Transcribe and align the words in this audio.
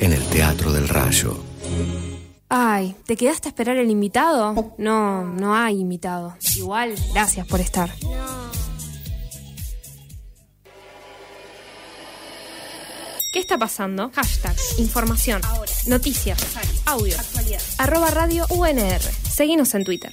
en 0.00 0.12
el 0.12 0.24
Teatro 0.24 0.72
del 0.72 0.88
Rayo. 0.88 1.38
Ay, 2.48 2.96
¿te 3.06 3.16
quedaste 3.16 3.48
a 3.48 3.50
esperar 3.50 3.76
el 3.76 3.90
invitado? 3.90 4.74
No, 4.76 5.24
no 5.24 5.54
hay 5.54 5.78
invitado. 5.80 6.36
Igual, 6.56 6.94
gracias 7.12 7.46
por 7.46 7.60
estar. 7.60 7.90
¿Qué 13.32 13.38
está 13.40 13.56
pasando? 13.58 14.10
Hashtag, 14.14 14.56
información, 14.78 15.40
noticias, 15.86 16.38
audio, 16.86 17.16
arroba 17.78 18.10
radio 18.10 18.46
UNR. 18.50 19.00
Seguinos 19.00 19.74
en 19.74 19.84
Twitter. 19.84 20.12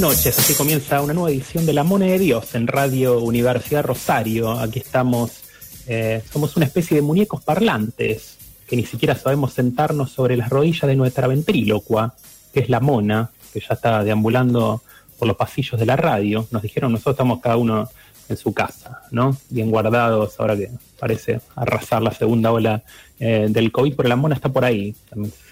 Buenas 0.00 0.16
noches, 0.16 0.38
así 0.38 0.54
comienza 0.54 1.02
una 1.02 1.12
nueva 1.12 1.30
edición 1.30 1.66
de 1.66 1.72
La 1.72 1.82
Mona 1.82 2.06
de 2.06 2.20
Dios 2.20 2.54
en 2.54 2.68
Radio 2.68 3.18
Universidad 3.18 3.82
Rosario. 3.82 4.52
Aquí 4.52 4.78
estamos, 4.78 5.42
eh, 5.88 6.22
somos 6.32 6.56
una 6.56 6.66
especie 6.66 6.94
de 6.94 7.02
muñecos 7.02 7.42
parlantes 7.42 8.38
que 8.68 8.76
ni 8.76 8.84
siquiera 8.84 9.16
sabemos 9.16 9.54
sentarnos 9.54 10.12
sobre 10.12 10.36
las 10.36 10.50
rodillas 10.50 10.86
de 10.86 10.94
nuestra 10.94 11.26
ventrílocua, 11.26 12.14
que 12.54 12.60
es 12.60 12.68
la 12.68 12.78
mona, 12.78 13.30
que 13.52 13.58
ya 13.58 13.74
está 13.74 14.04
deambulando 14.04 14.82
por 15.18 15.26
los 15.26 15.36
pasillos 15.36 15.80
de 15.80 15.86
la 15.86 15.96
radio. 15.96 16.46
Nos 16.52 16.62
dijeron, 16.62 16.92
nosotros 16.92 17.14
estamos 17.14 17.40
cada 17.40 17.56
uno 17.56 17.90
en 18.28 18.36
su 18.36 18.54
casa, 18.54 19.02
¿no? 19.10 19.36
Bien 19.50 19.68
guardados, 19.68 20.38
ahora 20.38 20.56
que 20.56 20.70
parece 21.00 21.40
arrasar 21.56 22.02
la 22.02 22.12
segunda 22.12 22.52
ola 22.52 22.84
eh, 23.18 23.48
del 23.50 23.72
COVID, 23.72 23.96
pero 23.96 24.08
la 24.08 24.16
mona 24.16 24.36
está 24.36 24.48
por 24.48 24.64
ahí, 24.64 24.94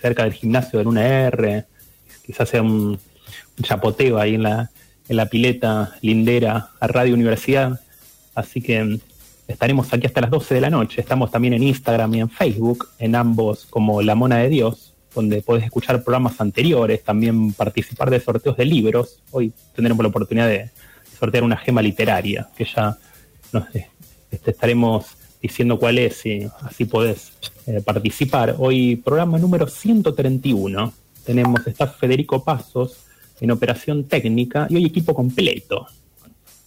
cerca 0.00 0.22
del 0.22 0.34
gimnasio 0.34 0.78
del 0.78 0.86
UNR, 0.86 1.66
quizás 2.24 2.48
sea 2.48 2.62
un 2.62 2.96
chapoteo 3.62 4.18
ahí 4.18 4.34
en 4.34 4.42
la, 4.42 4.70
en 5.08 5.16
la 5.16 5.26
pileta 5.26 5.96
lindera 6.02 6.70
a 6.80 6.86
Radio 6.86 7.14
Universidad. 7.14 7.80
Así 8.34 8.60
que 8.60 8.82
mm, 8.82 8.98
estaremos 9.48 9.92
aquí 9.92 10.06
hasta 10.06 10.20
las 10.20 10.30
12 10.30 10.54
de 10.54 10.60
la 10.60 10.70
noche. 10.70 11.00
Estamos 11.00 11.30
también 11.30 11.54
en 11.54 11.62
Instagram 11.62 12.14
y 12.14 12.20
en 12.20 12.30
Facebook, 12.30 12.88
en 12.98 13.14
ambos 13.14 13.66
como 13.66 14.02
La 14.02 14.14
Mona 14.14 14.38
de 14.38 14.48
Dios, 14.48 14.94
donde 15.14 15.42
podés 15.42 15.64
escuchar 15.64 16.02
programas 16.02 16.40
anteriores, 16.40 17.02
también 17.02 17.52
participar 17.52 18.10
de 18.10 18.20
sorteos 18.20 18.56
de 18.56 18.64
libros. 18.64 19.22
Hoy 19.30 19.52
tendremos 19.74 20.02
la 20.02 20.08
oportunidad 20.08 20.48
de 20.48 20.70
sortear 21.18 21.44
una 21.44 21.56
gema 21.56 21.80
literaria, 21.80 22.48
que 22.56 22.64
ya 22.64 22.98
nos 23.52 23.64
este, 24.30 24.50
estaremos 24.50 25.06
diciendo 25.40 25.78
cuál 25.78 25.98
es 25.98 26.26
y 26.26 26.48
así 26.62 26.84
podés 26.84 27.32
eh, 27.66 27.80
participar. 27.80 28.56
Hoy 28.58 28.96
programa 28.96 29.38
número 29.38 29.66
131. 29.66 30.92
Tenemos, 31.24 31.66
está 31.66 31.86
Federico 31.86 32.44
Pasos, 32.44 33.05
en 33.40 33.50
operación 33.50 34.04
técnica 34.04 34.66
y 34.70 34.76
hoy 34.76 34.86
equipo 34.86 35.14
completo. 35.14 35.86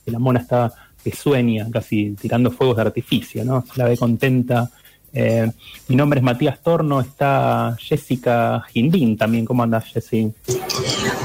La 0.05 0.19
mona 0.19 0.39
está 0.39 0.73
que 1.03 1.15
sueña, 1.15 1.67
casi 1.71 2.11
tirando 2.19 2.51
fuegos 2.51 2.77
de 2.77 2.81
artificio, 2.83 3.45
¿no? 3.45 3.63
Se 3.65 3.79
la 3.79 3.85
ve 3.85 3.97
contenta. 3.97 4.69
Eh, 5.13 5.49
mi 5.87 5.95
nombre 5.95 6.19
es 6.19 6.23
Matías 6.23 6.61
Torno, 6.61 6.99
está 6.99 7.75
Jessica 7.79 8.63
Gindín 8.69 9.17
también. 9.17 9.45
¿Cómo 9.45 9.63
andas, 9.63 9.85
Jessy? 9.85 10.31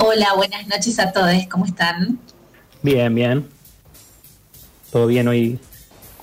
Hola, 0.01 0.35
buenas 0.37 0.67
noches 0.69 0.99
a 0.99 1.13
todos, 1.13 1.35
¿cómo 1.51 1.67
están? 1.67 2.19
Bien, 2.83 3.15
bien. 3.15 3.47
Todo 4.91 5.07
bien 5.07 5.27
hoy, 5.29 5.59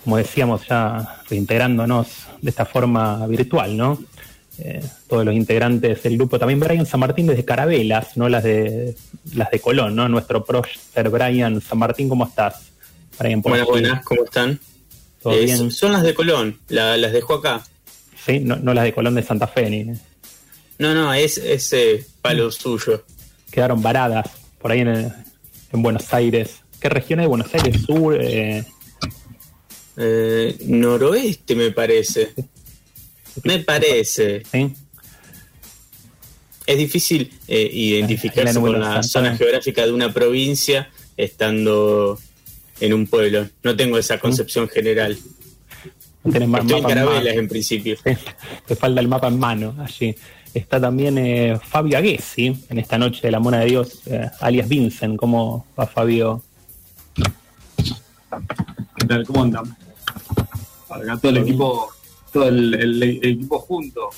como 0.04 0.18
decíamos, 0.18 0.68
ya 0.68 1.22
reintegrándonos 1.30 2.08
de 2.42 2.50
esta 2.50 2.66
forma 2.66 3.28
virtual, 3.28 3.76
¿no? 3.76 4.00
Eh, 4.64 4.80
todos 5.08 5.26
los 5.26 5.34
integrantes 5.34 6.04
del 6.04 6.18
grupo. 6.18 6.38
También 6.38 6.60
Brian 6.60 6.86
San 6.86 7.00
Martín 7.00 7.26
desde 7.26 7.44
Carabelas, 7.44 8.16
no 8.16 8.30
las 8.30 8.44
de 8.44 8.96
las 9.34 9.50
de 9.50 9.60
Colón, 9.60 9.96
¿no? 9.96 10.08
Nuestro 10.08 10.46
prócer 10.46 11.10
Brian 11.10 11.60
San 11.62 11.80
Martín, 11.80 12.08
¿cómo 12.08 12.28
estás? 12.28 12.72
Brian, 13.18 13.42
buenas, 13.42 13.66
buenas, 13.66 14.06
¿cómo 14.06 14.24
están? 14.24 14.60
Eh, 15.26 15.72
son 15.72 15.94
las 15.94 16.04
de 16.04 16.14
Colón, 16.14 16.60
las 16.68 17.12
dejo 17.12 17.36
acá. 17.36 17.64
Sí, 18.24 18.40
no, 18.40 18.74
las 18.74 18.84
de 18.84 18.94
Colón 18.94 19.16
de 19.16 19.24
Santa 19.24 19.48
Fe, 19.48 19.68
ni. 19.68 19.84
No, 20.78 20.94
no, 20.94 21.12
es 21.12 21.40
ese 21.40 22.06
palo 22.22 22.52
suyo. 22.52 23.04
Quedaron 23.50 23.82
varadas 23.82 24.30
por 24.60 24.72
ahí 24.72 24.82
en, 24.82 24.90
en 24.90 25.82
Buenos 25.82 26.14
Aires. 26.14 26.62
¿Qué 26.80 26.88
región 26.90 27.20
de 27.20 27.26
Buenos 27.26 27.52
Aires? 27.56 27.82
Sur. 27.82 28.16
Eh... 28.22 28.64
noroeste, 30.68 31.56
me 31.56 31.72
parece. 31.72 32.34
Me 33.44 33.60
parece. 33.60 34.44
Es 36.66 36.78
difícil 36.78 37.32
eh, 37.48 37.70
identificarse 37.72 38.60
con 38.60 38.80
la 38.80 39.04
zona 39.04 39.36
geográfica 39.36 39.86
de 39.86 39.92
una 39.92 40.14
provincia 40.14 40.90
estando 41.18 42.20
en 42.80 42.94
un 42.94 43.08
pueblo. 43.08 43.48
No 43.64 43.76
tengo 43.76 43.98
esa 43.98 44.20
concepción 44.20 44.68
general. 44.70 45.18
Estoy 46.24 46.44
en 46.44 46.84
Carabelas 46.84 47.36
en, 47.36 47.48
principio. 47.48 47.98
te 48.66 48.76
falta 48.76 49.02
el 49.02 49.08
mapa 49.08 49.28
en 49.28 49.40
mano 49.40 49.76
allí. 49.80 50.16
Está 50.54 50.82
también 50.82 51.18
eh, 51.18 51.58
Fabio 51.64 51.98
Aguesi 51.98 52.54
en 52.70 52.78
esta 52.78 52.98
noche 52.98 53.22
de 53.22 53.32
la 53.32 53.40
Mona 53.40 53.60
de 53.60 53.66
Dios, 53.68 54.02
eh, 54.06 54.30
alias 54.42 54.68
Vincent. 54.68 55.16
¿Cómo 55.18 55.66
va 55.80 55.88
Fabio? 55.88 56.44
¿Qué 58.98 59.06
tal? 59.08 59.26
¿Cómo 59.26 59.44
andan? 59.44 59.78
Acá 60.90 61.18
todo 61.18 61.32
el 61.32 61.38
equipo 61.38 61.90
todo 62.32 62.48
el, 62.48 63.04
equipo 63.24 63.60
junto. 63.60 64.10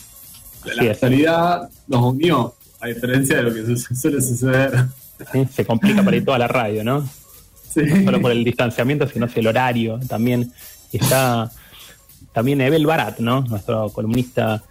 La 0.66 0.92
actualidad 0.92 1.70
nos 1.88 2.14
unió, 2.14 2.56
a 2.80 2.88
diferencia 2.88 3.38
de 3.38 3.44
lo 3.44 3.54
que 3.54 3.78
suele 3.78 4.22
suceder. 4.22 4.86
se 5.54 5.66
complica 5.66 6.04
para 6.04 6.18
ir 6.18 6.26
toda 6.26 6.40
la 6.40 6.48
radio, 6.48 6.84
¿no? 6.84 7.00
No 7.76 8.06
solo 8.06 8.22
por 8.22 8.32
el 8.32 8.44
distanciamiento, 8.44 9.08
sino 9.08 9.28
el 9.34 9.48
horario 9.48 10.00
también. 10.08 10.52
Está 10.92 11.52
también 12.34 12.62
Ebel 12.62 12.86
Barat, 12.86 13.20
¿no? 13.20 13.42
Nuestro 13.42 13.90
columnista 13.90 14.64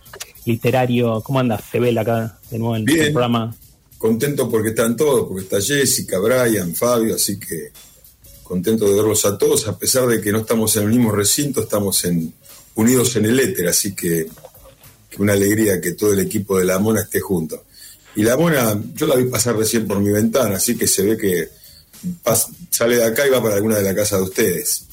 literario. 0.44 1.20
¿Cómo 1.20 1.40
andas, 1.40 1.62
Ebel, 1.72 1.98
acá 1.98 2.38
de 2.50 2.58
nuevo 2.58 2.76
en 2.76 2.88
el 2.88 3.12
programa? 3.12 3.54
Contento 3.98 4.48
porque 4.48 4.70
están 4.70 4.96
todos, 4.96 5.28
porque 5.28 5.44
está 5.44 5.60
Jessica, 5.60 6.18
Brian, 6.18 6.74
Fabio, 6.74 7.14
así 7.14 7.38
que 7.38 7.70
contento 8.42 8.84
de 8.86 8.96
verlos 8.96 9.24
a 9.24 9.38
todos, 9.38 9.66
a 9.68 9.78
pesar 9.78 10.06
de 10.06 10.20
que 10.20 10.32
no 10.32 10.40
estamos 10.40 10.76
en 10.76 10.82
el 10.82 10.88
mismo 10.90 11.10
recinto, 11.12 11.62
estamos 11.62 12.04
en, 12.04 12.34
unidos 12.74 13.16
en 13.16 13.26
el 13.26 13.38
éter, 13.38 13.68
así 13.68 13.94
que 13.94 14.26
una 15.18 15.34
alegría 15.34 15.80
que 15.80 15.92
todo 15.92 16.12
el 16.12 16.20
equipo 16.20 16.58
de 16.58 16.64
La 16.64 16.78
Mona 16.78 17.02
esté 17.02 17.20
junto. 17.20 17.64
Y 18.16 18.22
La 18.22 18.36
Mona, 18.36 18.80
yo 18.94 19.06
la 19.06 19.16
vi 19.16 19.24
pasar 19.24 19.56
recién 19.56 19.86
por 19.86 20.00
mi 20.00 20.10
ventana, 20.10 20.56
así 20.56 20.76
que 20.76 20.86
se 20.86 21.02
ve 21.02 21.16
que 21.16 21.48
sale 22.70 22.96
de 22.96 23.04
acá 23.04 23.26
y 23.26 23.30
va 23.30 23.42
para 23.42 23.56
alguna 23.56 23.76
de 23.76 23.84
la 23.84 23.94
casa 23.94 24.16
de 24.16 24.22
ustedes. 24.22 24.86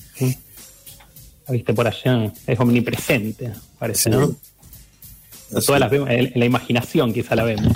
La 1.47 1.53
viste 1.53 1.73
por 1.73 1.87
allá, 1.87 2.31
es 2.45 2.59
omnipresente, 2.59 3.51
parece, 3.77 4.09
¿no? 4.09 4.35
Todas 5.65 5.79
las 5.79 5.89
vemos, 5.89 6.09
en 6.11 6.31
la 6.35 6.45
imaginación 6.45 7.11
quizá 7.11 7.35
la 7.35 7.43
vemos. 7.43 7.73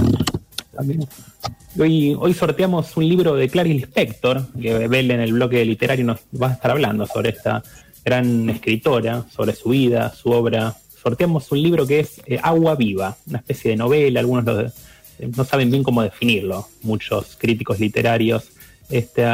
Hoy, 1.80 2.16
hoy 2.20 2.34
sorteamos 2.34 2.96
un 2.98 3.08
libro 3.08 3.36
de 3.36 3.50
Clarice 3.50 3.76
Lispector, 3.76 4.48
que 4.60 4.88
Bel 4.88 5.10
en 5.10 5.22
el 5.22 5.34
bloque 5.34 5.66
literario 5.66 6.06
nos 6.06 6.20
va 6.40 6.50
a 6.50 6.54
estar 6.54 6.72
hablando 6.72 7.08
sobre 7.08 7.30
esta 7.30 7.64
gran 8.04 8.50
escritora, 8.50 9.26
sobre 9.30 9.54
su 9.54 9.70
vida, 9.70 10.14
su 10.14 10.30
obra. 10.30 10.76
Sorteamos 11.02 11.52
un 11.52 11.62
libro 11.62 11.86
que 11.86 12.00
es 12.00 12.22
eh, 12.26 12.40
Agua 12.42 12.76
Viva, 12.76 13.18
una 13.28 13.40
especie 13.40 13.72
de 13.72 13.78
novela, 13.78 14.20
algunos 14.20 14.72
eh, 15.20 15.30
no 15.36 15.44
saben 15.44 15.70
bien 15.70 15.84
cómo 15.84 16.02
definirlo, 16.02 16.68
muchos 16.82 17.36
críticos 17.38 17.80
literarios. 17.80 18.52
Este, 18.90 19.26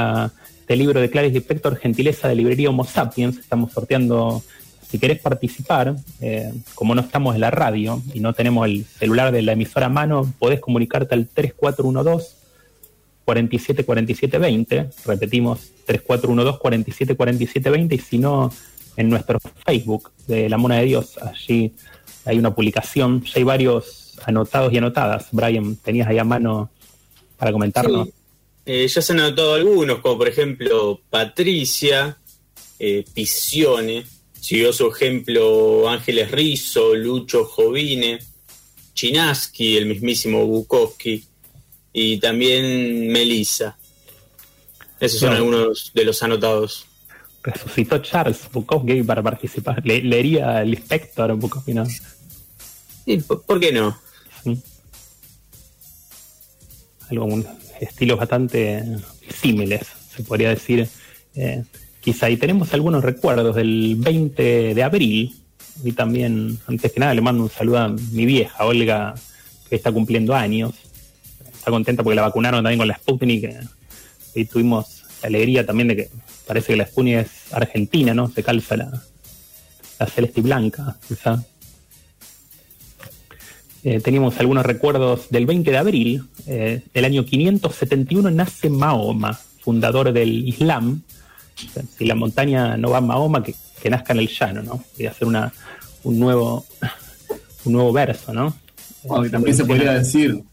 este 0.59 0.75
libro 0.75 0.99
de 0.99 1.09
Clarice 1.09 1.35
Lispector, 1.35 1.77
Gentileza 1.77 2.27
de 2.27 2.35
Librería 2.35 2.69
Homo 2.69 2.85
Sapiens, 2.85 3.37
estamos 3.37 3.71
sorteando 3.71 4.43
si 4.89 4.97
querés 4.97 5.19
participar, 5.19 5.95
eh, 6.19 6.51
como 6.73 6.95
no 6.95 7.01
estamos 7.01 7.35
en 7.35 7.41
la 7.41 7.51
radio 7.51 8.01
y 8.13 8.19
no 8.21 8.33
tenemos 8.33 8.67
el 8.67 8.85
celular 8.85 9.31
de 9.31 9.43
la 9.43 9.51
emisora 9.51 9.85
a 9.85 9.89
mano, 9.89 10.31
podés 10.39 10.59
comunicarte 10.59 11.13
al 11.13 11.27
3412 11.27 12.38
474720. 13.29 14.89
Repetimos, 15.05 15.59
3412 15.85 16.57
474720 16.59 17.95
y 17.95 17.99
si 17.99 18.17
no, 18.17 18.53
en 18.97 19.09
nuestro 19.09 19.39
Facebook 19.65 20.11
de 20.27 20.49
La 20.49 20.57
Mona 20.57 20.77
de 20.77 20.85
Dios, 20.85 21.17
allí 21.21 21.73
hay 22.25 22.37
una 22.37 22.53
publicación, 22.53 23.23
ya 23.23 23.33
hay 23.35 23.43
varios 23.43 24.17
anotados 24.25 24.73
y 24.73 24.77
anotadas. 24.77 25.27
Brian, 25.31 25.75
tenías 25.77 26.07
ahí 26.07 26.17
a 26.17 26.23
mano 26.23 26.69
para 27.37 27.51
comentarnos. 27.51 28.09
Eh, 28.65 28.87
ya 28.87 29.01
se 29.01 29.13
han 29.13 29.19
anotado 29.21 29.55
algunos, 29.55 29.99
como 29.99 30.17
por 30.17 30.27
ejemplo 30.27 30.99
Patricia, 31.09 32.17
eh, 32.77 33.03
Pisione, 33.13 34.05
Siguió 34.39 34.71
su 34.71 34.87
ejemplo 34.87 35.89
Ángeles 35.89 36.31
Rizzo, 36.31 36.95
Lucho 36.95 37.45
Jovine, 37.45 38.19
Chinaski, 38.93 39.77
el 39.77 39.85
mismísimo 39.85 40.45
Bukowski 40.45 41.23
y 41.93 42.19
también 42.19 43.07
Melissa. 43.11 43.77
Esos 44.99 45.19
son 45.19 45.33
algunos 45.33 45.91
de 45.93 46.05
los 46.05 46.21
anotados. 46.23 46.85
Resucitó 47.41 47.99
Charles 47.99 48.41
Bukowski 48.51 49.01
para 49.03 49.23
participar. 49.23 49.85
leería 49.85 50.61
el 50.61 50.69
inspector 50.69 51.33
Bukowski, 51.35 51.73
¿no? 51.73 51.85
¿por, 53.47 53.59
qué 53.59 53.71
no? 53.71 53.97
Algo, 57.09 57.43
estilos 57.79 58.19
bastante 58.19 58.83
símiles, 59.41 59.81
se 60.15 60.23
podría 60.23 60.49
decir. 60.49 60.87
Eh, 61.35 61.63
quizá. 62.01 62.29
Y 62.29 62.37
tenemos 62.37 62.73
algunos 62.73 63.03
recuerdos 63.03 63.55
del 63.55 63.95
20 63.97 64.75
de 64.75 64.83
abril. 64.83 65.35
Y 65.81 65.93
también, 65.93 66.59
antes 66.67 66.91
que 66.91 66.99
nada, 66.99 67.13
le 67.13 67.21
mando 67.21 67.43
un 67.43 67.49
saludo 67.49 67.77
a 67.77 67.87
mi 67.87 68.25
vieja, 68.25 68.65
Olga, 68.65 69.15
que 69.69 69.77
está 69.77 69.91
cumpliendo 69.93 70.35
años. 70.35 70.73
Está 71.69 71.75
contenta 71.75 72.01
porque 72.01 72.15
la 72.15 72.23
vacunaron 72.23 72.63
también 72.63 72.79
con 72.79 72.87
la 72.87 72.95
Sputnik. 72.95 73.47
Y 74.33 74.45
tuvimos 74.45 75.03
la 75.21 75.27
alegría 75.27 75.63
también 75.63 75.89
de 75.89 75.95
que 75.95 76.09
parece 76.47 76.73
que 76.73 76.77
la 76.77 76.87
Sputnik 76.87 77.17
es 77.17 77.53
argentina, 77.53 78.11
¿no? 78.15 78.27
Se 78.27 78.41
calza 78.41 78.75
la, 78.75 79.03
la 79.99 80.05
celeste 80.07 80.39
y 80.39 80.43
blanca, 80.43 80.97
quizá. 81.07 81.43
Eh, 83.83 83.99
teníamos 83.99 84.39
algunos 84.39 84.65
recuerdos 84.65 85.29
del 85.29 85.45
20 85.45 85.69
de 85.69 85.77
abril, 85.77 86.23
eh, 86.47 86.81
del 86.91 87.05
año 87.05 87.23
571 87.23 88.31
nace 88.31 88.71
Mahoma, 88.71 89.39
fundador 89.61 90.11
del 90.11 90.47
Islam, 90.47 91.03
si 91.97 92.05
la 92.05 92.15
montaña 92.15 92.77
no 92.77 92.89
va 92.89 92.97
a 92.97 93.01
Mahoma, 93.01 93.43
que, 93.43 93.53
nazca 93.91 94.13
en 94.13 94.19
el 94.19 94.27
llano, 94.27 94.63
¿no? 94.63 94.83
Y 94.97 95.05
hacer 95.05 95.27
una, 95.27 95.53
un 96.03 96.19
nuevo 96.19 96.65
un 97.65 97.73
nuevo 97.73 97.93
verso, 97.93 98.33
¿no? 98.33 98.55
también 99.31 99.55
se 99.55 99.65
podría 99.65 99.93
decir, 99.93 100.43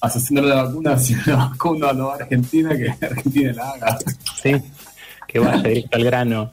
asesino 0.00 0.42
de 0.42 0.48
la 0.48 0.64
vacuna, 0.64 0.98
si 0.98 1.14
la 1.26 1.36
vacuna 1.36 1.92
no 1.92 2.06
va 2.08 2.14
a 2.14 2.16
Argentina, 2.16 2.76
que 2.76 2.88
Argentina 3.04 3.52
la 3.52 3.70
haga. 3.70 3.98
Sí, 4.42 4.52
que 5.26 5.38
vaya 5.38 5.62
directo 5.62 5.96
al 5.96 6.04
grano. 6.04 6.52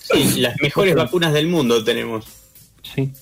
Sí, 0.00 0.40
las 0.40 0.60
mejores 0.60 0.94
vacunas 0.94 1.32
del 1.32 1.48
mundo 1.48 1.82
tenemos. 1.84 2.26
Sí. 2.82 3.12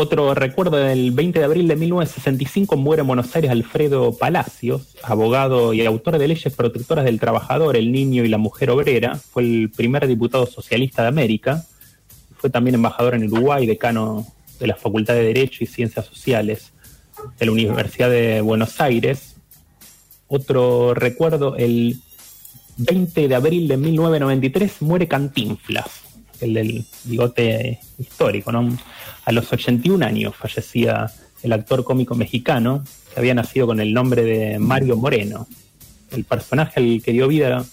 Otro 0.00 0.32
recuerdo 0.32 0.76
del 0.76 1.10
20 1.10 1.40
de 1.40 1.44
abril 1.44 1.66
de 1.66 1.74
1965 1.74 2.76
muere 2.76 3.00
en 3.00 3.08
Buenos 3.08 3.34
Aires 3.34 3.50
Alfredo 3.50 4.16
Palacios, 4.16 4.94
abogado 5.02 5.74
y 5.74 5.84
autor 5.84 6.18
de 6.18 6.28
leyes 6.28 6.54
protectoras 6.54 7.04
del 7.04 7.18
trabajador, 7.18 7.76
el 7.76 7.90
niño 7.90 8.24
y 8.24 8.28
la 8.28 8.38
mujer 8.38 8.70
obrera. 8.70 9.16
Fue 9.16 9.42
el 9.42 9.72
primer 9.74 10.06
diputado 10.06 10.46
socialista 10.46 11.02
de 11.02 11.08
América. 11.08 11.64
Fue 12.36 12.48
también 12.48 12.76
embajador 12.76 13.16
en 13.16 13.24
Uruguay, 13.24 13.66
decano 13.66 14.24
de 14.58 14.66
la 14.66 14.76
Facultad 14.76 15.14
de 15.14 15.24
Derecho 15.24 15.64
y 15.64 15.66
Ciencias 15.66 16.06
Sociales 16.06 16.72
de 17.38 17.46
la 17.46 17.52
Universidad 17.52 18.10
de 18.10 18.40
Buenos 18.40 18.80
Aires. 18.80 19.36
Otro 20.28 20.94
recuerdo, 20.94 21.56
el 21.56 22.00
20 22.76 23.28
de 23.28 23.34
abril 23.34 23.68
de 23.68 23.76
1993 23.76 24.82
muere 24.82 25.08
Cantinflas, 25.08 25.86
el 26.40 26.54
del 26.54 26.84
bigote 27.04 27.80
histórico, 27.98 28.52
¿no? 28.52 28.76
A 29.24 29.32
los 29.32 29.52
81 29.52 30.04
años 30.04 30.36
fallecía 30.36 31.10
el 31.42 31.52
actor 31.52 31.84
cómico 31.84 32.14
mexicano, 32.14 32.84
que 33.12 33.20
había 33.20 33.34
nacido 33.34 33.66
con 33.66 33.80
el 33.80 33.92
nombre 33.92 34.22
de 34.22 34.58
Mario 34.58 34.96
Moreno. 34.96 35.46
El 36.10 36.24
personaje 36.24 36.80
al 36.80 37.02
que 37.02 37.12
dio 37.12 37.28
vida 37.28 37.64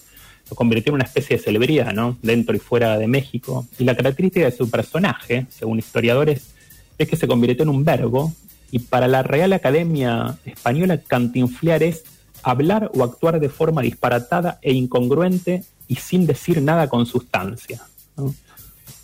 lo 0.48 0.56
convirtió 0.56 0.90
en 0.90 0.96
una 0.96 1.04
especie 1.04 1.36
de 1.36 1.42
celebridad, 1.42 1.92
¿no? 1.92 2.18
Dentro 2.22 2.54
y 2.54 2.58
fuera 2.58 2.98
de 2.98 3.08
México. 3.08 3.66
Y 3.78 3.84
la 3.84 3.96
característica 3.96 4.46
de 4.46 4.56
su 4.56 4.70
personaje, 4.70 5.46
según 5.50 5.78
historiadores, 5.78 6.54
es 6.98 7.08
que 7.08 7.16
se 7.16 7.26
convirtió 7.26 7.62
en 7.62 7.68
un 7.68 7.84
verbo. 7.84 8.32
Y 8.70 8.80
para 8.80 9.08
la 9.08 9.22
Real 9.22 9.52
Academia 9.52 10.38
Española, 10.44 11.00
cantinflear 11.06 11.82
es 11.82 12.04
hablar 12.42 12.90
o 12.94 13.02
actuar 13.02 13.40
de 13.40 13.48
forma 13.48 13.82
disparatada 13.82 14.58
e 14.62 14.72
incongruente 14.72 15.64
y 15.88 15.96
sin 15.96 16.26
decir 16.26 16.62
nada 16.62 16.88
con 16.88 17.06
sustancia. 17.06 17.82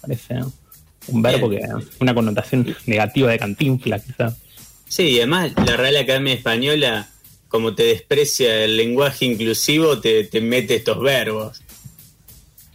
Parece 0.00 0.40
un 1.08 1.22
verbo 1.22 1.50
que 1.50 1.60
una 2.00 2.14
connotación 2.14 2.74
negativa 2.86 3.30
de 3.30 3.38
cantinfla, 3.38 3.98
quizás. 3.98 4.36
Sí, 4.88 5.16
además 5.18 5.52
la 5.56 5.76
Real 5.76 5.96
Academia 5.96 6.34
Española, 6.34 7.08
como 7.48 7.74
te 7.74 7.84
desprecia 7.84 8.64
el 8.64 8.76
lenguaje 8.76 9.24
inclusivo, 9.24 10.00
te, 10.00 10.28
mete 10.40 10.76
estos 10.76 11.00
verbos. 11.00 11.62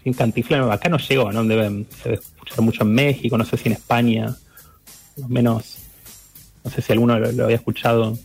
Sin 0.04 0.14
cantinfla, 0.14 0.74
acá 0.74 0.90
no 0.90 0.98
llegó, 0.98 1.32
¿no? 1.32 1.44
Debe, 1.44 1.86
se 2.02 2.10
debe 2.10 2.22
escuchar 2.22 2.62
mucho 2.62 2.84
en 2.84 2.94
México, 2.94 3.38
no 3.38 3.46
sé 3.46 3.58
si 3.58 3.68
en 3.68 3.74
España, 3.74 4.36
menos, 5.28 5.78
no 6.64 6.72
sé 6.72 6.82
si 6.82 6.92
alguno 6.92 7.20
lo, 7.20 7.44
había 7.46 7.58
escuchado. 7.58 8.18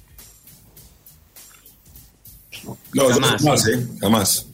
No, 2.92 3.08
jamás, 3.08 3.66
¿eh? 3.68 3.87
jamás. 4.00 4.46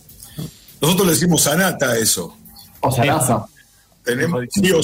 Nosotros 0.80 1.06
le 1.06 1.12
decimos 1.14 1.42
sanata 1.42 1.90
a 1.90 1.98
eso. 1.98 2.36
O 2.80 2.92
sanaza. 2.92 3.44
Tenemos, 4.04 4.44
sí, 4.50 4.70
o 4.72 4.80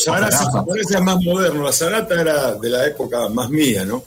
parece 0.66 1.00
más 1.00 1.22
moderno. 1.22 1.62
La 1.62 1.72
Zarata 1.72 2.20
era 2.20 2.54
de 2.56 2.68
la 2.68 2.86
época 2.86 3.28
más 3.30 3.48
mía, 3.48 3.84
¿no? 3.84 4.04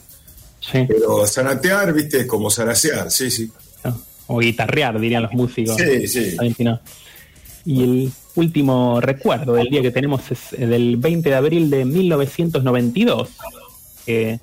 Sí. 0.60 0.84
Pero 0.86 1.26
zanatear, 1.26 1.92
viste, 1.92 2.20
es 2.20 2.26
como 2.26 2.50
zarasear, 2.50 3.10
sí, 3.10 3.30
sí. 3.30 3.50
O 4.28 4.38
guitarrear, 4.38 5.00
dirían 5.00 5.24
los 5.24 5.32
músicos. 5.32 5.76
Sí, 5.76 6.06
sí. 6.06 6.36
Y 7.64 7.82
el 7.82 8.12
último 8.38 9.00
recuerdo 9.00 9.54
del 9.54 9.68
día 9.68 9.82
que 9.82 9.90
tenemos 9.90 10.30
es 10.30 10.50
del 10.52 10.96
20 10.96 11.28
de 11.28 11.34
abril 11.34 11.70
de 11.70 11.84
1992, 11.84 13.30
el 14.06 14.40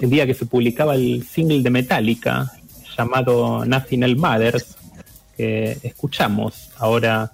día 0.00 0.26
que 0.26 0.34
se 0.34 0.46
publicaba 0.46 0.94
el 0.96 1.24
single 1.24 1.62
de 1.62 1.70
Metallica 1.70 2.52
llamado 2.96 3.64
Nothing 3.64 4.02
Else 4.02 4.20
Matters, 4.20 4.76
que 5.36 5.78
escuchamos 5.82 6.70
ahora 6.78 7.32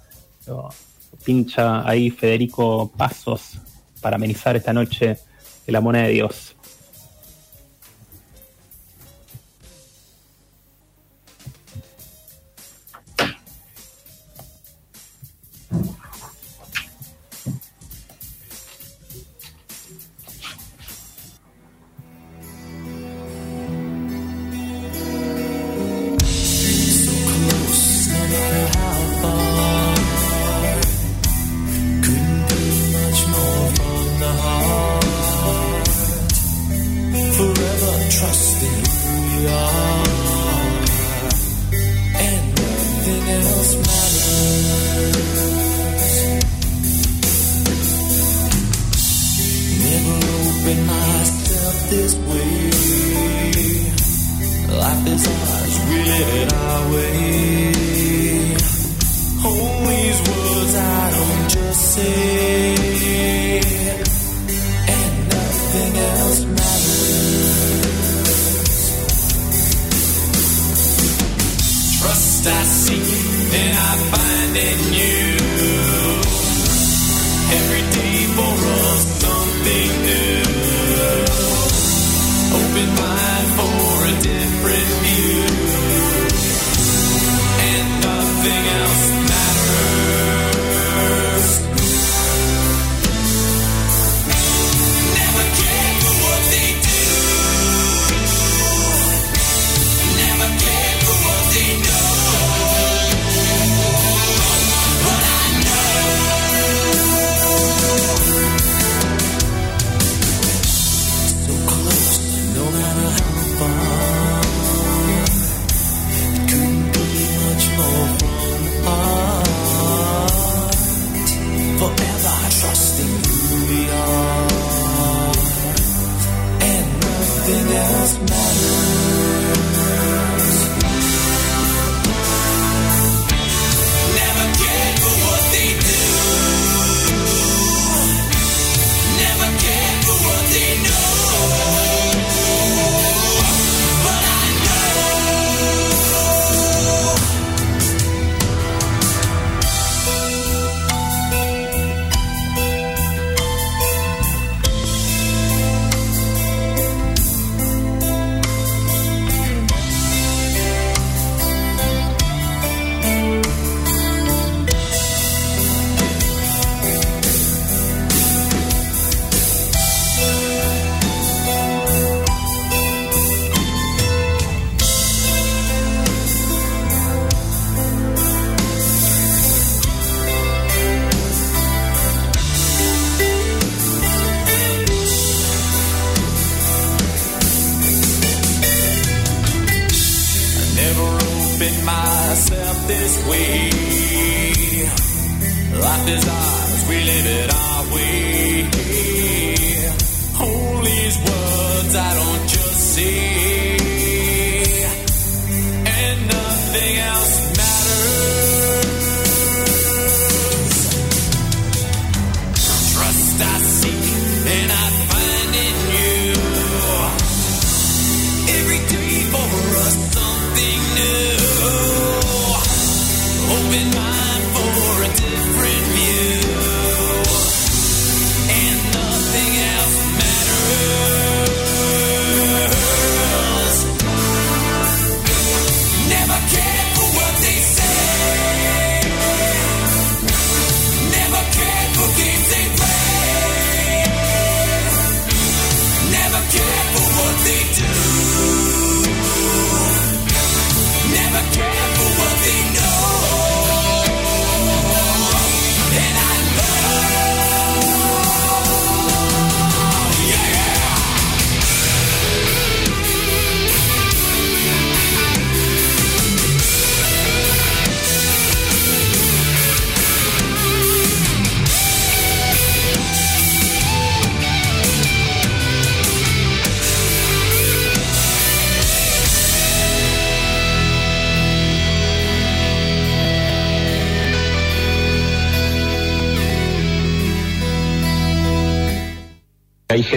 pincha 1.23 1.87
ahí 1.87 2.11
Federico 2.11 2.91
Pasos 2.95 3.57
para 4.01 4.17
amenizar 4.17 4.55
esta 4.55 4.71
noche 4.71 5.17
de 5.65 5.71
la 5.73 5.81
moneda 5.81 6.03
de 6.03 6.13
Dios. 6.13 6.54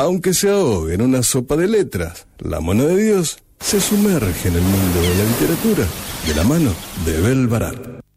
Aunque 0.00 0.32
se 0.32 0.48
ahogue 0.48 0.94
en 0.94 1.02
una 1.02 1.24
sopa 1.24 1.56
de 1.56 1.66
letras, 1.66 2.28
la 2.38 2.60
mano 2.60 2.84
de 2.84 3.02
Dios 3.02 3.38
se 3.58 3.80
sumerge 3.80 4.48
en 4.48 4.54
el 4.54 4.62
mundo 4.62 5.00
de 5.02 5.14
la 5.16 5.24
literatura 5.24 5.88
de 6.24 6.34
la 6.36 6.44
mano 6.44 6.72
de 7.04 7.20
Bel 7.20 7.48
Barat. 7.48 8.07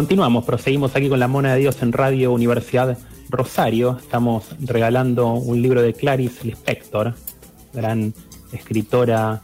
Continuamos, 0.00 0.44
proseguimos 0.44 0.96
aquí 0.96 1.08
con 1.08 1.20
la 1.20 1.28
Mona 1.28 1.52
de 1.52 1.60
Dios 1.60 1.82
en 1.82 1.92
Radio 1.92 2.32
Universidad 2.32 2.96
Rosario. 3.28 3.98
Estamos 4.00 4.46
regalando 4.58 5.34
un 5.34 5.60
libro 5.60 5.82
de 5.82 5.92
Clarice 5.92 6.46
Lispector, 6.46 7.14
gran 7.74 8.14
escritora. 8.50 9.42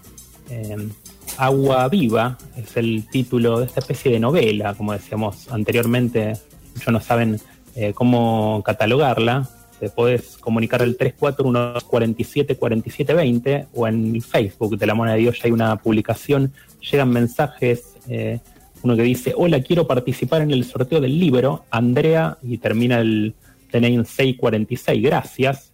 Agua 1.36 1.88
Viva 1.88 2.38
es 2.56 2.76
el 2.78 3.06
título 3.10 3.60
de 3.60 3.66
esta 3.66 3.80
especie 3.80 4.10
de 4.10 4.18
novela, 4.18 4.72
como 4.74 4.92
decíamos 4.94 5.52
anteriormente. 5.52 6.32
Muchos 6.74 6.92
no 6.92 7.00
saben 7.00 7.38
eh, 7.74 7.92
cómo 7.94 8.62
catalogarla. 8.64 9.48
Te 9.80 9.90
puedes 9.90 10.38
comunicar 10.38 10.82
al 10.82 10.96
341 10.96 11.80
47 11.86 12.56
47 12.56 13.14
20 13.14 13.66
o 13.74 13.86
en 13.86 14.20
Facebook 14.22 14.78
de 14.78 14.86
la 14.86 14.94
Mona 14.94 15.12
de 15.12 15.18
Dios 15.18 15.38
ya 15.38 15.44
hay 15.44 15.52
una 15.52 15.76
publicación. 15.76 16.52
Llegan 16.90 17.10
mensajes. 17.10 17.94
Eh, 18.08 18.40
uno 18.82 18.96
que 18.96 19.02
dice, 19.02 19.34
hola, 19.36 19.60
quiero 19.62 19.86
participar 19.86 20.42
en 20.42 20.50
el 20.50 20.64
sorteo 20.64 21.00
del 21.00 21.18
libro, 21.18 21.64
Andrea, 21.70 22.38
y 22.42 22.58
termina 22.58 23.00
el 23.00 23.34
TNI 23.70 23.94
en 23.94 24.04
646, 24.04 25.02
gracias, 25.02 25.72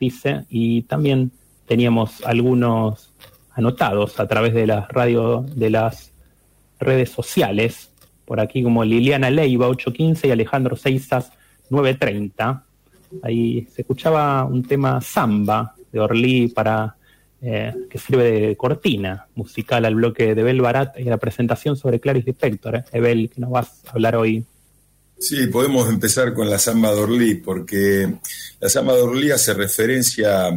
dice, 0.00 0.44
y 0.48 0.82
también 0.82 1.30
teníamos 1.66 2.24
algunos 2.24 3.12
anotados 3.52 4.18
a 4.18 4.26
través 4.26 4.54
de 4.54 4.66
las 4.66 4.88
radio, 4.88 5.44
de 5.54 5.70
las 5.70 6.12
redes 6.80 7.10
sociales, 7.10 7.92
por 8.24 8.40
aquí 8.40 8.62
como 8.62 8.84
Liliana 8.84 9.30
Leiva 9.30 9.68
815 9.68 10.28
y 10.28 10.30
Alejandro 10.30 10.74
Seizas 10.74 11.32
930. 11.70 12.64
Ahí 13.22 13.66
se 13.74 13.82
escuchaba 13.82 14.44
un 14.44 14.62
tema 14.62 15.00
samba 15.00 15.74
de 15.92 16.00
Orly 16.00 16.48
para 16.48 16.96
eh, 17.40 17.74
que 17.90 17.98
sirve 17.98 18.40
de 18.40 18.56
cortina 18.56 19.26
musical 19.34 19.84
al 19.84 19.96
bloque 19.96 20.34
de 20.34 20.42
Bel 20.42 20.60
Barat 20.60 20.98
y 20.98 21.04
la 21.04 21.16
presentación 21.16 21.76
sobre 21.76 22.00
Clarice 22.00 22.26
Lispector. 22.26 22.76
¿eh? 22.76 22.84
Ebel, 22.92 23.30
que 23.30 23.40
nos 23.40 23.50
vas 23.50 23.68
a 23.86 23.90
hablar 23.90 24.16
hoy. 24.16 24.44
Sí, 25.18 25.46
podemos 25.46 25.88
empezar 25.88 26.34
con 26.34 26.50
la 26.50 26.58
samba 26.58 26.90
d'Orly, 26.90 27.36
porque 27.36 28.12
la 28.60 28.68
samba 28.68 28.96
d'Orly 28.96 29.30
hace 29.30 29.54
referencia 29.54 30.48
a 30.48 30.56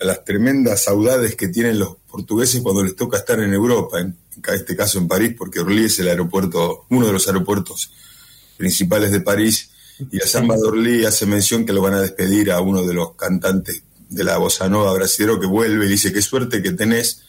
las 0.00 0.24
tremendas 0.24 0.84
saudades 0.84 1.36
que 1.36 1.48
tienen 1.48 1.78
los 1.78 1.96
portugueses 2.10 2.62
cuando 2.62 2.82
les 2.82 2.96
toca 2.96 3.18
estar 3.18 3.38
en 3.40 3.52
Europa, 3.52 4.00
en, 4.00 4.16
este 4.54 4.74
caso 4.74 4.98
en 4.98 5.08
París, 5.08 5.34
porque 5.36 5.60
Orly 5.60 5.84
es 5.84 5.98
el 5.98 6.08
aeropuerto, 6.08 6.86
uno 6.88 7.06
de 7.06 7.12
los 7.12 7.26
aeropuertos 7.26 7.92
principales 8.56 9.10
de 9.10 9.20
París, 9.20 9.71
y 10.10 10.18
la 10.18 10.26
samba 10.26 10.56
d'Orly 10.56 11.04
hace 11.04 11.26
mención 11.26 11.64
que 11.64 11.72
lo 11.72 11.82
van 11.82 11.94
a 11.94 12.00
despedir 12.00 12.50
a 12.50 12.60
uno 12.60 12.82
de 12.84 12.94
los 12.94 13.14
cantantes 13.14 13.82
de 14.08 14.24
la 14.24 14.36
bossa 14.36 14.68
nova 14.68 14.92
brasilero 14.92 15.40
que 15.40 15.46
vuelve 15.46 15.86
y 15.86 15.88
dice, 15.88 16.12
qué 16.12 16.20
suerte 16.20 16.62
que 16.62 16.72
tenés, 16.72 17.22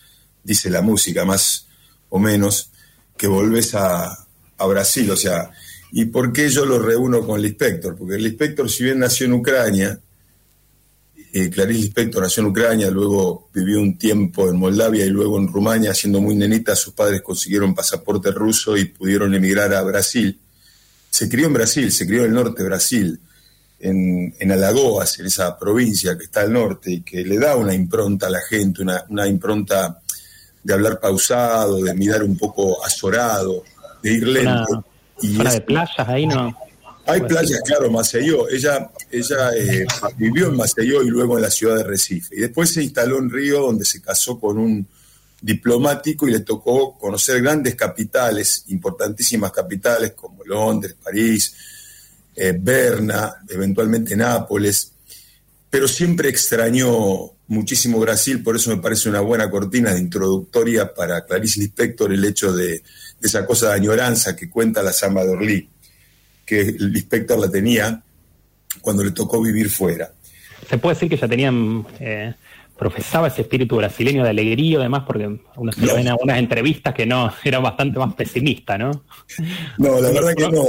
dice 0.43 0.69
la 0.69 0.81
música 0.81 1.23
más 1.25 1.67
o 2.09 2.19
menos, 2.19 2.71
que 3.17 3.27
volvés 3.27 3.73
a, 3.75 4.19
Brasil. 4.65 5.12
O 5.12 5.17
sea, 5.17 5.51
¿y 5.91 6.05
por 6.05 6.31
qué 6.31 6.47
yo 6.47 6.65
lo 6.65 6.79
reúno 6.79 7.27
con 7.27 7.41
Lispector? 7.41 7.97
Porque 7.97 8.17
Lispector, 8.17 8.69
si 8.69 8.86
bien 8.86 8.99
nació 8.99 9.25
en 9.25 9.33
Ucrania, 9.33 9.99
eh, 11.33 11.49
Clarice 11.49 11.81
Lispector 11.81 12.23
nació 12.23 12.43
en 12.43 12.49
Ucrania, 12.49 12.89
luego 12.89 13.49
vivió 13.53 13.81
un 13.81 13.97
tiempo 13.97 14.47
en 14.47 14.55
Moldavia 14.55 15.05
y 15.05 15.09
luego 15.09 15.38
en 15.38 15.49
Rumania, 15.49 15.93
siendo 15.93 16.21
muy 16.21 16.33
nenita, 16.36 16.77
sus 16.77 16.93
padres 16.93 17.21
consiguieron 17.21 17.75
pasaporte 17.75 18.31
ruso 18.31 18.77
y 18.77 18.86
pudieron 18.86 19.36
emigrar 19.36 19.73
a 19.73 19.81
Brasil. 19.81 20.39
Se 21.13 21.30
crió 21.30 21.45
en 21.45 21.54
Brasil, 21.54 21.91
se 21.91 22.08
crió 22.08 22.21
en 22.21 22.30
el 22.30 22.34
norte 22.34 22.63
de 22.63 22.69
Brasil 22.69 23.19
en, 23.78 24.52
Alagoas, 24.52 25.19
en 25.19 25.28
esa 25.28 25.56
provincia 25.60 26.17
que 26.17 26.23
está 26.23 26.41
al 26.41 26.52
norte, 26.52 26.91
y 26.91 27.02
que 27.02 27.23
le 27.23 27.38
da 27.38 27.56
una 27.56 27.76
impronta 27.76 28.26
a 28.26 28.30
la 28.32 28.41
gente, 28.41 28.82
una, 28.82 29.28
impronta 29.28 29.99
de 30.63 30.73
hablar 30.73 30.99
pausado, 30.99 31.84
de 31.84 31.93
mirar 31.93 32.23
un 32.23 32.36
poco 32.36 32.84
azorado, 32.84 33.62
de 34.02 34.12
ir 34.12 34.28
lento. 34.28 34.84
y 35.21 35.38
de 35.38 35.62
playas 35.62 36.10
ahí 36.10 36.26
no. 36.26 36.52
Hay 37.06 37.21
playas, 37.21 37.62
claro, 37.63 37.91
Maceió. 37.91 38.49
Ella, 38.49 38.89
ella 39.12 39.52
eh, 39.56 39.86
vivió 40.17 40.47
en 40.47 40.58
Maceió 40.58 41.04
y 41.04 41.10
luego 41.10 41.38
en 41.38 41.43
la 41.43 41.52
ciudad 41.52 41.78
de 41.78 41.84
Recife. 41.84 42.36
Y 42.36 42.39
después 42.39 42.73
se 42.73 42.82
instaló 42.82 43.19
en 43.19 43.30
Río, 43.30 43.62
donde 43.62 43.86
se 43.86 44.02
casó 44.02 44.39
con 44.39 44.58
un 44.58 44.88
diplomático 45.43 46.25
y 46.25 46.32
le 46.32 46.39
tocó 46.39 46.97
conocer 46.97 47.41
grandes 47.41 47.75
capitales, 47.75 48.63
importantísimas 48.69 49.51
capitales 49.51 50.13
como 50.13 50.41
Londres, 50.45 50.95
París, 51.03 51.53
eh, 52.34 52.58
Berna, 52.58 53.43
eventualmente 53.49 54.15
Nápoles, 54.15 54.93
pero 55.69 55.86
siempre 55.86 56.29
extrañó 56.29 57.34
muchísimo 57.47 57.99
Brasil, 57.99 58.41
por 58.41 58.56
eso 58.56 58.69
me 58.69 58.82
parece 58.82 59.10
una 59.10 59.19
buena 59.19 59.49
cortina 59.49 59.93
de 59.93 59.99
introductoria 59.99 60.93
para 60.93 61.25
Clarice 61.25 61.60
Lispector 61.60 62.13
el 62.13 62.23
hecho 62.23 62.53
de, 62.53 62.82
esa 63.21 63.45
cosa 63.45 63.67
de 63.69 63.75
añoranza 63.75 64.38
que 64.38 64.49
cuenta 64.49 64.82
la 64.82 64.93
samba 64.93 65.25
de 65.25 65.32
Orly, 65.32 65.69
que 66.45 66.73
Lispector 66.79 67.38
la 67.38 67.51
tenía 67.51 68.01
cuando 68.79 69.03
le 69.03 69.12
tocó 69.12 69.41
vivir 69.41 69.69
fuera. 69.69 70.10
Se 70.69 70.77
puede 70.77 70.95
decir 70.95 71.10
que 71.10 71.17
ya 71.17 71.27
tenían 71.27 71.86
eh, 71.99 72.34
profesaba 72.77 73.27
ese 73.27 73.41
espíritu 73.41 73.77
brasileño 73.77 74.23
de 74.23 74.29
alegría, 74.29 74.79
además, 74.79 75.03
porque 75.05 75.39
uno 75.55 75.71
se 75.71 75.86
lo 75.86 75.95
ve 75.95 76.01
en 76.01 76.07
algunas 76.09 76.38
entrevistas 76.39 76.93
que 76.93 77.05
no, 77.05 77.31
era 77.43 77.59
bastante 77.59 77.99
más 77.99 78.13
pesimista, 78.15 78.77
¿no? 78.77 79.05
No, 79.77 80.01
la 80.01 80.09
verdad 80.12 80.33
que 80.36 80.49
no. 80.49 80.63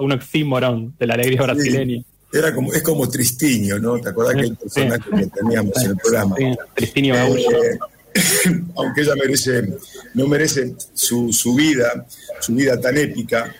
Un 0.00 0.12
oxímoron 0.12 0.94
de 0.98 1.06
la 1.06 1.14
alegría 1.14 1.42
brasileña. 1.42 2.02
Era 2.32 2.54
como, 2.54 2.72
es 2.72 2.82
como 2.82 3.08
Tristiño, 3.08 3.78
¿no? 3.78 3.98
¿Te 3.98 4.08
acordás 4.08 4.34
que 4.36 4.40
el 4.40 4.56
personaje 4.56 5.10
que 5.10 5.26
teníamos 5.26 5.84
en 5.84 5.90
el 5.90 5.96
programa? 5.98 6.36
Tristiño 6.74 7.14
eh, 7.14 7.78
Aunque 8.76 9.02
ella 9.02 9.14
merece, 9.14 9.74
no 10.14 10.26
merece 10.26 10.74
su, 10.94 11.30
su 11.32 11.54
vida, 11.54 12.06
su 12.40 12.54
vida 12.54 12.80
tan 12.80 12.96
épica, 12.96 13.54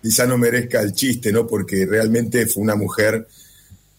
quizá 0.00 0.26
no 0.26 0.38
merezca 0.38 0.80
el 0.80 0.92
chiste, 0.92 1.32
¿no? 1.32 1.46
Porque 1.46 1.86
realmente 1.86 2.46
fue 2.46 2.62
una 2.62 2.76
mujer 2.76 3.26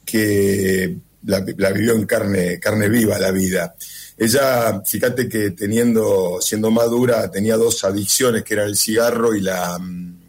que 0.05 0.95
la, 1.23 1.39
vivió 1.41 1.93
en 1.93 2.05
carne, 2.05 2.59
carne 2.59 2.89
viva 2.89 3.19
la 3.19 3.31
vida. 3.31 3.75
Ella, 4.17 4.81
fíjate 4.85 5.27
que 5.27 5.51
teniendo, 5.51 6.39
siendo 6.41 6.71
madura, 6.71 7.29
tenía 7.31 7.55
dos 7.57 7.83
adicciones, 7.83 8.43
que 8.43 8.53
eran 8.53 8.67
el 8.67 8.75
cigarro 8.75 9.35
y 9.35 9.41
la, 9.41 9.77
mm, 9.79 10.19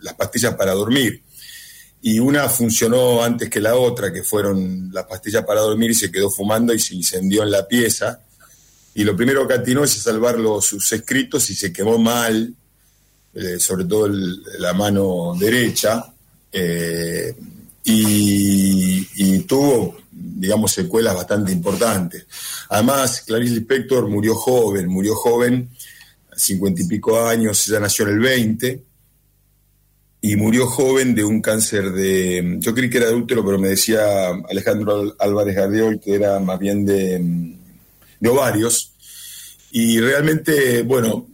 las 0.00 0.14
pastillas 0.14 0.54
para 0.54 0.72
dormir. 0.72 1.22
Y 2.02 2.18
una 2.18 2.48
funcionó 2.48 3.22
antes 3.22 3.50
que 3.50 3.60
la 3.60 3.76
otra, 3.76 4.12
que 4.12 4.22
fueron 4.22 4.90
las 4.92 5.04
pastillas 5.04 5.44
para 5.44 5.60
dormir 5.60 5.90
y 5.90 5.94
se 5.94 6.10
quedó 6.10 6.30
fumando 6.30 6.72
y 6.72 6.78
se 6.78 6.94
incendió 6.94 7.42
en 7.42 7.50
la 7.50 7.66
pieza. 7.66 8.20
Y 8.94 9.04
lo 9.04 9.14
primero 9.14 9.46
que 9.46 9.54
atinó 9.54 9.84
es 9.84 9.92
salvar 9.92 10.38
los, 10.38 10.64
sus 10.64 10.92
escritos 10.92 11.48
y 11.50 11.54
se 11.54 11.72
quemó 11.72 11.98
mal, 11.98 12.54
eh, 13.34 13.58
sobre 13.58 13.84
todo 13.84 14.08
la 14.08 14.72
mano 14.72 15.34
derecha. 15.38 16.06
Eh, 16.52 17.34
y, 17.84 19.40
tuvo 19.40 19.96
digamos, 20.20 20.72
secuelas 20.72 21.14
bastante 21.14 21.52
importantes. 21.52 22.26
Además, 22.68 23.22
Clarice 23.22 23.54
Lispector 23.54 24.08
murió 24.08 24.34
joven, 24.34 24.88
murió 24.88 25.14
joven, 25.14 25.70
cincuenta 26.36 26.82
y 26.82 26.86
pico 26.86 27.24
años, 27.26 27.66
ella 27.68 27.80
nació 27.80 28.06
en 28.06 28.14
el 28.14 28.20
20, 28.20 28.84
y 30.22 30.36
murió 30.36 30.66
joven 30.66 31.14
de 31.14 31.24
un 31.24 31.40
cáncer 31.40 31.92
de, 31.92 32.56
yo 32.58 32.74
creí 32.74 32.90
que 32.90 32.98
era 32.98 33.08
de 33.08 33.14
útero, 33.14 33.44
pero 33.44 33.58
me 33.58 33.68
decía 33.68 34.28
Alejandro 34.50 35.16
Álvarez 35.18 35.56
Gardiol 35.56 35.98
que 35.98 36.14
era 36.14 36.38
más 36.40 36.58
bien 36.58 36.84
de 36.84 38.28
ovarios. 38.28 38.92
Y 39.72 39.98
realmente, 40.00 40.82
bueno, 40.82 41.26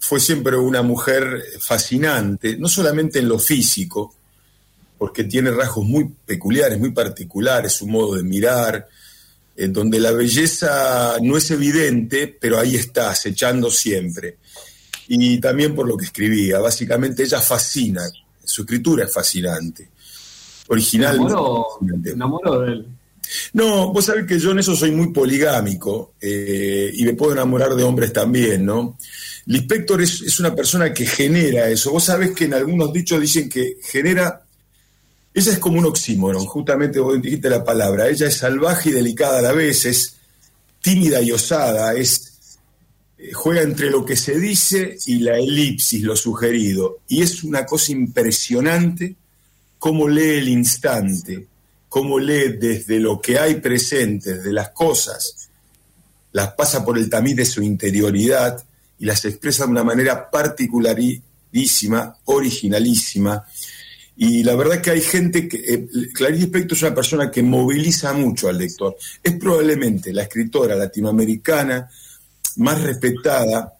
fue 0.00 0.20
siempre 0.20 0.56
una 0.56 0.82
mujer 0.82 1.42
fascinante, 1.58 2.56
no 2.56 2.68
solamente 2.68 3.18
en 3.18 3.28
lo 3.28 3.38
físico, 3.38 4.14
porque 4.98 5.24
tiene 5.24 5.52
rasgos 5.52 5.86
muy 5.86 6.10
peculiares, 6.26 6.78
muy 6.78 6.90
particulares, 6.90 7.72
su 7.72 7.86
modo 7.86 8.16
de 8.16 8.24
mirar, 8.24 8.88
en 9.56 9.72
donde 9.72 10.00
la 10.00 10.10
belleza 10.10 11.16
no 11.22 11.36
es 11.36 11.50
evidente, 11.52 12.36
pero 12.40 12.58
ahí 12.58 12.74
está, 12.74 13.10
acechando 13.10 13.70
siempre. 13.70 14.38
Y 15.06 15.40
también 15.40 15.74
por 15.74 15.86
lo 15.86 15.96
que 15.96 16.06
escribía, 16.06 16.58
básicamente 16.58 17.22
ella 17.22 17.40
fascina, 17.40 18.02
su 18.44 18.62
escritura 18.62 19.04
es 19.04 19.12
fascinante. 19.12 19.88
Original. 20.66 21.18
¿Me 21.80 22.10
enamoro, 22.10 22.60
de 22.60 22.72
él? 22.72 22.86
No, 23.52 23.92
vos 23.92 24.04
sabés 24.04 24.26
que 24.26 24.38
yo 24.38 24.50
en 24.50 24.58
eso 24.58 24.74
soy 24.74 24.90
muy 24.90 25.12
poligámico 25.12 26.14
eh, 26.20 26.90
y 26.92 27.04
me 27.04 27.14
puedo 27.14 27.32
enamorar 27.32 27.74
de 27.74 27.84
hombres 27.84 28.12
también, 28.12 28.64
¿no? 28.64 28.98
Lispector 29.46 30.02
es, 30.02 30.22
es 30.22 30.40
una 30.40 30.54
persona 30.54 30.92
que 30.92 31.06
genera 31.06 31.68
eso. 31.68 31.90
Vos 31.90 32.04
sabés 32.04 32.32
que 32.32 32.44
en 32.44 32.54
algunos 32.54 32.92
dichos 32.92 33.20
dicen 33.20 33.48
que 33.48 33.78
genera 33.82 34.42
ella 35.34 35.52
es 35.52 35.58
como 35.58 35.78
un 35.78 35.86
oxímoron, 35.86 36.44
justamente 36.46 36.98
vos 36.98 37.20
dijiste 37.20 37.48
la 37.50 37.62
palabra. 37.62 38.08
Ella 38.08 38.26
es 38.26 38.36
salvaje 38.36 38.90
y 38.90 38.92
delicada 38.92 39.38
a 39.38 39.42
la 39.42 39.52
vez, 39.52 39.84
es 39.84 40.16
tímida 40.80 41.20
y 41.20 41.30
osada, 41.32 41.94
es, 41.94 42.58
eh, 43.18 43.32
juega 43.32 43.62
entre 43.62 43.90
lo 43.90 44.04
que 44.04 44.16
se 44.16 44.38
dice 44.38 44.96
y 45.06 45.20
la 45.20 45.38
elipsis, 45.38 46.02
lo 46.02 46.16
sugerido. 46.16 46.98
Y 47.08 47.22
es 47.22 47.44
una 47.44 47.66
cosa 47.66 47.92
impresionante 47.92 49.16
cómo 49.78 50.08
lee 50.08 50.38
el 50.38 50.48
instante, 50.48 51.46
cómo 51.88 52.18
lee 52.18 52.56
desde 52.58 52.98
lo 52.98 53.20
que 53.20 53.38
hay 53.38 53.56
presente, 53.56 54.34
desde 54.34 54.52
las 54.52 54.70
cosas, 54.70 55.50
las 56.32 56.52
pasa 56.54 56.84
por 56.84 56.98
el 56.98 57.08
tamiz 57.08 57.36
de 57.36 57.46
su 57.46 57.62
interioridad 57.62 58.62
y 58.98 59.04
las 59.04 59.24
expresa 59.24 59.64
de 59.64 59.70
una 59.70 59.84
manera 59.84 60.30
particularísima, 60.30 62.16
originalísima 62.24 63.44
y 64.20 64.42
la 64.42 64.56
verdad 64.56 64.80
que 64.80 64.90
hay 64.90 65.00
gente 65.00 65.46
que. 65.46 65.58
Eh, 65.58 65.88
Clarice 66.12 66.42
Lispector 66.42 66.76
es 66.76 66.82
una 66.82 66.94
persona 66.94 67.30
que 67.30 67.40
moviliza 67.40 68.12
mucho 68.12 68.48
al 68.48 68.58
lector. 68.58 68.96
Es 69.22 69.36
probablemente 69.36 70.12
la 70.12 70.22
escritora 70.22 70.74
latinoamericana 70.74 71.88
más 72.56 72.82
respetada 72.82 73.74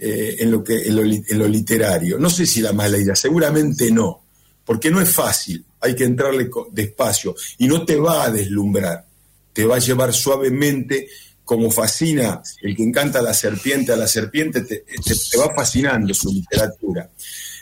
eh, 0.00 0.38
en, 0.40 0.50
lo 0.50 0.64
que, 0.64 0.88
en, 0.88 1.38
lo, 1.38 1.46
literario. 1.46 2.18
No 2.18 2.28
sé 2.28 2.46
si 2.46 2.60
la 2.60 2.72
más 2.72 2.90
leída, 2.90 3.14
seguramente 3.14 3.92
no, 3.92 4.24
porque 4.64 4.90
no 4.90 5.00
es 5.00 5.08
fácil, 5.08 5.64
hay 5.80 5.94
que 5.94 6.02
entrarle 6.02 6.50
despacio 6.72 7.36
y 7.58 7.68
no 7.68 7.84
te 7.84 7.94
va 7.94 8.24
a 8.24 8.30
deslumbrar, 8.32 9.06
te 9.52 9.64
va 9.64 9.76
a 9.76 9.78
llevar 9.78 10.12
suavemente 10.12 11.06
como 11.44 11.70
fascina 11.70 12.42
el 12.60 12.74
que 12.74 12.82
encanta 12.82 13.20
a 13.20 13.22
la 13.22 13.34
serpiente, 13.34 13.92
a 13.92 13.96
la 13.96 14.08
serpiente 14.08 14.62
te, 14.62 14.78
te 14.78 15.38
va 15.38 15.54
fascinando 15.54 16.12
su 16.12 16.32
literatura. 16.32 17.08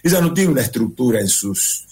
Ella 0.03 0.23
no 0.23 0.33
tiene 0.33 0.53
una 0.53 0.63
estructura 0.63 1.21
en 1.21 1.29
sus, 1.29 1.85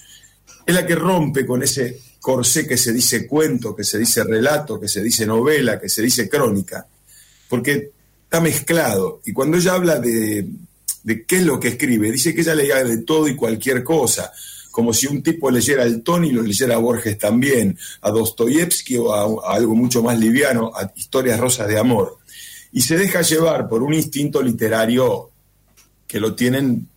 es 0.64 0.75
la 0.75 0.87
que 0.87 0.94
rompe 0.94 1.44
con 1.46 1.62
ese 1.62 2.01
corsé 2.20 2.66
que 2.66 2.77
se 2.77 2.92
dice 2.92 3.27
cuento, 3.27 3.75
que 3.75 3.85
se 3.85 3.98
dice 3.98 4.22
relato, 4.22 4.79
que 4.81 4.88
se 4.88 5.03
dice 5.03 5.27
novela, 5.27 5.81
que 5.81 5.88
se 5.88 6.03
dice 6.03 6.29
crónica, 6.29 6.87
porque 7.48 7.90
está 8.25 8.40
mezclado. 8.40 9.20
Y 9.27 9.33
cuando 9.33 9.57
ella 9.57 9.75
habla 9.75 9.98
de, 9.98 10.46
qué 11.05 11.37
es 11.37 11.42
lo 11.42 11.59
que 11.59 11.68
escribe, 11.68 12.12
dice 12.12 12.35
que 12.35 12.42
ella 12.42 12.55
leía 12.55 12.85
de 12.85 12.98
todo 12.98 13.27
y 13.29 13.35
cualquier 13.35 13.83
cosa, 13.83 14.33
como 14.70 14.94
si 14.94 15.07
un 15.07 15.22
tipo 15.22 15.51
leyera 15.51 15.83
el 15.83 16.03
Tony 16.03 16.29
y 16.29 16.33
lo 16.33 16.42
leyera 16.42 16.77
a 16.77 16.79
Borges 16.79 17.18
también, 17.18 17.77
a 18.01 18.11
Dostoyevsky 18.11 18.96
o 18.96 19.12
a, 19.12 19.55
algo 19.55 19.75
mucho 19.75 20.03
más 20.03 20.18
liviano, 20.18 20.72
a 20.75 20.90
historias 20.96 21.38
rosas 21.38 21.68
de 21.68 21.79
amor. 21.79 22.18
Y 22.72 22.81
se 22.81 22.96
deja 22.96 23.20
llevar 23.20 23.68
por 23.68 23.83
un 23.83 23.92
instinto 23.92 24.40
literario 24.40 25.31
que 26.07 26.20
lo 26.20 26.35
tienen 26.35 26.88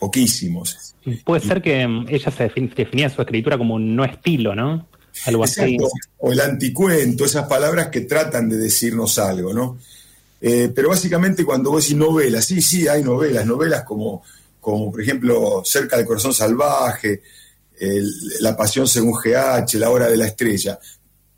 poquísimos. 0.00 0.94
Puede 1.24 1.46
ser 1.46 1.62
que 1.62 1.86
mm, 1.86 2.06
ella 2.08 2.30
se 2.32 2.50
definía 2.74 3.10
su 3.10 3.20
escritura 3.20 3.56
como 3.56 3.74
un 3.74 3.94
no 3.94 4.04
estilo, 4.04 4.54
¿no? 4.56 4.88
Algo 5.26 5.44
así. 5.44 5.76
O 6.18 6.32
el 6.32 6.40
anticuento, 6.40 7.24
esas 7.24 7.46
palabras 7.46 7.88
que 7.88 8.00
tratan 8.00 8.48
de 8.48 8.56
decirnos 8.56 9.18
algo, 9.18 9.52
¿no? 9.52 9.78
Eh, 10.40 10.72
pero 10.74 10.88
básicamente 10.88 11.44
cuando 11.44 11.70
vos 11.70 11.84
decís 11.84 11.96
novelas, 11.96 12.46
sí, 12.46 12.62
sí, 12.62 12.88
hay 12.88 13.02
novelas, 13.04 13.44
novelas 13.44 13.84
como, 13.84 14.22
como 14.58 14.90
por 14.90 15.02
ejemplo 15.02 15.62
Cerca 15.64 15.98
del 15.98 16.06
Corazón 16.06 16.32
Salvaje, 16.32 17.20
La 18.40 18.56
Pasión 18.56 18.88
según 18.88 19.12
GH, 19.12 19.74
La 19.74 19.90
Hora 19.90 20.08
de 20.08 20.16
la 20.16 20.26
Estrella. 20.26 20.78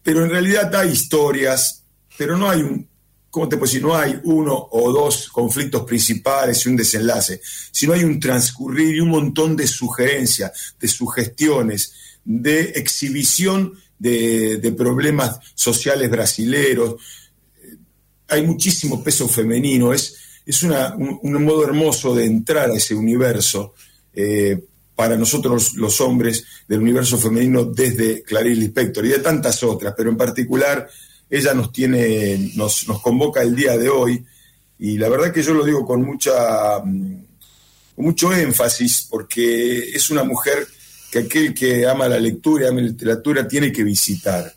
Pero 0.04 0.24
en 0.24 0.30
realidad 0.30 0.72
hay 0.76 0.90
historias, 0.90 1.82
pero 2.16 2.36
no 2.36 2.48
hay 2.48 2.62
un, 2.62 2.88
¿cómo 3.32 3.48
te 3.48 3.56
puedo 3.56 3.66
decir? 3.66 3.82
No 3.82 3.96
hay 3.96 4.20
uno 4.24 4.68
o 4.72 4.92
dos 4.92 5.30
conflictos 5.30 5.84
principales 5.84 6.66
y 6.66 6.68
un 6.68 6.76
desenlace, 6.76 7.40
sino 7.70 7.94
hay 7.94 8.04
un 8.04 8.20
transcurrir 8.20 8.94
y 8.94 9.00
un 9.00 9.08
montón 9.08 9.56
de 9.56 9.66
sugerencias, 9.66 10.74
de 10.78 10.86
sugestiones, 10.86 11.94
de 12.22 12.60
exhibición 12.76 13.72
de, 13.98 14.74
problemas 14.76 15.38
sociales 15.54 16.10
brasileros. 16.10 16.96
Hay 18.28 18.42
muchísimo 18.42 19.02
peso 19.02 19.26
femenino, 19.26 19.94
es, 19.94 20.14
es 20.44 20.62
un, 20.62 20.74
modo 21.42 21.64
hermoso 21.64 22.14
de 22.14 22.26
entrar 22.26 22.70
a 22.70 22.74
ese 22.74 22.94
universo. 22.94 23.72
Eh, 24.12 24.62
para 24.94 25.16
nosotros 25.16 25.74
los 25.76 26.02
hombres 26.02 26.44
del 26.68 26.80
universo 26.80 27.16
femenino 27.16 27.64
desde 27.64 28.22
Clarice 28.22 28.60
Lispector 28.60 29.06
y 29.06 29.08
de 29.08 29.20
tantas 29.20 29.62
otras, 29.62 29.94
pero 29.96 30.10
en 30.10 30.18
particular 30.18 30.86
ella 31.32 31.54
nos 31.54 31.72
tiene, 31.72 32.52
nos, 32.56 32.86
nos 32.86 33.00
convoca 33.00 33.40
el 33.40 33.56
día 33.56 33.78
de 33.78 33.88
hoy, 33.88 34.22
y 34.78 34.98
la 34.98 35.08
verdad 35.08 35.32
que 35.32 35.42
yo 35.42 35.54
lo 35.54 35.64
digo 35.64 35.86
con 35.86 36.02
mucha 36.02 36.78
mm, 36.84 37.24
mucho 37.96 38.32
énfasis, 38.34 39.06
porque 39.08 39.78
es 39.94 40.10
una 40.10 40.24
mujer 40.24 40.66
que 41.10 41.20
aquel 41.20 41.54
que 41.54 41.86
ama 41.86 42.06
la 42.06 42.18
lectura 42.18 42.64
y 42.64 42.68
ama 42.68 42.80
la 42.82 42.88
literatura 42.88 43.48
tiene 43.48 43.72
que 43.72 43.82
visitar. 43.82 44.52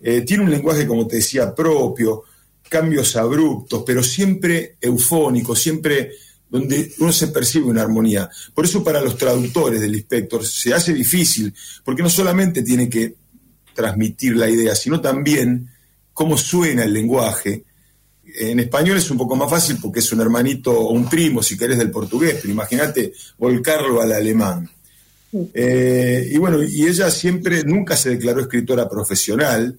Eh, 0.00 0.22
tiene 0.22 0.44
un 0.44 0.50
lenguaje, 0.50 0.86
como 0.86 1.06
te 1.06 1.16
decía, 1.16 1.54
propio, 1.54 2.22
cambios 2.70 3.14
abruptos, 3.16 3.82
pero 3.86 4.02
siempre 4.02 4.76
eufónico, 4.80 5.54
siempre 5.54 6.12
donde 6.48 6.94
uno 7.00 7.12
se 7.12 7.28
percibe 7.28 7.66
una 7.66 7.82
armonía. 7.82 8.30
Por 8.54 8.64
eso 8.64 8.82
para 8.82 9.02
los 9.02 9.18
traductores 9.18 9.80
del 9.80 9.94
inspector 9.94 10.46
se 10.46 10.72
hace 10.72 10.94
difícil, 10.94 11.52
porque 11.84 12.02
no 12.02 12.08
solamente 12.08 12.62
tiene 12.62 12.88
que 12.88 13.14
transmitir 13.74 14.36
la 14.36 14.48
idea, 14.48 14.74
sino 14.74 15.00
también 15.00 15.68
cómo 16.18 16.36
suena 16.36 16.82
el 16.82 16.92
lenguaje. 16.92 17.62
En 18.40 18.58
español 18.58 18.96
es 18.96 19.08
un 19.08 19.18
poco 19.18 19.36
más 19.36 19.48
fácil 19.48 19.78
porque 19.80 20.00
es 20.00 20.12
un 20.12 20.20
hermanito 20.20 20.72
o 20.72 20.90
un 20.90 21.08
primo, 21.08 21.44
si 21.44 21.56
querés, 21.56 21.78
del 21.78 21.92
portugués, 21.92 22.38
pero 22.42 22.52
imagínate 22.52 23.12
volcarlo 23.38 24.02
al 24.02 24.10
alemán. 24.10 24.68
Eh, 25.54 26.28
y 26.32 26.36
bueno, 26.38 26.60
y 26.60 26.88
ella 26.88 27.08
siempre, 27.12 27.62
nunca 27.62 27.96
se 27.96 28.10
declaró 28.10 28.40
escritora 28.40 28.88
profesional, 28.88 29.78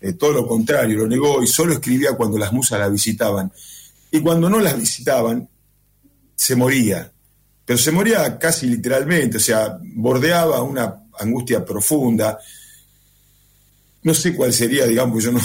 eh, 0.00 0.14
todo 0.14 0.32
lo 0.32 0.48
contrario, 0.48 0.96
lo 0.96 1.06
negó 1.06 1.42
y 1.42 1.46
solo 1.46 1.74
escribía 1.74 2.12
cuando 2.12 2.38
las 2.38 2.54
musas 2.54 2.80
la 2.80 2.88
visitaban. 2.88 3.52
Y 4.10 4.20
cuando 4.20 4.48
no 4.48 4.60
las 4.60 4.80
visitaban, 4.80 5.46
se 6.34 6.56
moría, 6.56 7.12
pero 7.66 7.78
se 7.78 7.92
moría 7.92 8.38
casi 8.38 8.66
literalmente, 8.66 9.36
o 9.36 9.40
sea, 9.40 9.78
bordeaba 9.94 10.62
una 10.62 11.02
angustia 11.18 11.62
profunda, 11.62 12.38
no 14.06 14.14
sé 14.14 14.34
cuál 14.34 14.52
sería, 14.52 14.86
digamos, 14.86 15.22
yo 15.24 15.32
no, 15.32 15.40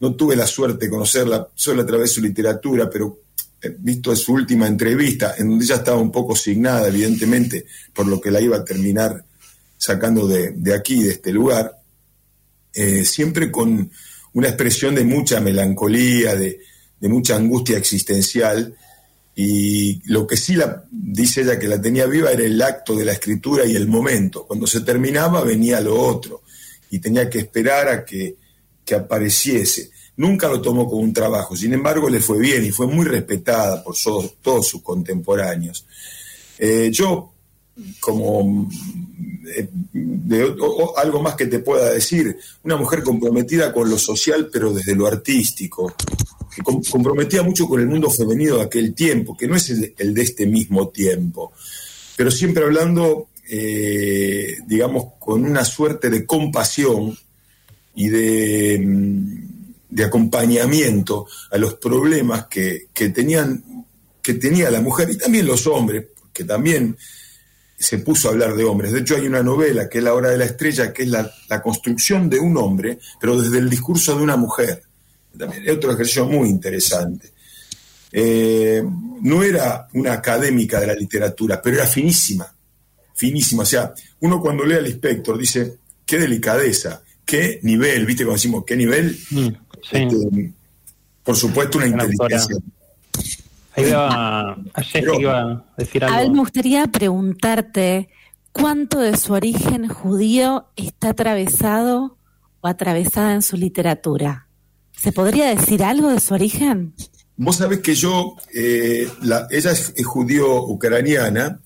no 0.00 0.14
tuve 0.16 0.34
la 0.34 0.46
suerte 0.46 0.86
de 0.86 0.90
conocerla 0.90 1.48
solo 1.54 1.82
a 1.82 1.86
través 1.86 2.10
de 2.10 2.14
su 2.16 2.20
literatura, 2.20 2.90
pero 2.90 3.20
eh, 3.62 3.76
visto 3.78 4.14
su 4.16 4.32
última 4.32 4.66
entrevista, 4.66 5.36
en 5.38 5.50
donde 5.50 5.64
ella 5.64 5.76
estaba 5.76 5.98
un 5.98 6.10
poco 6.10 6.34
signada, 6.34 6.88
evidentemente, 6.88 7.64
por 7.94 8.08
lo 8.08 8.20
que 8.20 8.32
la 8.32 8.40
iba 8.40 8.56
a 8.56 8.64
terminar 8.64 9.24
sacando 9.78 10.26
de, 10.26 10.74
aquí, 10.74 11.04
de 11.04 11.12
este 11.12 11.30
lugar, 11.30 11.80
eh, 12.74 13.04
siempre 13.04 13.52
con 13.52 13.88
una 14.32 14.48
expresión 14.48 14.96
de 14.96 15.04
mucha 15.04 15.40
melancolía, 15.40 16.34
de, 16.34 16.58
de, 16.98 17.08
mucha 17.08 17.36
angustia 17.36 17.78
existencial, 17.78 18.74
y 19.36 20.02
lo 20.10 20.26
que 20.26 20.36
sí 20.36 20.56
la, 20.56 20.82
dice 20.90 21.42
ella 21.42 21.56
que 21.56 21.68
la 21.68 21.80
tenía 21.80 22.06
viva 22.06 22.32
era 22.32 22.42
el 22.42 22.60
acto 22.60 22.96
de 22.96 23.04
la 23.04 23.12
escritura 23.12 23.64
y 23.64 23.76
el 23.76 23.86
momento. 23.86 24.44
Cuando 24.44 24.66
se 24.66 24.80
terminaba 24.80 25.44
venía 25.44 25.80
lo 25.80 26.00
otro 26.00 26.42
y 26.90 26.98
tenía 26.98 27.28
que 27.28 27.38
esperar 27.38 27.88
a 27.88 28.04
que, 28.04 28.36
apareciese. 28.94 29.90
Nunca 30.16 30.48
lo 30.48 30.62
tomó 30.62 30.88
como 30.88 31.02
un 31.02 31.12
trabajo, 31.12 31.56
sin 31.56 31.72
embargo 31.72 32.08
le 32.08 32.20
fue 32.20 32.38
bien 32.38 32.64
y 32.64 32.70
fue 32.70 32.86
muy 32.86 33.04
respetada 33.04 33.82
por 33.82 33.96
todos, 34.42 34.66
sus 34.66 34.82
contemporáneos. 34.82 35.84
Eh, 36.58 36.88
yo, 36.92 37.32
como 38.00 38.70
eh, 39.54 39.68
algo 40.96 41.22
más 41.22 41.34
que 41.34 41.46
te 41.46 41.58
pueda 41.58 41.92
decir, 41.92 42.38
una 42.62 42.76
mujer 42.76 43.02
comprometida 43.02 43.72
con 43.72 43.90
lo 43.90 43.98
social, 43.98 44.48
pero 44.50 44.72
desde 44.72 44.94
lo 44.94 45.06
artístico, 45.06 45.94
que 46.54 46.62
comprometía 46.62 47.42
mucho 47.42 47.66
con 47.66 47.80
el 47.80 47.88
mundo 47.88 48.08
femenino 48.08 48.56
de 48.56 48.62
aquel 48.62 48.94
tiempo, 48.94 49.36
que 49.36 49.48
no 49.48 49.56
es 49.56 49.68
el 49.70 50.14
de 50.14 50.22
este 50.22 50.46
mismo 50.46 50.88
tiempo, 50.88 51.52
pero 52.16 52.30
siempre 52.30 52.64
hablando 52.64 53.28
eh, 53.48 54.58
digamos, 54.66 55.14
con 55.18 55.44
una 55.44 55.64
suerte 55.64 56.10
de 56.10 56.26
compasión 56.26 57.16
y 57.94 58.08
de, 58.08 58.78
mm, 58.84 59.46
de 59.90 60.04
acompañamiento 60.04 61.26
a 61.50 61.58
los 61.58 61.74
problemas 61.74 62.46
que, 62.46 62.88
que, 62.92 63.10
tenían, 63.10 63.62
que 64.22 64.34
tenía 64.34 64.70
la 64.70 64.80
mujer 64.80 65.10
y 65.10 65.16
también 65.16 65.46
los 65.46 65.66
hombres, 65.66 66.06
que 66.32 66.44
también 66.44 66.96
se 67.78 67.98
puso 67.98 68.28
a 68.28 68.32
hablar 68.32 68.54
de 68.54 68.64
hombres. 68.64 68.92
De 68.92 69.00
hecho, 69.00 69.16
hay 69.16 69.26
una 69.26 69.42
novela 69.42 69.88
que 69.88 69.98
es 69.98 70.04
La 70.04 70.14
Hora 70.14 70.30
de 70.30 70.38
la 70.38 70.46
Estrella, 70.46 70.92
que 70.92 71.02
es 71.02 71.08
la, 71.08 71.30
la 71.48 71.62
construcción 71.62 72.28
de 72.30 72.38
un 72.38 72.56
hombre, 72.56 72.98
pero 73.20 73.40
desde 73.40 73.58
el 73.58 73.68
discurso 73.68 74.16
de 74.16 74.22
una 74.22 74.36
mujer. 74.36 74.82
También 75.36 75.62
es 75.64 75.76
otro 75.76 75.92
ejercicio 75.92 76.26
muy 76.26 76.48
interesante. 76.48 77.32
Eh, 78.12 78.82
no 79.20 79.42
era 79.42 79.88
una 79.92 80.14
académica 80.14 80.80
de 80.80 80.86
la 80.86 80.94
literatura, 80.94 81.60
pero 81.60 81.76
era 81.76 81.86
finísima, 81.86 82.50
finísima. 83.16 83.64
O 83.64 83.66
sea, 83.66 83.92
uno 84.20 84.40
cuando 84.40 84.64
lee 84.64 84.74
al 84.74 84.86
inspector 84.86 85.36
dice, 85.36 85.78
qué 86.04 86.18
delicadeza, 86.18 87.02
qué 87.24 87.58
nivel, 87.62 88.06
¿viste? 88.06 88.24
Cuando 88.24 88.36
decimos, 88.36 88.64
qué 88.64 88.76
nivel, 88.76 89.18
mm, 89.30 89.48
este, 89.90 90.52
por 91.24 91.36
supuesto, 91.36 91.78
una 91.78 91.88
inteligencia. 91.88 92.56
Ahí 93.74 93.88
iba, 93.88 94.52
a 94.52 94.56
decir 94.78 95.08
algo. 96.04 96.16
A 96.16 96.20
ver, 96.20 96.30
me 96.30 96.38
gustaría 96.38 96.86
preguntarte 96.86 98.08
cuánto 98.52 99.00
de 99.00 99.16
su 99.16 99.32
origen 99.32 99.88
judío 99.88 100.68
está 100.76 101.10
atravesado 101.10 102.16
o 102.60 102.68
atravesada 102.68 103.34
en 103.34 103.42
su 103.42 103.56
literatura. 103.56 104.48
¿Se 104.92 105.12
podría 105.12 105.54
decir 105.54 105.82
algo 105.82 106.08
de 106.08 106.20
su 106.20 106.32
origen? 106.32 106.94
Vos 107.36 107.56
sabés 107.56 107.80
que 107.80 107.94
yo, 107.94 108.36
eh, 108.54 109.06
ella 109.50 109.70
es, 109.70 109.92
judío 110.04 110.62
ucraniana, 110.64 111.60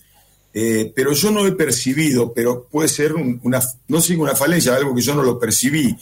eh, 0.52 0.92
pero 0.94 1.12
yo 1.12 1.30
no 1.30 1.46
he 1.46 1.52
percibido, 1.52 2.32
pero 2.32 2.66
puede 2.70 2.88
ser 2.88 3.14
una, 3.14 3.60
no 3.88 4.00
sé, 4.00 4.16
una 4.16 4.34
falencia, 4.34 4.74
algo 4.74 4.94
que 4.94 5.02
yo 5.02 5.14
no 5.14 5.22
lo 5.22 5.38
percibí 5.38 5.96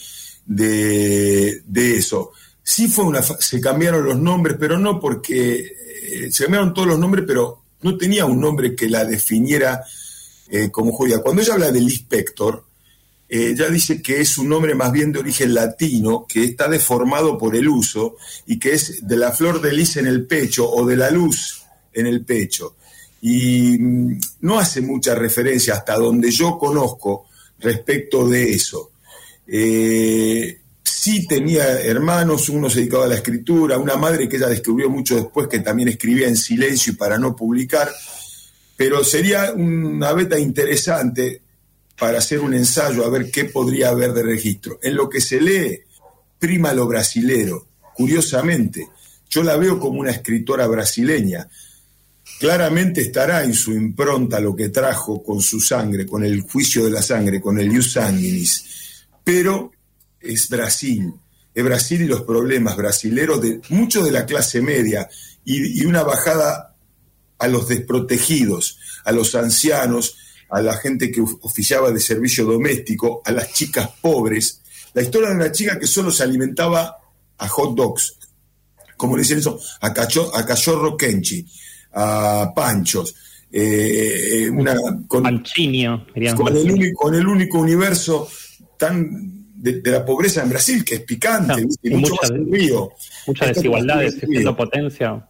de, 0.47 1.63
eso. 1.75 2.33
Sí 2.63 2.89
fue 2.89 3.05
una, 3.05 3.23
se 3.23 3.61
cambiaron 3.61 4.05
los 4.05 4.19
nombres, 4.19 4.57
pero 4.59 4.79
no 4.79 5.01
porque, 5.01 5.59
eh, 5.59 6.31
se 6.31 6.45
cambiaron 6.45 6.75
todos 6.75 6.89
los 6.89 6.99
nombres, 6.99 7.25
pero 7.27 7.63
no 7.83 7.97
tenía 7.97 8.25
un 8.25 8.41
nombre 8.41 8.75
que 8.75 8.89
la 8.89 9.05
definiera 9.05 9.85
como 10.73 10.93
judía. 10.93 11.21
Cuando 11.21 11.43
ella 11.43 11.53
habla 11.53 11.71
del 11.71 11.83
inspector, 11.83 12.65
ella 13.29 13.67
eh, 13.67 13.71
dice 13.71 14.01
que 14.01 14.21
es 14.21 14.39
un 14.39 14.49
nombre 14.49 14.75
más 14.75 14.91
bien 14.91 15.13
de 15.13 15.19
origen 15.19 15.53
latino, 15.53 16.25
que 16.27 16.45
está 16.45 16.69
deformado 16.69 17.37
por 17.37 17.55
el 17.55 17.69
uso 17.69 18.17
y 18.47 18.59
que 18.59 18.73
es 18.73 19.07
de 19.07 19.17
la 19.17 19.33
flor 19.33 19.61
de 19.61 19.73
lis 19.73 19.99
en 19.99 20.07
el 20.07 20.27
pecho 20.27 20.69
o 20.69 20.87
de 20.87 20.97
la 20.97 21.11
luz 21.11 21.63
en 21.93 22.07
el 22.07 22.25
pecho. 22.25 22.77
Y 23.21 23.79
mm, 23.79 24.21
no 24.43 24.59
hace 24.59 24.81
mucha 24.81 25.15
referencia 25.15 25.75
hasta 25.75 25.95
donde 25.95 26.31
yo 26.31 26.59
conozco 26.59 27.27
respecto 27.59 28.29
de 28.29 28.51
eso. 28.53 28.93
Eh, 29.47 30.61
sí 30.83 31.27
tenía 31.27 31.81
hermanos, 31.81 32.49
uno 32.49 32.69
se 32.69 32.89
a 33.03 33.07
la 33.07 33.15
escritura, 33.15 33.79
una 33.79 33.97
madre 33.97 34.29
que 34.29 34.37
ella 34.37 34.49
descubrió 34.49 34.91
mucho 34.91 35.17
después 35.17 35.49
que 35.49 35.61
también 35.61 35.89
escribía 35.89 36.29
en 36.29 36.37
silencio 36.37 36.93
y 36.93 36.97
para 36.97 37.19
no 37.19 37.35
publicar, 37.35 37.91
pero 38.77 39.03
sería 39.05 39.53
una 39.53 40.13
beta 40.13 40.39
interesante 40.39 41.43
para 41.99 42.19
hacer 42.19 42.41
un 42.41 42.55
ensayo 42.55 43.05
a 43.05 43.11
ver 43.11 43.31
qué 43.31 43.47
podría 43.47 43.89
haber 43.89 44.13
de 44.13 44.23
registro. 44.23 44.79
En 44.83 44.95
lo 44.95 45.09
que 45.09 45.21
se 45.21 45.41
lee, 45.41 45.81
prima 46.39 46.73
lo 46.73 46.87
brasilero. 46.87 47.67
Curiosamente, 47.95 48.89
yo 49.29 49.43
la 49.43 49.57
veo 49.57 49.81
como 49.81 50.01
una 50.01 50.13
escritora 50.13 50.67
brasileña. 50.67 51.49
Claramente 52.39 53.01
estará 53.01 53.43
en 53.43 53.53
su 53.53 53.73
impronta 53.73 54.39
lo 54.39 54.55
que 54.55 54.69
trajo 54.69 55.23
con 55.23 55.41
su 55.41 55.61
sangre, 55.61 56.07
con 56.07 56.25
el 56.25 56.43
juicio 56.43 56.85
de 56.85 56.91
la 56.91 57.03
sangre, 57.03 57.41
con 57.41 57.59
el 57.59 57.73
ius 57.73 57.93
sanguinis. 57.93 58.65
Pero 59.25 59.73
es 60.21 60.49
Brasil. 60.49 61.13
Es 61.53 61.65
Brasil 61.65 62.03
y 62.03 62.07
los 62.07 62.23
problemas 62.23 62.77
brasileros 62.77 63.43
de 63.43 63.61
mucho 63.71 64.03
de 64.05 64.13
la 64.13 64.25
clase 64.25 64.61
media 64.61 65.09
y, 65.45 65.85
una 65.85 66.03
bajada 66.03 66.77
a 67.39 67.49
los 67.49 67.69
desprotegidos, 67.69 68.79
a 69.05 69.13
los 69.13 69.35
ancianos, 69.35 70.17
a 70.51 70.61
la 70.61 70.77
gente 70.77 71.11
que 71.11 71.21
oficiaba 71.21 71.91
de 71.91 72.01
servicio 72.01 72.45
doméstico, 72.45 73.23
a 73.25 73.33
las 73.33 73.53
chicas 73.53 73.91
pobres. 74.01 74.61
La 74.95 75.03
historia 75.03 75.31
de 75.31 75.37
una 75.37 75.53
chica 75.53 75.79
que 75.79 75.87
solo 75.87 76.11
se 76.11 76.23
alimentaba 76.23 76.97
a 77.39 77.49
hot 77.49 77.75
dogs, 77.75 78.17
como 78.97 79.17
le 79.17 79.23
dicen 79.23 79.39
eso, 79.39 79.59
a, 79.81 79.89
a 79.89 80.47
cachorro 80.47 80.97
kenchi, 80.97 81.47
a 81.99 82.53
panchos. 82.55 83.15
Eh, 83.51 84.45
eh, 84.45 84.51
una, 84.51 84.75
con, 85.07 85.23
con, 85.23 85.27
el 85.27 85.35
único, 86.71 86.99
con, 86.99 87.15
el 87.15 87.27
único, 87.27 87.59
universo 87.59 88.29
tan 88.77 89.53
de, 89.55 89.81
la 89.85 90.05
pobreza 90.05 90.43
en 90.43 90.51
Brasil, 90.51 90.85
que 90.85 90.97
es 90.97 91.01
picante, 91.01 91.67
y 91.83 91.91
mucho 91.91 92.15
mucha, 92.15 92.95
Muchas 93.27 93.49
desigualdades, 93.49 94.19
siendo 94.21 94.57
potencia. 94.57 95.27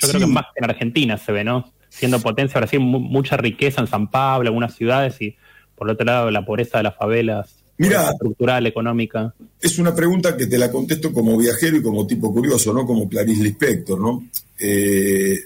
Yo 0.00 0.08
creo 0.08 0.20
que 0.20 0.26
más 0.26 0.46
en 0.56 0.64
Argentina 0.64 1.18
se 1.18 1.32
ve, 1.32 1.44
¿no? 1.44 1.74
siendo 1.94 2.18
potencia, 2.20 2.58
ahora 2.58 2.66
sí, 2.66 2.78
mucha 2.78 3.36
riqueza 3.36 3.80
en 3.80 3.86
San 3.86 4.10
Pablo, 4.10 4.48
algunas 4.48 4.74
ciudades, 4.74 5.20
y 5.20 5.36
por 5.76 5.88
otro 5.88 6.04
lado 6.04 6.30
la 6.30 6.44
pobreza 6.44 6.78
de 6.78 6.84
las 6.84 6.96
favelas. 6.96 7.54
Mira, 7.76 8.10
estructural, 8.10 8.66
económica. 8.66 9.34
Es 9.60 9.78
una 9.78 9.94
pregunta 9.94 10.36
que 10.36 10.46
te 10.46 10.58
la 10.58 10.70
contesto 10.70 11.12
como 11.12 11.36
viajero 11.36 11.76
y 11.76 11.82
como 11.82 12.06
tipo 12.06 12.32
curioso, 12.32 12.72
no 12.72 12.84
como 12.84 13.08
Clarice 13.08 13.42
Lispector, 13.42 14.00
¿no? 14.00 14.28
Eh, 14.58 15.38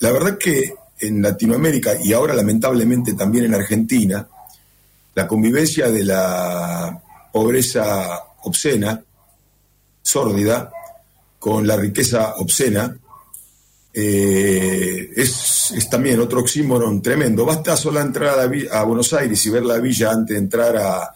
la 0.00 0.12
verdad 0.12 0.36
que 0.38 0.74
en 0.98 1.22
Latinoamérica 1.22 1.94
y 2.02 2.12
ahora 2.12 2.34
lamentablemente 2.34 3.14
también 3.14 3.46
en 3.46 3.54
Argentina, 3.54 4.26
la 5.14 5.26
convivencia 5.26 5.90
de 5.90 6.04
la 6.04 7.00
pobreza 7.32 8.24
obscena, 8.42 9.02
sórdida, 10.02 10.72
con 11.38 11.66
la 11.66 11.76
riqueza 11.76 12.34
obscena, 12.36 12.96
eh, 13.92 15.10
es, 15.16 15.88
también 15.90 16.20
otro 16.20 16.40
oxímoron 16.40 17.02
tremendo. 17.02 17.44
Basta 17.44 17.76
solo 17.76 18.00
entrar 18.00 18.38
a, 18.70 18.82
Buenos 18.84 19.12
Aires 19.12 19.44
y 19.46 19.50
ver 19.50 19.64
la 19.64 19.78
villa 19.78 20.10
antes 20.10 20.34
de 20.34 20.42
entrar 20.42 20.76
a, 20.76 21.14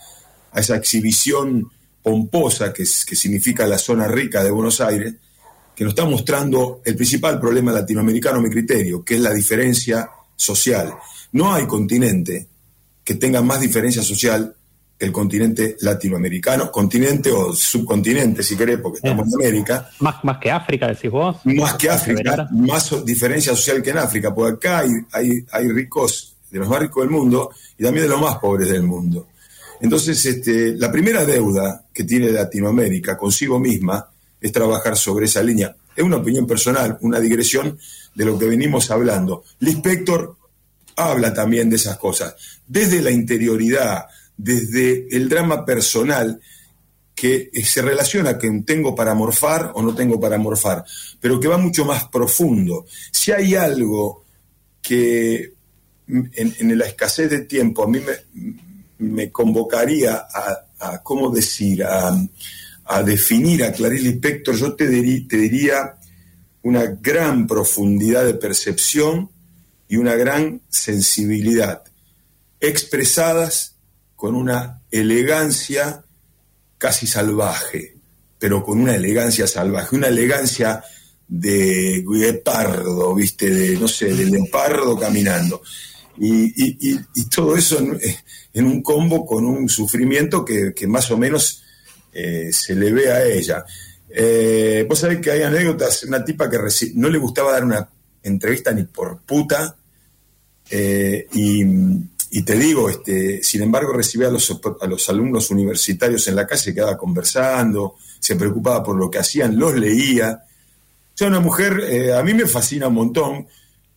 esa 0.54 0.76
exhibición 0.76 1.70
pomposa 2.02 2.72
que, 2.72 2.84
que, 2.84 3.16
significa 3.16 3.66
la 3.66 3.78
zona 3.78 4.06
rica 4.06 4.42
de 4.42 4.50
Buenos 4.50 4.80
Aires, 4.80 5.14
que 5.74 5.84
nos 5.84 5.92
está 5.92 6.04
mostrando 6.04 6.80
el 6.84 6.94
principal 6.96 7.40
problema 7.40 7.72
latinoamericano, 7.72 8.38
a 8.38 8.42
mi 8.42 8.50
criterio, 8.50 9.04
que 9.04 9.14
es 9.14 9.20
la 9.20 9.32
diferencia 9.32 10.08
social. 10.36 10.94
No 11.32 11.52
hay 11.52 11.66
continente 11.66 12.46
que 13.02 13.14
tenga 13.16 13.42
más 13.42 13.60
diferencia 13.60 14.02
social 14.02 14.54
el 14.98 15.12
continente 15.12 15.76
latinoamericano, 15.80 16.70
continente 16.70 17.30
o 17.30 17.52
subcontinente, 17.52 18.42
si 18.42 18.56
querés, 18.56 18.78
porque 18.78 18.98
estamos 18.98 19.26
en 19.26 19.34
América. 19.34 19.90
Más, 20.00 20.22
más 20.24 20.38
que 20.38 20.50
África, 20.50 20.86
decís 20.86 21.10
vos. 21.10 21.36
Más 21.44 21.74
que 21.74 21.90
África, 21.90 22.48
más 22.52 23.04
diferencia 23.04 23.54
social 23.54 23.82
que 23.82 23.90
en 23.90 23.98
África, 23.98 24.34
porque 24.34 24.54
acá 24.54 24.78
hay, 24.78 24.90
hay, 25.12 25.44
hay, 25.50 25.68
ricos, 25.68 26.36
de 26.50 26.60
los 26.60 26.68
más 26.68 26.78
ricos 26.78 27.02
del 27.02 27.10
mundo 27.10 27.50
y 27.76 27.82
también 27.82 28.04
de 28.04 28.10
los 28.10 28.20
más 28.20 28.36
pobres 28.36 28.68
del 28.68 28.84
mundo. 28.84 29.28
Entonces, 29.80 30.24
este, 30.24 30.76
la 30.76 30.90
primera 30.90 31.24
deuda 31.24 31.84
que 31.92 32.04
tiene 32.04 32.30
Latinoamérica 32.30 33.16
consigo 33.16 33.58
misma 33.58 34.08
es 34.44 34.52
trabajar 34.52 34.94
sobre 34.94 35.24
esa 35.24 35.42
línea. 35.42 35.74
Es 35.96 36.04
una 36.04 36.18
opinión 36.18 36.46
personal, 36.46 36.98
una 37.00 37.18
digresión 37.18 37.78
de 38.14 38.24
lo 38.26 38.38
que 38.38 38.44
venimos 38.44 38.90
hablando. 38.90 39.42
Lispector 39.60 40.36
habla 40.96 41.32
también 41.32 41.70
de 41.70 41.76
esas 41.76 41.96
cosas, 41.96 42.34
desde 42.66 43.00
la 43.00 43.10
interioridad, 43.10 44.04
desde 44.36 45.08
el 45.16 45.30
drama 45.30 45.64
personal 45.64 46.38
que 47.14 47.50
se 47.64 47.80
relaciona 47.80 48.36
con 48.36 48.64
tengo 48.64 48.94
para 48.94 49.14
morfar 49.14 49.72
o 49.76 49.82
no 49.82 49.94
tengo 49.94 50.20
para 50.20 50.36
morfar, 50.36 50.84
pero 51.18 51.40
que 51.40 51.48
va 51.48 51.56
mucho 51.56 51.86
más 51.86 52.08
profundo. 52.08 52.84
Si 53.10 53.32
hay 53.32 53.54
algo 53.54 54.24
que 54.82 55.54
en, 56.06 56.78
la 56.78 56.84
escasez 56.84 57.30
de 57.30 57.40
tiempo 57.46 57.82
a 57.82 57.88
mí 57.88 57.98
me, 58.98 59.32
convocaría 59.32 60.26
a, 60.78 61.02
¿cómo 61.02 61.30
decir?, 61.30 61.82
a, 61.82 62.14
definir 63.04 63.64
a 63.64 63.72
Clarice 63.72 64.04
Lispector, 64.04 64.54
yo 64.56 64.74
te, 64.74 64.86
te 64.86 65.36
diría 65.36 65.96
una 66.62 66.84
gran 66.86 67.46
profundidad 67.46 68.24
de 68.24 68.34
percepción 68.34 69.30
y 69.88 69.96
una 69.96 70.14
gran 70.14 70.62
sensibilidad, 70.68 71.82
expresadas 72.60 73.76
con 74.16 74.34
una 74.34 74.80
elegancia 74.90 76.04
casi 76.78 77.06
salvaje, 77.06 77.96
pero 78.38 78.64
con 78.64 78.80
una 78.80 78.94
elegancia 78.94 79.46
salvaje, 79.46 79.96
una 79.96 80.08
elegancia 80.08 80.82
de 81.28 82.04
guepardo, 82.06 83.14
¿viste? 83.14 83.50
De, 83.50 83.76
no 83.78 83.88
sé, 83.88 84.12
de 84.14 84.26
leopardo 84.26 84.98
caminando. 84.98 85.62
Y, 86.18 86.96
todo 87.34 87.56
eso 87.56 87.78
en, 88.52 88.66
un 88.66 88.82
combo 88.82 89.26
con 89.26 89.44
un 89.44 89.68
sufrimiento 89.68 90.44
que, 90.44 90.86
más 90.86 91.10
o 91.10 91.18
menos 91.18 91.63
eh, 92.14 92.52
se 92.52 92.76
le 92.76 92.92
ve 92.92 93.10
a 93.10 93.24
ella. 93.24 93.64
Eh, 94.08 94.86
vos 94.88 95.00
sabés 95.00 95.18
que 95.18 95.32
hay 95.32 95.42
anécdotas, 95.42 96.04
una 96.04 96.24
tipa 96.24 96.48
que 96.48 96.58
no 96.94 97.08
le 97.08 97.18
gustaba 97.18 97.52
dar 97.52 97.64
una 97.64 97.88
entrevista 98.22 98.70
ni 98.72 98.84
por 98.84 99.22
puta, 99.22 99.76
eh, 100.70 101.26
y 101.32 102.42
te 102.42 102.56
digo, 102.56 102.88
este, 102.88 103.42
sin 103.42 103.62
embargo, 103.62 103.92
recibía 103.92 104.28
a 104.28 104.30
los, 104.30 104.60
a 104.80 104.86
los 104.86 105.08
alumnos 105.08 105.50
universitarios 105.50 106.26
en 106.28 106.36
la 106.36 106.46
calle, 106.46 106.74
quedaba 106.74 106.96
conversando, 106.96 107.96
se 108.18 108.36
preocupaba 108.36 108.82
por 108.82 108.96
lo 108.96 109.10
que 109.10 109.18
hacían, 109.18 109.58
los 109.58 109.74
leía. 109.74 110.44
O 111.20 111.26
una 111.26 111.38
mujer, 111.38 112.12
a 112.12 112.22
mí 112.24 112.34
me 112.34 112.46
fascina 112.46 112.88
un 112.88 112.94
montón. 112.94 113.46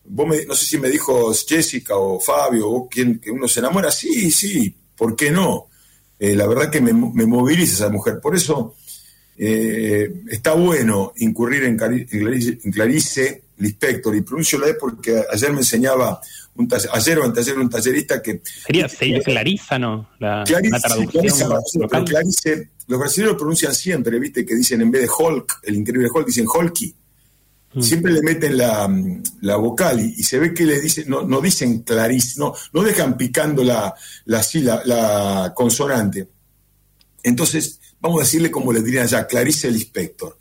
Vos 0.04 0.28
no 0.46 0.54
sé 0.54 0.66
si 0.66 0.78
me 0.78 0.88
dijo 0.88 1.32
Jessica 1.34 1.96
o 1.96 2.20
Fabio, 2.20 2.68
o 2.68 2.88
quien, 2.88 3.18
que 3.18 3.30
uno 3.30 3.48
se 3.48 3.58
enamora. 3.58 3.90
Sí, 3.90 4.30
sí, 4.30 4.72
¿por 4.96 5.16
qué 5.16 5.32
no? 5.32 5.67
Eh, 6.18 6.34
la 6.34 6.46
verdad 6.46 6.70
que 6.70 6.80
me, 6.80 6.92
me, 6.92 7.26
moviliza 7.26 7.74
esa 7.74 7.90
mujer. 7.90 8.20
Por 8.20 8.34
eso 8.34 8.74
eh, 9.36 10.22
está 10.28 10.54
bueno 10.54 11.12
incurrir 11.18 11.64
en, 11.64 11.76
Clarice, 11.76 12.58
en 12.64 12.72
Clarice 12.72 13.42
Lispector, 13.58 14.14
y 14.14 14.22
pronuncio 14.22 14.58
la 14.58 14.68
E 14.68 14.74
porque 14.74 15.22
ayer 15.32 15.52
me 15.52 15.58
enseñaba 15.58 16.20
un 16.56 16.66
taller, 16.66 16.90
ayer 16.92 17.18
o 17.18 17.24
en 17.24 17.32
taller 17.32 17.58
un 17.58 17.70
tallerista 17.70 18.20
que... 18.20 18.40
Sería, 18.44 18.88
sería 18.88 19.20
Clarisa, 19.20 19.78
¿no? 19.78 20.10
La, 20.18 20.44
la 20.44 20.80
traducción. 20.80 22.04
Clarice, 22.04 22.70
los 22.88 22.98
brasileños 22.98 23.36
pronuncian 23.36 23.74
siempre, 23.74 24.18
¿viste? 24.18 24.44
Que 24.44 24.56
dicen 24.56 24.80
en 24.80 24.90
vez 24.90 25.02
de 25.02 25.08
Hulk, 25.08 25.60
el 25.64 25.76
increíble 25.76 26.08
Hulk, 26.12 26.26
dicen 26.26 26.46
Hulky. 26.52 26.94
Mm. 27.74 27.82
Siempre 27.82 28.12
le 28.12 28.22
meten 28.22 28.56
la, 28.56 28.88
la 29.42 29.56
vocal 29.56 30.00
y, 30.00 30.22
se 30.22 30.38
ve 30.38 30.54
que 30.54 30.64
le 30.64 30.80
dicen, 30.80 31.04
no, 31.08 31.22
no 31.22 31.40
dicen 31.40 31.82
Clarice, 31.82 32.38
no, 32.38 32.54
no 32.72 32.82
dejan 32.82 33.16
picando 33.16 33.62
la, 33.62 33.94
la, 34.24 34.42
la, 34.54 34.82
la 34.84 35.52
consonante. 35.54 36.28
Entonces, 37.22 37.78
vamos 38.00 38.20
a 38.20 38.24
decirle 38.24 38.50
como 38.50 38.72
le 38.72 38.82
dirían 38.82 39.06
ya, 39.06 39.26
Clarice 39.26 39.70
Lispector. 39.70 40.38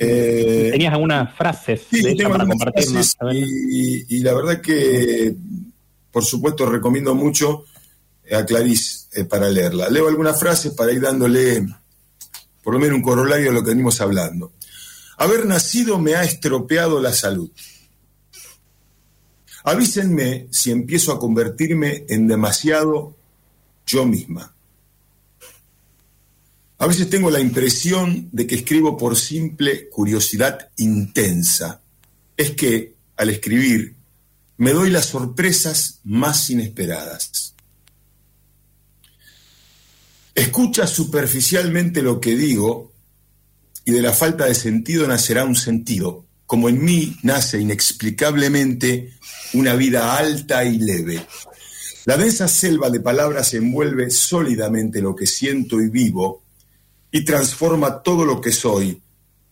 Eh, 0.00 0.68
¿Tenías 0.70 0.92
algunas 0.92 1.34
frases 1.34 1.82
de 1.90 2.28
para 2.28 2.46
compartir? 2.46 2.86
y, 3.32 4.20
la 4.20 4.32
verdad 4.32 4.60
que, 4.60 5.34
por 6.10 6.24
supuesto, 6.24 6.66
recomiendo 6.66 7.14
mucho 7.14 7.64
a 8.30 8.44
Clarice 8.44 9.06
eh, 9.14 9.24
para 9.24 9.48
leerla. 9.48 9.88
Leo 9.88 10.08
algunas 10.08 10.38
frases 10.38 10.72
para 10.72 10.92
ir 10.92 11.00
dándole 11.00 11.66
por 12.62 12.74
lo 12.74 12.80
menos 12.80 12.96
un 12.96 13.02
corolario 13.02 13.50
a 13.50 13.54
lo 13.54 13.62
que 13.64 13.70
venimos 13.70 14.00
hablando. 14.00 14.52
Haber 15.18 15.46
nacido 15.46 15.98
me 15.98 16.14
ha 16.14 16.22
estropeado 16.22 17.00
la 17.00 17.12
salud. 17.12 17.50
Avísenme 19.64 20.46
si 20.52 20.70
empiezo 20.70 21.12
a 21.12 21.18
convertirme 21.18 22.04
en 22.08 22.28
demasiado 22.28 23.16
yo 23.84 24.06
misma. 24.06 24.54
A 26.78 26.86
veces 26.86 27.10
tengo 27.10 27.30
la 27.30 27.40
impresión 27.40 28.28
de 28.30 28.46
que 28.46 28.54
escribo 28.54 28.96
por 28.96 29.16
simple 29.16 29.88
curiosidad 29.88 30.70
intensa. 30.76 31.82
Es 32.36 32.52
que, 32.52 32.94
al 33.16 33.30
escribir, 33.30 33.96
me 34.58 34.72
doy 34.72 34.90
las 34.90 35.06
sorpresas 35.06 35.98
más 36.04 36.48
inesperadas. 36.50 37.54
Escucha 40.32 40.86
superficialmente 40.86 42.02
lo 42.02 42.20
que 42.20 42.36
digo 42.36 42.87
y 43.88 43.90
de 43.90 44.02
la 44.02 44.12
falta 44.12 44.44
de 44.44 44.54
sentido 44.54 45.08
nacerá 45.08 45.46
un 45.46 45.56
sentido, 45.56 46.26
como 46.44 46.68
en 46.68 46.84
mí 46.84 47.16
nace 47.22 47.58
inexplicablemente 47.58 49.14
una 49.54 49.76
vida 49.76 50.14
alta 50.18 50.62
y 50.62 50.78
leve. 50.78 51.26
La 52.04 52.18
densa 52.18 52.48
selva 52.48 52.90
de 52.90 53.00
palabras 53.00 53.54
envuelve 53.54 54.10
sólidamente 54.10 55.00
lo 55.00 55.16
que 55.16 55.26
siento 55.26 55.80
y 55.80 55.88
vivo 55.88 56.42
y 57.10 57.24
transforma 57.24 58.02
todo 58.02 58.26
lo 58.26 58.42
que 58.42 58.52
soy 58.52 59.00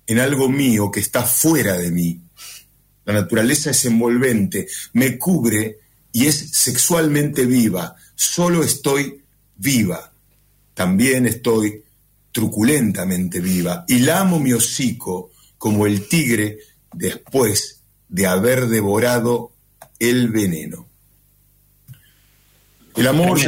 en 0.07 0.18
algo 0.18 0.51
mío 0.51 0.90
que 0.90 1.01
está 1.01 1.22
fuera 1.22 1.79
de 1.79 1.90
mí. 1.90 2.20
La 3.07 3.14
naturaleza 3.14 3.70
es 3.70 3.87
envolvente, 3.87 4.68
me 4.92 5.16
cubre 5.16 5.79
y 6.12 6.27
es 6.27 6.51
sexualmente 6.51 7.46
viva. 7.46 7.96
Solo 8.14 8.62
estoy 8.62 9.22
viva. 9.57 10.12
También 10.75 11.25
estoy 11.25 11.86
truculentamente 12.37 13.40
viva 13.40 13.87
y 13.88 14.01
lamo 14.01 14.38
mi 14.38 14.53
hocico 14.53 15.31
como 15.57 15.87
el 15.87 16.07
tigre 16.07 16.59
después 16.92 17.81
de 18.11 18.27
haber 18.27 18.66
devorado 18.66 19.53
el 19.99 20.29
veneno. 20.29 20.87
El 22.94 23.07
amor 23.07 23.40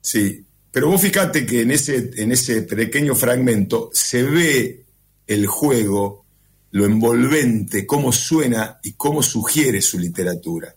Sí, 0.00 0.42
pero 0.72 0.88
vos 0.88 1.02
fíjate 1.02 1.44
que 1.44 1.60
en 1.60 1.70
ese, 1.72 2.12
en 2.16 2.32
ese 2.32 2.62
pequeño 2.62 3.14
fragmento 3.14 3.90
se 3.92 4.22
ve 4.22 4.84
el 5.26 5.46
juego, 5.46 6.24
lo 6.70 6.86
envolvente, 6.86 7.84
cómo 7.84 8.10
suena 8.10 8.80
y 8.82 8.92
cómo 8.92 9.22
sugiere 9.22 9.82
su 9.82 9.98
literatura. 9.98 10.74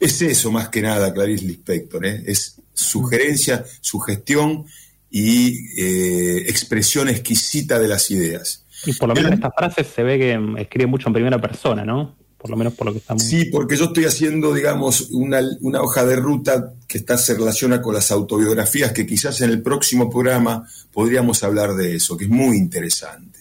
Es 0.00 0.20
eso 0.22 0.50
más 0.50 0.70
que 0.70 0.82
nada, 0.82 1.14
Clarice 1.14 1.44
Lispector, 1.44 2.04
¿eh? 2.04 2.24
es 2.26 2.56
sugerencia, 2.74 3.64
sugestión 3.80 4.66
y 5.10 5.80
eh, 5.80 6.44
expresión 6.48 7.08
exquisita 7.08 7.78
de 7.78 7.88
las 7.88 8.10
ideas. 8.10 8.64
Y 8.84 8.92
por 8.92 9.08
lo 9.08 9.14
menos 9.14 9.32
en 9.32 9.34
estas 9.34 9.52
frases 9.56 9.86
se 9.86 10.02
ve 10.02 10.18
que 10.18 10.60
escribe 10.60 10.86
mucho 10.86 11.08
en 11.08 11.14
primera 11.14 11.40
persona, 11.40 11.84
¿no? 11.84 12.14
por 12.46 12.50
lo 12.52 12.56
menos 12.56 12.74
por 12.74 12.86
lo 12.86 12.92
que 12.92 12.98
estamos... 12.98 13.24
Sí, 13.24 13.46
porque 13.46 13.76
yo 13.76 13.86
estoy 13.86 14.04
haciendo, 14.04 14.54
digamos, 14.54 15.08
una, 15.10 15.40
hoja 15.80 16.04
de 16.04 16.14
ruta 16.14 16.74
que 16.86 16.98
está, 16.98 17.18
se 17.18 17.34
relaciona 17.34 17.82
con 17.82 17.92
las 17.92 18.12
autobiografías, 18.12 18.92
que 18.92 19.04
quizás 19.04 19.40
en 19.40 19.50
el 19.50 19.62
próximo 19.62 20.08
programa 20.08 20.64
podríamos 20.92 21.42
hablar 21.42 21.74
de 21.74 21.96
eso, 21.96 22.16
que 22.16 22.24
es 22.24 22.30
muy 22.30 22.56
interesante. 22.56 23.40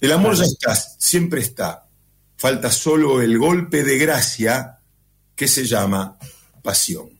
El 0.00 0.12
amor 0.12 0.36
ya 0.36 0.44
está, 0.44 0.76
siempre 0.76 1.40
está. 1.40 1.86
Falta 2.36 2.70
solo 2.70 3.20
el 3.20 3.36
golpe 3.36 3.82
de 3.82 3.98
gracia 3.98 4.78
que 5.34 5.48
se 5.48 5.64
llama 5.64 6.18
pasión. 6.62 7.17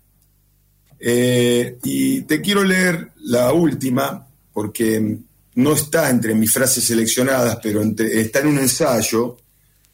Eh, 1.01 1.79
y 1.85 2.23
te 2.23 2.41
quiero 2.41 2.65
leer 2.65 3.13
la 3.23 3.53
última, 3.53 4.27
porque 4.53 5.19
no 5.55 5.73
está 5.73 6.11
entre 6.11 6.35
mis 6.35 6.53
frases 6.53 6.85
seleccionadas, 6.85 7.59
pero 7.63 7.83
está 7.83 8.41
en 8.41 8.47
un 8.47 8.59
ensayo 8.59 9.37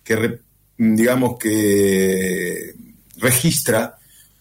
que 0.02 0.40
digamos 0.76 1.38
que 1.38 2.74
registra 3.16 3.98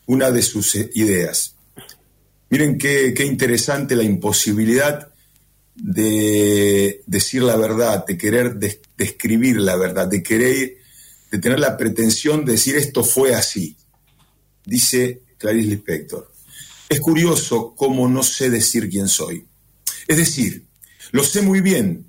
una 0.07 0.31
de 0.31 0.41
sus 0.41 0.75
ideas. 0.75 1.55
Miren 2.49 2.77
qué, 2.77 3.13
interesante 3.25 3.95
la 3.95 4.03
imposibilidad 4.03 5.11
de 5.75 7.01
decir 7.07 7.41
la 7.41 7.55
verdad, 7.55 8.05
de 8.05 8.17
querer 8.17 8.57
describir 8.97 9.57
la 9.57 9.75
verdad, 9.75 10.07
de 10.07 10.21
querer, 10.21 10.77
de 11.31 11.39
tener 11.39 11.59
la 11.59 11.77
pretensión 11.77 12.45
de 12.45 12.51
decir 12.51 12.75
esto 12.75 13.03
fue 13.03 13.33
así. 13.33 13.75
Dice 14.65 15.21
Clarice 15.37 15.69
Lispector. 15.69 16.32
Es 16.93 16.99
curioso 16.99 17.73
cómo 17.75 18.07
no 18.07 18.21
sé 18.21 18.51
decir 18.51 18.87
quién 18.87 19.07
soy. 19.07 19.47
Es 20.07 20.15
decir, 20.15 20.67
lo 21.11 21.23
sé 21.23 21.41
muy 21.41 21.59
bien, 21.59 22.05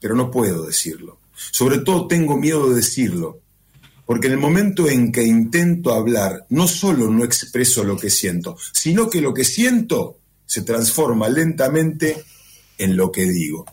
pero 0.00 0.14
no 0.14 0.30
puedo 0.30 0.64
decirlo. 0.64 1.18
Sobre 1.34 1.78
todo 1.78 2.06
tengo 2.06 2.36
miedo 2.36 2.68
de 2.68 2.76
decirlo, 2.76 3.40
porque 4.06 4.28
en 4.28 4.34
el 4.34 4.38
momento 4.38 4.88
en 4.88 5.10
que 5.10 5.24
intento 5.24 5.92
hablar, 5.92 6.46
no 6.50 6.68
solo 6.68 7.10
no 7.10 7.24
expreso 7.24 7.82
lo 7.82 7.96
que 7.96 8.08
siento, 8.08 8.56
sino 8.72 9.10
que 9.10 9.20
lo 9.20 9.34
que 9.34 9.42
siento 9.42 10.18
se 10.46 10.62
transforma 10.62 11.28
lentamente 11.28 12.22
en 12.78 12.96
lo 12.96 13.10
que 13.10 13.24
digo. 13.26 13.64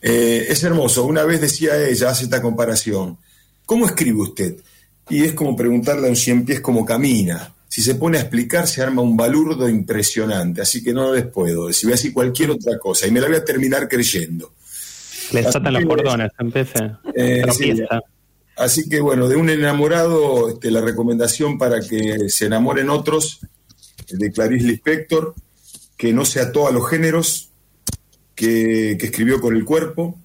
Eh, 0.00 0.46
es 0.48 0.62
hermoso. 0.62 1.02
Una 1.06 1.24
vez 1.24 1.40
decía 1.40 1.84
ella, 1.88 2.10
hace 2.10 2.22
esta 2.22 2.40
comparación, 2.40 3.18
¿cómo 3.64 3.86
escribe 3.86 4.20
usted? 4.20 4.56
Y 5.10 5.24
es 5.24 5.32
como 5.32 5.56
preguntarle 5.56 6.06
a 6.06 6.10
un 6.10 6.16
cien 6.16 6.44
pies 6.44 6.60
cómo 6.60 6.84
camina. 6.84 7.55
Si 7.76 7.82
se 7.82 7.96
pone 7.96 8.16
a 8.16 8.22
explicar, 8.22 8.66
se 8.66 8.80
arma 8.80 9.02
un 9.02 9.18
balurdo 9.18 9.68
impresionante. 9.68 10.62
Así 10.62 10.82
que 10.82 10.94
no 10.94 11.12
les 11.12 11.26
puedo 11.26 11.66
decir, 11.66 11.84
voy 11.88 11.92
a 11.92 11.96
decir 11.96 12.14
cualquier 12.14 12.52
otra 12.52 12.78
cosa 12.78 13.06
y 13.06 13.10
me 13.10 13.20
la 13.20 13.26
voy 13.26 13.36
a 13.36 13.44
terminar 13.44 13.86
creyendo. 13.86 14.54
Le 15.30 15.42
saltan 15.42 15.74
los 15.74 15.84
cordones, 15.84 16.32
empieza. 16.38 16.98
Eh, 17.14 17.44
Así 18.56 18.88
que 18.88 18.98
bueno, 18.98 19.28
de 19.28 19.36
un 19.36 19.50
enamorado, 19.50 20.48
este, 20.48 20.70
la 20.70 20.80
recomendación 20.80 21.58
para 21.58 21.82
que 21.82 22.30
se 22.30 22.46
enamoren 22.46 22.88
otros 22.88 23.40
de 24.08 24.32
Clarice 24.32 24.68
Lispector, 24.68 25.34
que 25.98 26.14
no 26.14 26.24
se 26.24 26.40
ató 26.40 26.66
a 26.68 26.72
los 26.72 26.88
géneros, 26.88 27.50
que, 28.34 28.92
escribió 28.92 29.38
con 29.38 29.54
el 29.54 29.66
cuerpo 29.66 30.18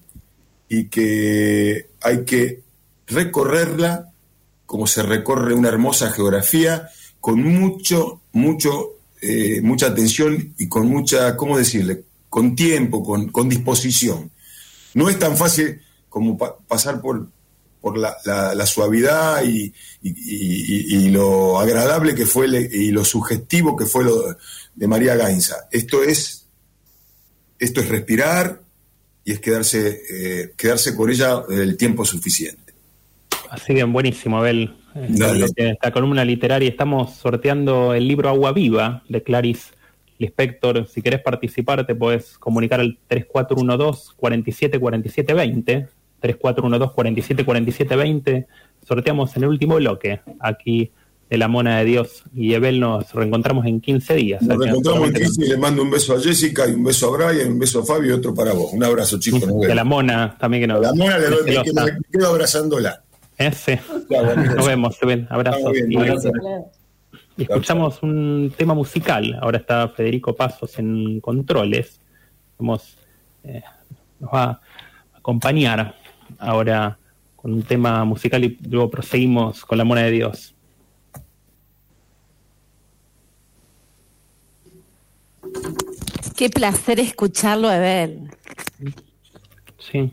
y 0.70 0.86
que 0.86 1.90
hay 2.00 2.24
que 2.24 2.62
recorrerla 3.08 4.08
como 4.64 4.86
se 4.86 5.02
recorre 5.02 5.52
una 5.52 5.68
hermosa 5.68 6.10
geografía, 6.10 6.88
con 7.22 7.40
mucho, 7.40 8.20
mucho, 8.32 8.96
eh, 9.20 9.60
mucha 9.62 9.86
atención 9.86 10.54
y 10.58 10.68
con 10.68 10.88
mucha, 10.88 11.36
¿cómo 11.36 11.56
decirle? 11.56 12.02
Con 12.28 12.56
tiempo, 12.56 13.04
con, 13.04 13.28
con 13.28 13.48
disposición. 13.48 14.32
No 14.94 15.08
es 15.08 15.20
tan 15.20 15.36
fácil 15.36 15.80
como 16.08 16.36
pasar 16.36 17.00
por, 17.00 17.28
por 17.80 17.96
la, 17.96 18.66
suavidad 18.66 19.44
y, 19.44 19.72
lo 21.10 21.60
agradable 21.60 22.16
que 22.16 22.26
fue 22.26 22.48
y 22.48 22.90
lo 22.90 23.04
sugestivo 23.04 23.76
que 23.76 23.86
fue 23.86 24.02
lo 24.02 24.36
de 24.74 24.88
María 24.88 25.14
Gainza. 25.14 25.68
Esto 25.70 26.02
es, 26.02 26.48
esto 27.56 27.80
es 27.82 27.88
respirar 27.88 28.62
y 29.24 29.30
es 29.30 29.38
quedarse, 29.38 30.02
eh, 30.10 30.52
quedarse 30.56 30.96
con 30.96 31.08
ella 31.08 31.44
el 31.48 31.76
tiempo 31.76 32.04
suficiente. 32.04 32.74
Así 33.48 33.74
bien, 33.74 33.92
buenísimo, 33.92 34.38
Abel. 34.38 34.81
Esta 34.94 35.90
columna 35.92 36.24
literaria. 36.24 36.68
Estamos 36.68 37.14
sorteando 37.14 37.94
el 37.94 38.06
libro 38.06 38.28
Agua 38.28 38.52
Viva 38.52 39.02
de 39.08 39.22
Clarice 39.22 39.72
Lispector. 40.18 40.86
Si 40.86 41.02
querés 41.02 41.20
participar, 41.20 41.86
te 41.86 41.94
puedes 41.94 42.38
comunicar 42.38 42.80
al 42.80 42.98
3412 43.08 44.12
47 44.16 44.78
47 44.78 45.34
20. 45.34 45.88
3412 46.20 46.94
47 46.94 47.44
47 47.44 47.96
20. 47.96 48.46
Sorteamos 48.86 49.36
en 49.36 49.42
el 49.44 49.48
último 49.48 49.76
bloque 49.76 50.20
aquí 50.40 50.90
de 51.28 51.38
la 51.38 51.48
Mona 51.48 51.78
de 51.78 51.84
Dios. 51.86 52.24
Y 52.34 52.52
Ebel 52.52 52.78
nos 52.78 53.12
reencontramos 53.12 53.66
en 53.66 53.80
15 53.80 54.14
días. 54.14 54.42
Nos 54.42 54.58
reencontramos 54.58 55.08
en 55.08 55.14
15 55.14 55.44
y 55.44 55.48
le 55.48 55.56
mando 55.56 55.82
un 55.82 55.90
beso 55.90 56.14
a 56.14 56.20
Jessica 56.20 56.68
y 56.68 56.72
un 56.72 56.84
beso 56.84 57.08
a 57.08 57.16
Brian, 57.16 57.52
un 57.52 57.58
beso 57.58 57.80
a 57.80 57.86
Fabio 57.86 58.10
y 58.10 58.12
otro 58.12 58.34
para 58.34 58.52
vos. 58.52 58.72
Un 58.72 58.84
abrazo, 58.84 59.18
chicos. 59.18 59.42
De 59.60 59.74
la 59.74 59.84
Mona 59.84 60.36
también 60.38 60.62
que 60.62 60.66
nos 60.66 60.80
La 60.80 60.92
Mona 60.92 61.18
le 61.18 61.30
doy, 61.30 61.44
me 61.44 61.98
quedo 62.10 62.28
abrazándola. 62.28 63.02
Ese. 63.36 63.80
Nos 64.56 64.66
vemos, 64.66 64.98
ven, 65.00 65.26
abrazos. 65.30 65.72
Y, 67.36 67.42
escuchamos 67.42 68.02
un 68.02 68.52
tema 68.56 68.74
musical. 68.74 69.38
Ahora 69.40 69.58
está 69.58 69.88
Federico 69.88 70.34
Pasos 70.34 70.78
en 70.78 71.20
controles. 71.20 72.00
Vamos, 72.58 72.98
eh, 73.44 73.62
nos 74.20 74.30
va 74.32 74.44
a 74.44 74.60
acompañar 75.14 75.94
ahora 76.38 76.98
con 77.36 77.52
un 77.52 77.62
tema 77.62 78.04
musical 78.04 78.44
y 78.44 78.58
luego 78.68 78.90
proseguimos 78.90 79.64
con 79.64 79.78
la 79.78 79.84
mona 79.84 80.02
de 80.02 80.10
Dios. 80.10 80.54
Qué 86.36 86.48
placer 86.50 87.00
escucharlo, 87.00 87.70
Evel. 87.70 88.30
Sí. 89.78 90.12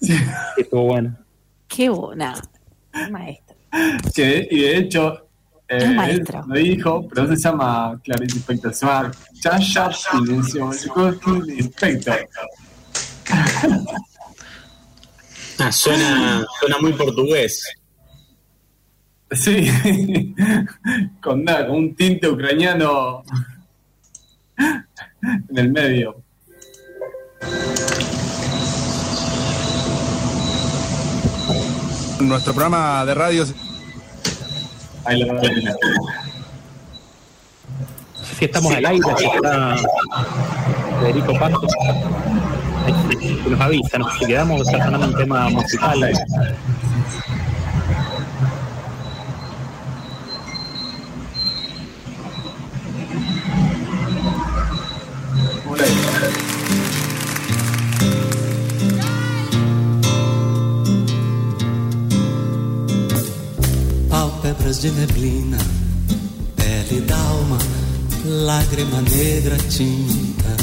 sí. 0.00 0.14
Estuvo 0.56 0.84
bueno. 0.84 1.16
Qué 1.70 1.88
buena. 1.88 2.34
Maestro. 3.10 3.56
Sí, 4.12 4.48
y 4.50 4.60
de 4.62 4.76
hecho, 4.76 5.28
eh, 5.68 5.86
maestro. 5.90 6.44
lo 6.48 6.54
dijo, 6.56 7.08
pero 7.08 7.28
se 7.28 7.36
llama 7.36 7.98
Clarice 8.02 8.36
Inspector, 8.36 8.74
se 8.74 8.86
llama 8.86 9.12
Chasha 9.40 9.90
Inspector. 11.56 12.28
Ah, 15.58 15.70
suena, 15.70 16.44
suena 16.58 16.78
muy 16.80 16.92
portugués. 16.94 17.64
Sí, 19.30 19.70
con, 21.22 21.44
nada, 21.44 21.68
con 21.68 21.76
un 21.76 21.94
tinte 21.94 22.28
ucraniano 22.28 23.22
en 24.58 25.58
el 25.58 25.70
medio. 25.70 26.24
Nuestro 32.20 32.52
programa 32.52 33.04
de 33.06 33.14
radio. 33.14 33.46
Ahí 35.04 35.22
lo 35.22 35.40
Si 38.38 38.44
estamos 38.44 38.74
al 38.74 38.84
aire, 38.84 39.04
si 39.16 39.24
está 39.24 39.76
Federico 41.00 41.32
Pasto. 41.38 41.66
Nos 43.48 43.60
avisa, 43.60 43.98
nos 43.98 44.18
quedamos 44.18 44.66
sonando 44.66 45.06
un 45.06 45.16
tema 45.16 45.48
musical. 45.48 46.12
De 64.80 64.90
neblina, 64.92 65.58
pele 66.56 67.02
d'alma, 67.02 67.58
lágrima 68.24 69.02
negra 69.02 69.56
tinta, 69.68 70.56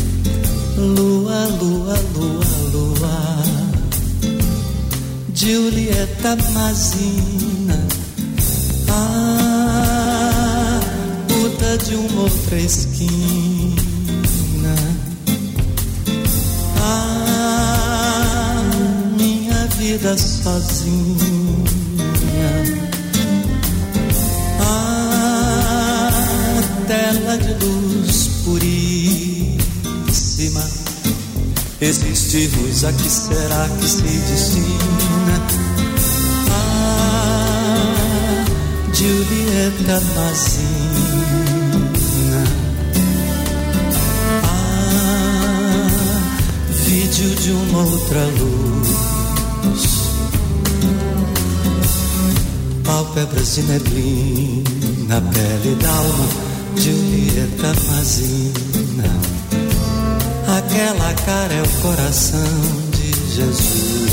lua, 0.75 1.45
lua, 1.61 1.95
lua, 2.15 2.45
lua, 2.73 3.43
Julieta 5.35 6.35
Mazina, 6.51 7.79
ah, 8.89 10.79
puta 11.27 11.77
de 11.77 11.93
uma 11.95 12.21
outra 12.21 12.57
esquina, 12.59 13.75
ah, 16.81 18.63
minha 19.15 19.67
vida 19.77 20.17
sozinha. 20.17 21.36
Luz, 32.45 32.83
a 32.83 32.93
que 32.93 33.09
será 33.09 33.67
que 33.79 33.87
se 33.87 34.03
destina? 34.03 35.41
Ah, 36.51 37.85
Julieta 38.93 39.99
Mazina. 40.15 40.43
Ah, 44.43 45.87
vídeo 46.85 47.35
de 47.37 47.51
uma 47.53 47.79
outra 47.79 48.23
luz. 48.39 49.87
Pálpebras 52.83 53.55
de 53.55 53.61
neblina, 53.63 55.21
pele 55.33 55.75
d'alma 55.81 56.27
Julieta 56.75 57.73
Mazina. 57.89 59.36
Aquela 60.69 61.13
cara 61.13 61.53
é 61.53 61.61
o 61.61 61.81
coração 61.81 62.41
de 62.91 63.35
Jesus. 63.35 64.11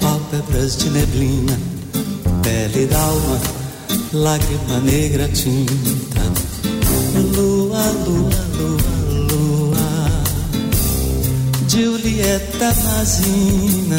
Pálpebras 0.00 0.78
de 0.78 0.90
neblina, 0.90 1.60
pele 2.42 2.86
d'alma, 2.86 3.38
lágrima 4.14 4.80
negra 4.80 5.28
tinta. 5.28 6.22
Lua, 7.36 7.84
lua, 8.06 8.30
lua 9.28 9.76
Julieta 11.68 12.74
Mazina, 12.82 13.98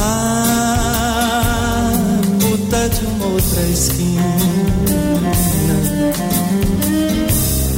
a 0.00 0.47
outra 3.58 3.66
esquina. 3.66 4.22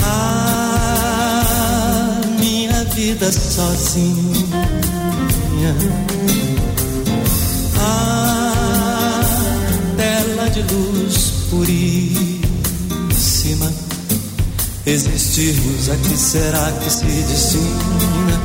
A 0.03 1.41
minha 2.39 2.85
vida 2.85 3.33
sozinha. 3.33 4.14
A 7.78 9.22
tela 9.97 10.51
de 10.51 10.62
luz 10.74 11.33
puríssima. 11.51 12.20
Existirmos, 14.87 15.89
a 15.89 15.97
que 15.97 16.16
será 16.16 16.72
que 16.72 16.91
se 16.91 17.05
destina? 17.05 18.41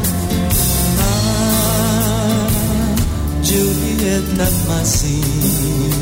Julieta 3.43 4.47
Massina. 4.67 5.95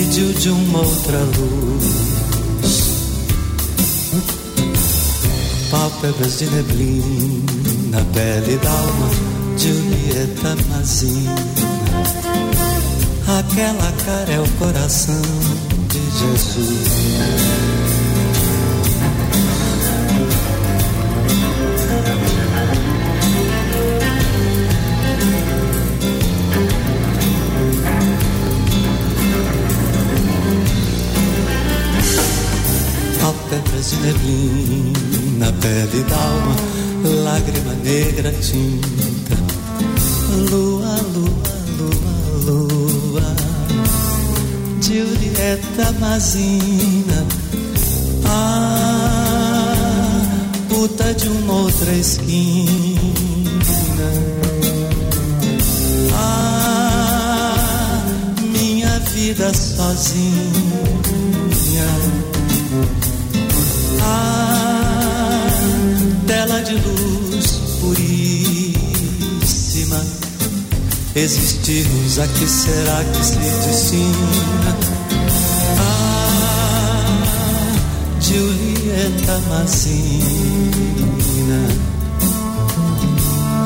Vídeo 0.00 0.32
de 0.32 0.48
uma 0.48 0.78
outra 0.78 1.18
luz. 1.18 1.84
Pálpebras 5.70 6.38
de 6.38 6.46
neblina, 6.46 8.04
pele 8.14 8.56
d'alma, 8.58 9.10
Julieta 9.58 10.56
Massina. 10.70 11.34
Aquela 13.38 13.92
cara 14.04 14.32
é 14.32 14.40
o 14.40 14.48
coração 14.58 15.22
de 15.88 16.00
Jesus. 16.18 17.69
Neblina, 34.02 35.52
pele 35.60 36.02
d'alma, 36.04 36.54
lágrima 37.24 37.74
negra 37.84 38.32
tinta. 38.32 39.36
Lua, 40.50 40.96
lua, 41.14 41.30
lua, 41.78 42.14
lua, 42.46 43.36
Julieta 44.80 45.92
Mazina, 46.00 47.26
ah, 48.26 49.74
puta 50.68 51.14
de 51.14 51.28
uma 51.28 51.52
outra 51.52 51.92
esquina. 51.92 52.70
Ah, 56.12 58.02
minha 58.52 58.98
vida 59.14 59.52
sozinha. 59.54 60.79
Existirmos 71.22 72.18
a 72.18 72.26
que 72.26 72.48
será 72.48 73.04
que 73.04 73.22
se 73.22 73.36
destina? 73.36 74.74
Ah, 75.78 77.04
Julieta 78.22 79.38
Massina. 79.50 79.98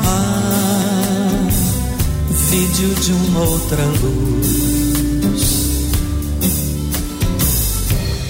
Ah, 0.05 1.47
vídeo 2.51 2.93
de 2.95 3.13
uma 3.13 3.39
outra 3.39 3.85
luz. 4.01 4.51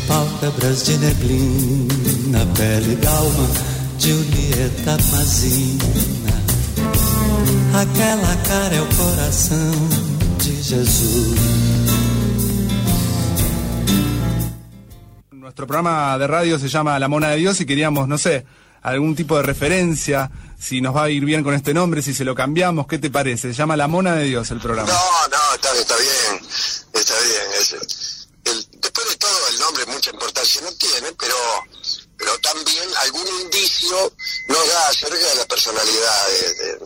Pálpebras 0.08 0.86
de 0.86 0.98
neblina, 1.00 2.46
pele 2.54 2.96
d'alma, 2.98 3.50
Julieta 3.98 5.00
Mazina. 5.12 6.25
Aquela 7.76 8.36
cara 8.48 8.74
é 8.74 8.82
o 8.82 8.88
coração 8.96 9.72
de 10.38 10.64
Jesus. 10.64 11.36
Nuestro 15.34 15.68
programa 15.68 16.18
de 16.18 16.26
radio 16.26 16.58
se 16.58 16.70
llama 16.70 16.98
La 16.98 17.10
Mona 17.10 17.32
de 17.32 17.36
Dios 17.36 17.60
y 17.60 17.66
queríamos, 17.66 18.08
no 18.08 18.18
sé, 18.18 18.46
algún 18.82 19.14
tipo 19.14 19.36
de 19.36 19.44
referencia, 19.44 20.32
si 20.58 20.80
nos 20.80 20.96
va 20.96 21.04
a 21.04 21.10
ir 21.10 21.26
bien 21.26 21.44
con 21.44 21.54
este 21.54 21.74
nombre, 21.74 22.02
si 22.02 22.14
se 22.14 22.24
lo 22.24 22.34
cambiamos, 22.34 22.88
¿qué 22.88 22.98
te 22.98 23.10
parece? 23.10 23.50
Se 23.50 23.54
llama 23.54 23.76
La 23.76 23.90
Mona 23.90 24.16
de 24.16 24.24
Dios 24.24 24.50
el 24.52 24.62
programa. 24.62 24.90
No, 24.90 25.28
no, 25.28 25.56
está, 25.56 25.76
está 25.76 25.98
bien, 25.98 26.48
está 26.94 27.14
bien. 27.20 27.44
Es, 27.60 28.30
el, 28.46 28.68
después 28.80 29.10
de 29.10 29.18
todo, 29.18 29.48
el 29.52 29.60
nombre 29.60 29.86
mucha 29.88 30.12
importancia 30.12 30.62
no 30.62 30.72
tiene, 30.76 31.12
pero, 31.20 31.36
pero 32.16 32.40
también 32.40 32.88
algún 33.02 33.28
indicio 33.44 34.14
nos 34.48 34.68
da 34.70 34.88
acerca 34.88 35.28
de 35.28 35.36
la 35.36 35.46
personalidad 35.46 36.28
de, 36.30 36.54
de, 36.54 36.80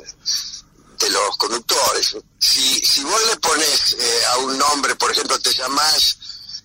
de 0.99 1.09
los 1.09 1.37
conductores. 1.37 2.17
Si, 2.37 2.79
si 2.85 3.03
vos 3.03 3.21
le 3.27 3.37
pones 3.37 3.95
eh, 3.97 4.21
a 4.27 4.37
un 4.39 4.57
nombre, 4.57 4.95
por 4.95 5.11
ejemplo, 5.11 5.39
te 5.39 5.53
llamás, 5.53 6.17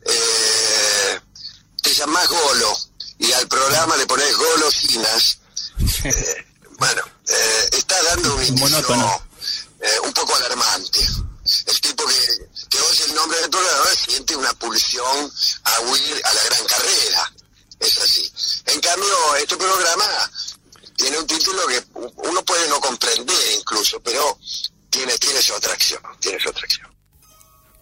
eh, 0.05 1.21
te 1.81 1.95
llamás 1.95 2.29
Golo, 2.29 2.77
y 3.19 3.33
al 3.33 3.47
programa 3.49 3.97
le 3.97 4.07
pones 4.07 4.37
golosinas, 4.37 5.39
eh, 6.05 6.47
bueno, 6.79 7.03
eh, 7.29 7.69
está 7.73 8.03
dando 8.03 8.35
un 8.35 8.45
indicio 8.45 9.23
eh, 9.81 10.01
un 10.03 10.13
poco 10.13 10.35
alarmante. 10.35 11.01
El 11.67 11.81
tipo 11.81 12.07
que, 12.07 12.49
que 12.71 12.81
oye 12.81 13.05
el 13.05 13.15
nombre 13.15 13.39
del 13.41 13.51
programa 13.51 13.91
siente 13.95 14.35
una 14.35 14.53
pulsión 14.55 15.33
a 15.65 15.81
huir 15.81 16.23
a 16.25 16.35
la 16.35 16.43
gran 16.45 16.65
carrera. 16.65 17.33
Es 17.81 17.99
así. 17.99 18.33
En 18.67 18.81
cambio, 18.81 19.37
este 19.37 19.57
programa 19.57 20.31
tiene 20.97 21.19
un 21.19 21.27
título 21.27 21.59
que 21.69 21.83
uno 21.95 22.45
puede 22.45 22.69
no 22.69 22.81
comprender 22.81 23.37
incluso, 23.59 24.01
pero 24.01 24.39
tiene, 24.91 25.17
tiene 25.19 25.41
su 25.43 25.55
atracción, 25.55 26.01
tiene 26.21 26.39
su 26.41 26.49
atracción. 26.49 26.89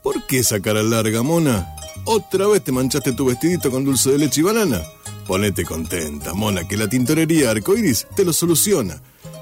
¿Por 0.03 0.27
qué 0.27 0.39
esa 0.39 0.61
cara 0.61 0.83
larga, 0.83 1.23
mona? 1.23 1.77
¿Otra 2.05 2.49
vez 2.49 2.65
te 2.65 2.73
manchaste 2.73 3.13
tu 3.13 3.27
vestidito 3.27 3.71
con 3.71 3.85
dulce 3.85 4.11
de 4.11 4.19
leche 4.19 4.41
y 4.41 4.45
banana? 4.45 4.83
Ponete 5.27 5.65
contenta, 5.65 6.35
mona, 6.35 6.67
que 6.67 6.77
la 6.77 6.89
tintorería 6.89 7.51
Arcoiris 7.51 8.07
te 8.17 8.25
lo 8.25 8.33
soluciona. 8.33 9.01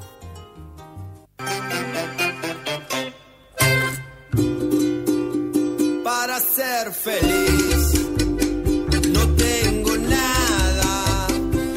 Ser 6.36 6.92
feliz 6.92 7.94
no 9.08 9.26
tengo 9.36 9.96
nada. 9.96 11.26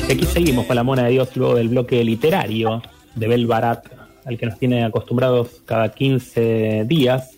Y 0.06 0.12
aquí 0.12 0.26
seguimos 0.26 0.66
con 0.66 0.76
la 0.76 0.84
mona 0.84 1.06
de 1.06 1.12
Dios 1.12 1.34
luego 1.38 1.56
del 1.56 1.70
bloque 1.70 2.04
literario 2.04 2.82
de 3.16 3.28
Bel 3.30 3.48
Barat, 3.48 3.86
al 4.26 4.38
que 4.38 4.46
nos 4.48 4.60
tiene 4.60 4.84
acostumbrados 4.84 5.62
cada 5.66 5.94
15 5.94 6.84
días. 6.88 7.38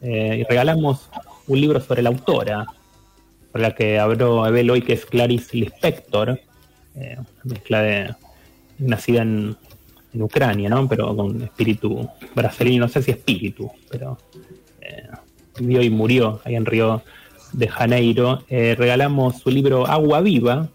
Eh, 0.00 0.38
y 0.40 0.44
regalamos 0.44 1.10
un 1.46 1.60
libro 1.60 1.78
sobre 1.78 2.00
la 2.00 2.08
autora, 2.08 2.64
por 3.50 3.60
la 3.60 3.74
que 3.74 3.98
habló 3.98 4.42
Abel 4.42 4.70
hoy, 4.70 4.80
que 4.80 4.94
es 4.94 5.04
Clarice 5.04 5.58
Lispector, 5.58 6.40
eh, 6.94 7.18
mezcla 7.44 7.82
de 7.82 8.14
nacida 8.78 9.20
en, 9.20 9.54
en 10.14 10.22
Ucrania, 10.22 10.70
¿no? 10.70 10.88
Pero 10.88 11.14
con 11.14 11.42
espíritu 11.42 12.08
brasileño, 12.34 12.80
no 12.80 12.88
sé 12.88 13.02
si 13.02 13.10
espíritu, 13.10 13.70
pero 13.90 14.16
vivió 15.58 15.82
y 15.82 15.90
murió 15.90 16.40
ahí 16.44 16.54
en 16.54 16.66
Río 16.66 17.02
de 17.52 17.68
Janeiro. 17.68 18.42
Eh, 18.48 18.74
regalamos 18.78 19.38
su 19.38 19.50
libro 19.50 19.86
Agua 19.86 20.20
Viva. 20.20 20.68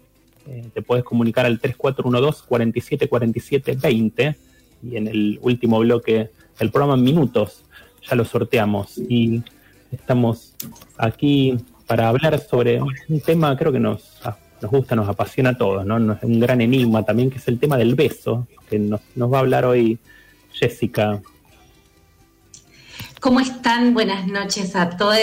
Eh, 0.46 0.64
te 0.72 0.82
puedes 0.82 1.04
comunicar 1.04 1.46
al 1.46 1.60
3412 1.60 2.42
47 2.48 3.08
47 3.08 3.78
20 3.80 4.36
y 4.82 4.96
en 4.96 5.08
el 5.08 5.38
último 5.42 5.78
bloque 5.80 6.30
del 6.58 6.70
programa 6.70 6.96
minutos 6.96 7.64
ya 8.08 8.16
lo 8.16 8.24
sorteamos 8.24 8.96
y 8.96 9.42
estamos 9.92 10.54
aquí 10.96 11.56
para 11.86 12.08
hablar 12.08 12.38
sobre 12.38 12.80
un 12.80 13.20
tema 13.24 13.56
creo 13.56 13.72
que 13.72 13.80
nos, 13.80 14.18
nos 14.62 14.70
gusta, 14.70 14.94
nos 14.94 15.08
apasiona 15.08 15.50
a 15.50 15.58
todos, 15.58 15.84
¿no? 15.84 15.96
Un 15.96 16.40
gran 16.40 16.60
enigma 16.60 17.02
también 17.02 17.30
que 17.30 17.38
es 17.38 17.48
el 17.48 17.58
tema 17.58 17.76
del 17.76 17.94
beso, 17.94 18.46
que 18.70 18.78
nos 18.78 19.00
va 19.32 19.38
a 19.38 19.40
hablar 19.40 19.64
hoy 19.64 19.98
Jessica. 20.52 21.20
¿Cómo 23.20 23.40
están? 23.40 23.94
Buenas 23.94 24.26
noches 24.28 24.76
a 24.76 24.90
todos. 24.90 25.16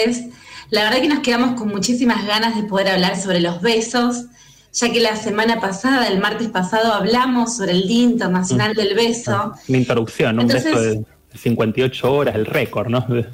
La 0.70 0.84
verdad 0.84 1.00
que 1.00 1.08
nos 1.08 1.20
quedamos 1.20 1.58
con 1.58 1.68
muchísimas 1.68 2.26
ganas 2.26 2.54
de 2.54 2.64
poder 2.64 2.88
hablar 2.88 3.18
sobre 3.18 3.40
los 3.40 3.62
besos, 3.62 4.26
ya 4.72 4.92
que 4.92 5.00
la 5.00 5.16
semana 5.16 5.60
pasada, 5.60 6.06
el 6.08 6.18
martes 6.18 6.48
pasado, 6.48 6.92
hablamos 6.92 7.56
sobre 7.56 7.72
el 7.72 7.88
Día 7.88 8.02
Internacional 8.02 8.74
del 8.74 8.94
Beso. 8.94 9.54
Una 9.68 9.78
introducción, 9.78 10.38
un 10.38 10.46
beso 10.46 10.78
de 10.78 11.04
58 11.34 12.12
horas, 12.12 12.34
el 12.34 12.44
récord, 12.44 12.88
¿no? 12.88 13.00
De, 13.00 13.26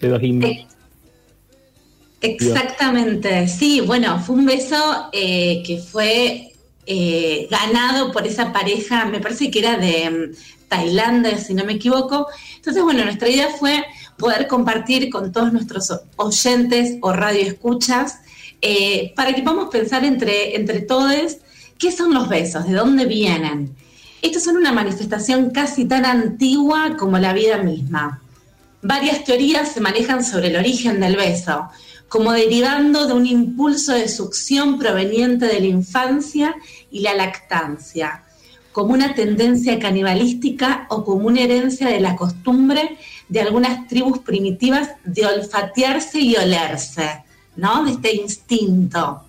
de 0.00 0.08
dos 0.08 0.22
himnos. 0.22 0.50
Eh, 0.50 0.66
Exactamente, 2.22 3.48
sí, 3.48 3.80
bueno, 3.80 4.20
fue 4.20 4.36
un 4.36 4.44
beso 4.44 5.08
eh, 5.10 5.62
que 5.66 5.78
fue 5.78 6.49
eh, 6.86 7.46
ganado 7.50 8.12
por 8.12 8.26
esa 8.26 8.52
pareja, 8.52 9.04
me 9.04 9.20
parece 9.20 9.50
que 9.50 9.58
era 9.60 9.76
de 9.76 10.08
um, 10.08 10.36
Tailandia, 10.68 11.38
si 11.38 11.54
no 11.54 11.64
me 11.64 11.74
equivoco. 11.74 12.26
Entonces, 12.56 12.82
bueno, 12.82 13.04
nuestra 13.04 13.28
idea 13.28 13.48
fue 13.50 13.84
poder 14.18 14.46
compartir 14.46 15.10
con 15.10 15.32
todos 15.32 15.52
nuestros 15.52 15.92
oyentes 16.16 16.98
o 17.00 17.12
radioescuchas 17.12 18.18
eh, 18.62 19.12
para 19.16 19.34
que 19.34 19.42
podamos 19.42 19.70
pensar 19.70 20.04
entre, 20.04 20.56
entre 20.56 20.80
todos 20.80 21.38
qué 21.78 21.90
son 21.90 22.12
los 22.12 22.28
besos, 22.28 22.66
de 22.66 22.74
dónde 22.74 23.06
vienen. 23.06 23.74
Estos 24.22 24.44
son 24.44 24.56
una 24.56 24.72
manifestación 24.72 25.50
casi 25.50 25.86
tan 25.86 26.04
antigua 26.04 26.96
como 26.98 27.18
la 27.18 27.32
vida 27.32 27.56
misma. 27.58 28.20
Varias 28.82 29.24
teorías 29.24 29.72
se 29.72 29.80
manejan 29.80 30.24
sobre 30.24 30.48
el 30.48 30.56
origen 30.56 31.00
del 31.00 31.16
beso 31.16 31.68
como 32.10 32.32
derivando 32.32 33.06
de 33.06 33.12
un 33.12 33.24
impulso 33.24 33.92
de 33.92 34.08
succión 34.08 34.80
proveniente 34.80 35.46
de 35.46 35.60
la 35.60 35.66
infancia 35.66 36.56
y 36.90 37.02
la 37.02 37.14
lactancia, 37.14 38.24
como 38.72 38.92
una 38.94 39.14
tendencia 39.14 39.78
canibalística 39.78 40.86
o 40.90 41.04
como 41.04 41.28
una 41.28 41.42
herencia 41.42 41.86
de 41.86 42.00
la 42.00 42.16
costumbre 42.16 42.98
de 43.28 43.40
algunas 43.40 43.86
tribus 43.86 44.18
primitivas 44.18 44.90
de 45.04 45.24
olfatearse 45.24 46.18
y 46.18 46.34
olerse, 46.34 47.22
¿no? 47.54 47.84
De 47.84 47.92
este 47.92 48.16
instinto. 48.16 49.22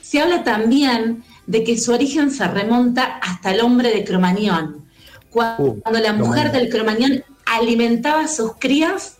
Se 0.00 0.18
habla 0.18 0.42
también 0.42 1.22
de 1.46 1.64
que 1.64 1.78
su 1.78 1.92
origen 1.92 2.30
se 2.30 2.48
remonta 2.48 3.18
hasta 3.18 3.52
el 3.52 3.60
hombre 3.60 3.90
de 3.90 4.04
Cromañón, 4.04 4.86
cuando 5.28 5.82
uh, 5.84 6.02
la 6.02 6.14
mujer 6.14 6.50
del 6.50 6.70
Cromañón 6.70 7.22
alimentaba 7.44 8.22
a 8.22 8.28
sus 8.28 8.52
crías 8.58 9.15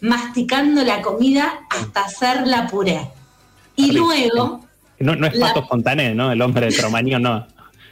masticando 0.00 0.84
la 0.84 1.02
comida 1.02 1.60
hasta 1.70 2.04
hacerla 2.04 2.66
puré. 2.66 3.08
Y 3.76 3.92
luego... 3.92 4.66
No, 4.98 5.26
es 5.26 5.38
Pato 5.38 5.66
Fontané, 5.66 6.14
¿no? 6.14 6.32
El 6.32 6.40
hombre 6.40 6.66
de 6.66 6.76
Cromañón, 6.76 7.22
no. 7.22 7.46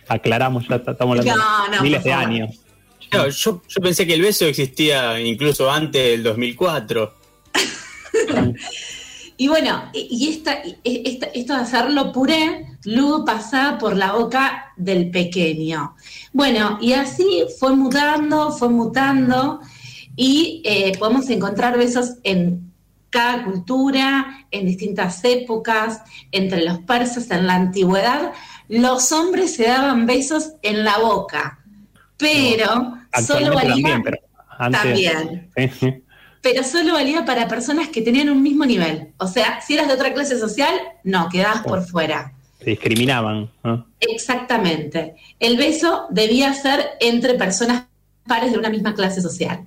Aclaramos, 0.09 0.67
ya 0.69 0.77
estamos 0.77 1.19
hablando 1.19 1.45
de 1.71 1.81
miles 1.81 2.05
de 2.05 2.13
años. 2.13 2.51
yo, 3.11 3.29
yo, 3.29 3.81
pensé 3.83 4.07
que 4.07 4.15
el 4.15 4.23
beso 4.23 4.47
existía 4.47 5.21
incluso 5.21 5.71
antes 5.71 6.03
del 6.03 6.23
2004. 6.23 7.15
y 9.37 9.49
bueno, 9.49 9.91
y 9.93 10.29
esta, 10.31 10.63
esto 10.85 11.55
de 11.55 11.61
hacerlo 11.61 12.13
puré, 12.13 12.67
luego 12.85 13.25
pasaba 13.25 13.79
por 13.79 13.97
la 13.97 14.13
boca 14.13 14.73
del 14.77 15.11
pequeño. 15.11 15.95
Bueno, 16.33 16.79
y 16.81 16.93
así 16.93 17.45
fue 17.59 17.77
mutando, 17.77 18.51
fue 18.53 18.69
mutando, 18.69 19.61
y 20.17 20.63
eh, 20.65 20.93
podemos 20.99 21.29
encontrar 21.31 21.77
besos 21.77 22.15
en 22.23 22.73
cada 23.11 23.45
cultura, 23.45 24.47
en 24.51 24.67
distintas 24.67 25.25
épocas, 25.25 26.03
entre 26.33 26.65
los 26.65 26.81
persas 26.81 27.31
en 27.31 27.47
la 27.47 27.55
antigüedad, 27.55 28.33
los 28.69 29.13
hombres 29.13 29.55
se 29.55 29.69
daban 29.69 30.05
besos 30.07 30.55
en 30.63 30.85
la 30.85 30.99
boca, 30.99 31.61
pero 32.17 32.99
solo 33.25 33.55
valía 33.55 34.03
también, 34.59 35.51
pero, 36.41 36.63
solo 36.63 36.93
valía 36.93 37.25
para 37.25 37.49
personas 37.49 37.89
que 37.89 38.03
tenían 38.03 38.29
un 38.29 38.43
mismo 38.43 38.67
nivel. 38.67 39.13
O 39.17 39.27
sea, 39.27 39.61
si 39.63 39.75
eras 39.75 39.89
de 39.89 39.95
otra 39.95 40.13
clase 40.13 40.39
social, 40.39 40.75
no, 41.03 41.29
quedabas 41.31 41.63
por 41.63 41.87
fuera. 41.87 42.35
Se 42.59 42.71
discriminaban. 42.71 43.51
Exactamente. 44.01 45.15
El 45.41 45.57
beso 45.57 46.07
debía 46.11 46.53
ser 46.53 46.85
entre 47.01 47.35
personas 47.35 47.85
pares 48.27 48.53
de 48.53 48.59
una 48.59 48.71
misma 48.71 48.95
clase 48.95 49.21
social. 49.21 49.67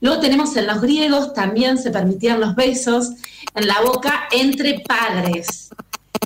Luego 0.00 0.20
tenemos 0.20 0.56
en 0.56 0.66
los 0.66 0.80
griegos 0.80 1.32
también 1.32 1.78
se 1.78 1.90
permitían 1.90 2.40
los 2.40 2.54
besos 2.54 3.12
en 3.54 3.66
la 3.66 3.80
boca 3.80 4.28
entre 4.30 4.80
padres 4.80 5.70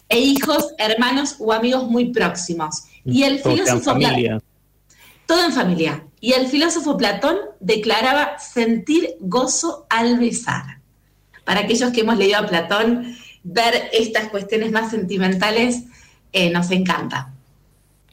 e 0.08 0.18
hijos, 0.18 0.74
hermanos 0.78 1.36
o 1.38 1.52
amigos 1.52 1.88
muy 1.88 2.12
próximos. 2.12 2.84
Y 3.04 3.22
el 3.22 3.38
filósofo 3.38 3.94
Platón, 3.94 4.42
todo 5.26 5.44
en 5.44 5.52
familia. 5.52 6.04
Y 6.20 6.32
el 6.32 6.48
filósofo 6.48 6.96
Platón 6.96 7.36
declaraba 7.60 8.38
sentir 8.38 9.16
gozo 9.20 9.86
al 9.88 10.18
besar. 10.18 10.80
Para 11.44 11.60
aquellos 11.60 11.92
que 11.92 12.00
hemos 12.00 12.18
leído 12.18 12.38
a 12.38 12.46
Platón, 12.46 13.16
ver 13.42 13.88
estas 13.92 14.28
cuestiones 14.28 14.72
más 14.72 14.90
sentimentales 14.90 15.84
eh, 16.32 16.50
nos 16.50 16.70
encanta. 16.70 17.32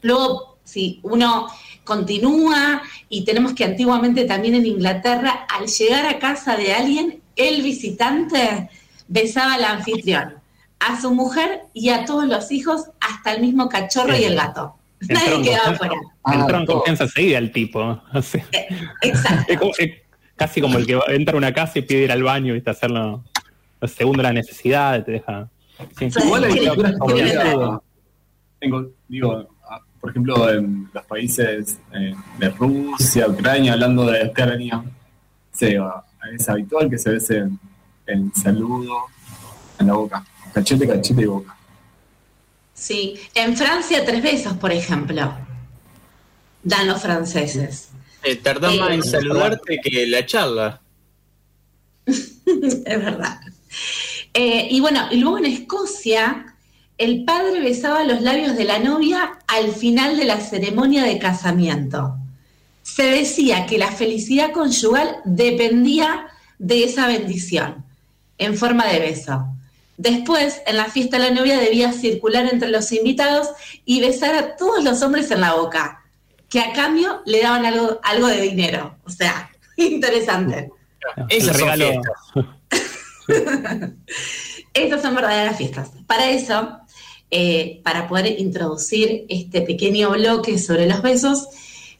Luego, 0.02 0.58
si 0.64 1.00
uno 1.02 1.48
continúa 1.88 2.82
y 3.08 3.24
tenemos 3.24 3.54
que 3.54 3.64
antiguamente 3.64 4.26
también 4.26 4.54
en 4.54 4.66
Inglaterra, 4.66 5.46
al 5.48 5.66
llegar 5.66 6.04
a 6.06 6.18
casa 6.18 6.54
de 6.56 6.74
alguien, 6.74 7.20
el 7.34 7.62
visitante 7.62 8.68
besaba 9.08 9.54
al 9.54 9.64
anfitrión, 9.64 10.34
a 10.78 11.00
su 11.00 11.14
mujer 11.14 11.62
y 11.72 11.88
a 11.88 12.04
todos 12.04 12.26
los 12.26 12.52
hijos, 12.52 12.90
hasta 13.00 13.32
el 13.32 13.40
mismo 13.40 13.70
cachorro 13.70 14.14
y 14.14 14.24
el 14.24 14.36
gato. 14.36 14.74
Nadie 15.00 15.42
quedaba 15.42 15.74
fuera. 15.76 15.94
Entró 16.30 16.58
en 16.58 16.66
confianza 16.66 17.08
seguida 17.08 17.38
el 17.38 17.52
tipo. 17.52 18.02
Eh, 18.52 18.68
exacto. 19.02 19.70
casi 20.36 20.60
como 20.60 20.76
el 20.78 20.86
que 20.86 21.00
entra 21.08 21.34
a 21.34 21.38
una 21.38 21.54
casa 21.54 21.78
y 21.78 21.82
pide 21.82 22.04
ir 22.04 22.12
al 22.12 22.22
baño 22.22 22.54
y 22.54 22.62
hacerlo 22.64 23.24
segundo 23.86 24.22
la 24.22 24.32
necesidad, 24.32 25.02
te 25.04 25.12
deja. 25.12 25.48
Igual 26.00 27.80
digo, 29.08 29.48
por 30.08 30.12
ejemplo, 30.12 30.50
en 30.50 30.88
los 30.90 31.04
países 31.04 31.76
eh, 31.92 32.14
de 32.38 32.48
Rusia, 32.48 33.28
Ucrania, 33.28 33.74
hablando 33.74 34.06
de 34.06 34.26
Ucrania, 34.26 34.82
es 35.60 36.48
habitual 36.48 36.88
que 36.88 36.96
se 36.96 37.10
bese 37.10 37.46
en, 38.06 38.34
saludo 38.34 39.04
en 39.78 39.86
la 39.86 39.92
boca, 39.92 40.24
cachete, 40.54 40.88
cachete 40.88 41.20
y 41.20 41.26
boca. 41.26 41.54
Sí, 42.72 43.20
en 43.34 43.54
Francia 43.54 44.02
tres 44.06 44.22
besos, 44.22 44.54
por 44.54 44.72
ejemplo, 44.72 45.30
dan 46.62 46.86
los 46.86 47.02
franceses. 47.02 47.90
Eh, 48.22 48.36
tarda 48.36 48.70
más 48.76 48.92
en 48.92 49.02
saludarte 49.02 49.78
que 49.82 50.06
la 50.06 50.24
charla. 50.24 50.80
es 52.06 52.84
verdad. 52.84 53.40
Eh, 54.32 54.68
y 54.70 54.80
bueno, 54.80 55.08
y 55.10 55.18
luego 55.18 55.36
en 55.36 55.44
Escocia 55.44 56.47
el 56.98 57.24
padre 57.24 57.60
besaba 57.60 58.02
los 58.02 58.20
labios 58.22 58.56
de 58.56 58.64
la 58.64 58.80
novia 58.80 59.38
al 59.46 59.70
final 59.70 60.16
de 60.16 60.24
la 60.24 60.40
ceremonia 60.40 61.04
de 61.04 61.18
casamiento. 61.18 62.16
Se 62.82 63.04
decía 63.04 63.66
que 63.66 63.78
la 63.78 63.92
felicidad 63.92 64.50
conyugal 64.50 65.18
dependía 65.24 66.26
de 66.58 66.84
esa 66.84 67.06
bendición, 67.06 67.84
en 68.36 68.56
forma 68.56 68.86
de 68.86 68.98
beso. 68.98 69.46
Después, 69.96 70.60
en 70.66 70.76
la 70.76 70.86
fiesta, 70.86 71.18
la 71.18 71.30
novia 71.30 71.58
debía 71.58 71.92
circular 71.92 72.48
entre 72.52 72.68
los 72.68 72.90
invitados 72.92 73.48
y 73.84 74.00
besar 74.00 74.34
a 74.34 74.56
todos 74.56 74.82
los 74.82 75.00
hombres 75.02 75.30
en 75.30 75.40
la 75.40 75.54
boca, 75.54 76.04
que 76.48 76.60
a 76.60 76.72
cambio 76.72 77.22
le 77.26 77.42
daban 77.42 77.64
algo, 77.64 78.00
algo 78.02 78.26
de 78.26 78.40
dinero. 78.40 78.96
O 79.04 79.10
sea, 79.10 79.50
interesante. 79.76 80.70
Eso 81.28 81.52
regalo. 81.52 82.02
Estas 84.78 85.02
son 85.02 85.14
verdaderas 85.14 85.56
fiestas. 85.56 85.90
Para 86.06 86.30
eso, 86.30 86.78
eh, 87.30 87.80
para 87.82 88.08
poder 88.08 88.40
introducir 88.40 89.26
este 89.28 89.62
pequeño 89.62 90.10
bloque 90.10 90.58
sobre 90.58 90.86
los 90.86 91.02
besos, 91.02 91.48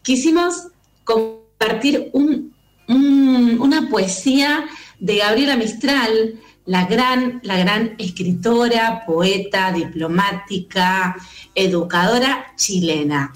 quisimos 0.03 0.69
compartir 1.05 2.11
una 2.15 3.89
poesía 3.91 4.65
de 5.01 5.17
Gabriela 5.17 5.57
Mistral, 5.57 6.41
la 6.67 6.87
gran, 6.87 7.41
la 7.43 7.59
gran 7.59 7.95
escritora, 7.99 9.05
poeta, 9.07 9.73
diplomática, 9.73 11.17
educadora 11.55 12.47
chilena. 12.57 13.33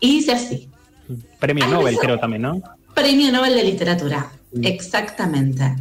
Y 0.00 0.16
dice 0.16 0.32
así. 0.32 0.68
Premio 1.38 1.66
Nobel, 1.68 1.96
creo 1.98 2.18
también, 2.18 2.42
¿no? 2.42 2.62
Premio 2.94 3.30
Nobel 3.30 3.54
de 3.54 3.64
Literatura, 3.64 4.30
mm. 4.52 4.64
exactamente. 4.64 5.76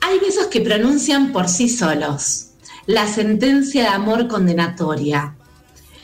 Hay 0.00 0.18
besos 0.18 0.46
que 0.46 0.60
pronuncian 0.60 1.32
por 1.32 1.48
sí 1.48 1.68
solos 1.68 2.46
la 2.86 3.06
sentencia 3.06 3.82
de 3.82 3.88
amor 3.88 4.26
condenatoria. 4.26 5.36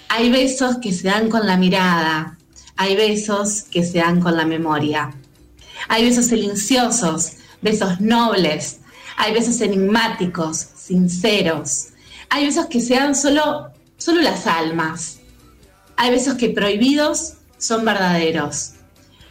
Hay 0.08 0.30
besos 0.30 0.76
que 0.78 0.92
se 0.92 1.08
dan 1.08 1.28
con 1.28 1.46
la 1.46 1.56
mirada, 1.56 2.38
hay 2.76 2.94
besos 2.94 3.62
que 3.62 3.82
se 3.82 3.98
dan 3.98 4.20
con 4.20 4.36
la 4.36 4.44
memoria. 4.44 5.12
Hay 5.88 6.04
besos 6.04 6.26
silenciosos, 6.26 7.32
besos 7.60 8.00
nobles, 8.00 8.78
hay 9.16 9.32
besos 9.32 9.60
enigmáticos, 9.60 10.68
sinceros. 10.76 11.88
Hay 12.28 12.46
besos 12.46 12.66
que 12.66 12.80
se 12.80 12.94
dan 12.94 13.14
solo, 13.14 13.70
solo 13.96 14.20
las 14.20 14.46
almas. 14.46 15.18
Hay 15.96 16.10
besos 16.10 16.34
que 16.34 16.50
prohibidos 16.50 17.34
son 17.58 17.84
verdaderos. 17.84 18.72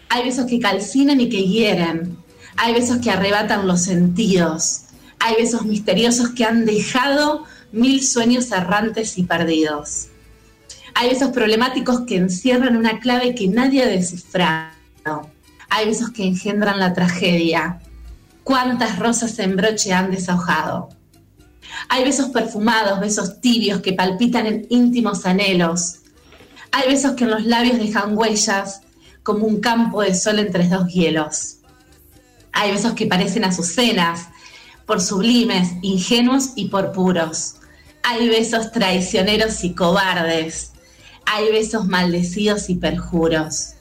Hay 0.10 0.26
besos 0.26 0.46
que 0.46 0.60
calcinan 0.60 1.22
y 1.22 1.30
que 1.30 1.44
hieren. 1.44 2.18
Hay 2.58 2.74
besos 2.74 2.98
que 2.98 3.12
arrebatan 3.12 3.68
los 3.68 3.84
sentidos. 3.84 4.82
Hay 5.20 5.36
besos 5.36 5.66
misteriosos 5.66 6.30
que 6.30 6.46
han 6.46 6.66
dejado 6.66 7.44
mil 7.72 8.06
sueños 8.06 8.52
errantes 8.52 9.18
y 9.18 9.24
perdidos. 9.24 10.08
Hay 10.94 11.10
besos 11.10 11.32
problemáticos 11.32 12.02
que 12.02 12.16
encierran 12.16 12.78
una 12.78 13.00
clave 13.00 13.36
que 13.36 13.48
nadie 13.48 13.84
ha 13.84 13.88
descifrado. 13.88 15.30
Hay 15.70 15.88
besos 15.88 16.12
que 16.12 16.24
engendran 16.24 16.80
la 16.80 16.94
tragedia. 16.94 17.82
¿Cuántas 18.44 19.00
rosas 19.00 19.38
en 19.40 19.58
broche 19.58 19.92
han 19.92 20.12
deshojado? 20.12 20.90
Hay 21.90 22.06
besos 22.06 22.30
perfumados, 22.30 23.00
besos 23.00 23.42
tibios 23.42 23.82
que 23.82 23.94
palpitan 23.94 24.46
en 24.46 24.66
íntimos 24.70 25.26
anhelos. 25.26 25.98
Hay 26.72 26.88
besos 26.88 27.14
que 27.14 27.26
en 27.26 27.32
los 27.32 27.46
labios 27.46 27.78
dejan 27.78 28.18
huellas 28.18 28.82
como 29.24 29.46
un 29.46 29.60
campo 29.60 30.02
de 30.02 30.16
sol 30.16 30.40
entre 30.40 30.68
dos 30.70 30.88
hielos. 30.88 31.58
Hay 32.56 32.72
besos 32.72 32.94
que 32.94 33.06
parecen 33.06 33.44
azucenas, 33.44 34.30
por 34.86 35.02
sublimes, 35.02 35.74
ingenuos 35.82 36.52
y 36.56 36.70
por 36.70 36.94
puros. 36.94 37.56
Hay 38.02 38.30
besos 38.30 38.72
traicioneros 38.72 39.64
y 39.64 39.74
cobardes. 39.74 40.72
Hay 41.26 41.52
besos 41.52 41.86
maldecidos 41.86 42.70
y 42.70 42.76
perjuros. 42.76 43.74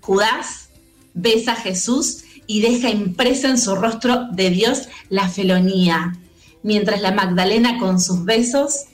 Judas 0.00 0.68
besa 1.14 1.52
a 1.52 1.56
Jesús 1.56 2.24
y 2.46 2.60
deja 2.60 2.90
impresa 2.90 3.48
en 3.48 3.58
su 3.58 3.74
rostro 3.74 4.28
de 4.32 4.50
Dios 4.50 4.88
la 5.08 5.28
felonía, 5.28 6.14
mientras 6.62 7.00
la 7.00 7.12
Magdalena 7.12 7.78
con 7.78 8.00
sus 8.00 8.24
besos 8.24 8.84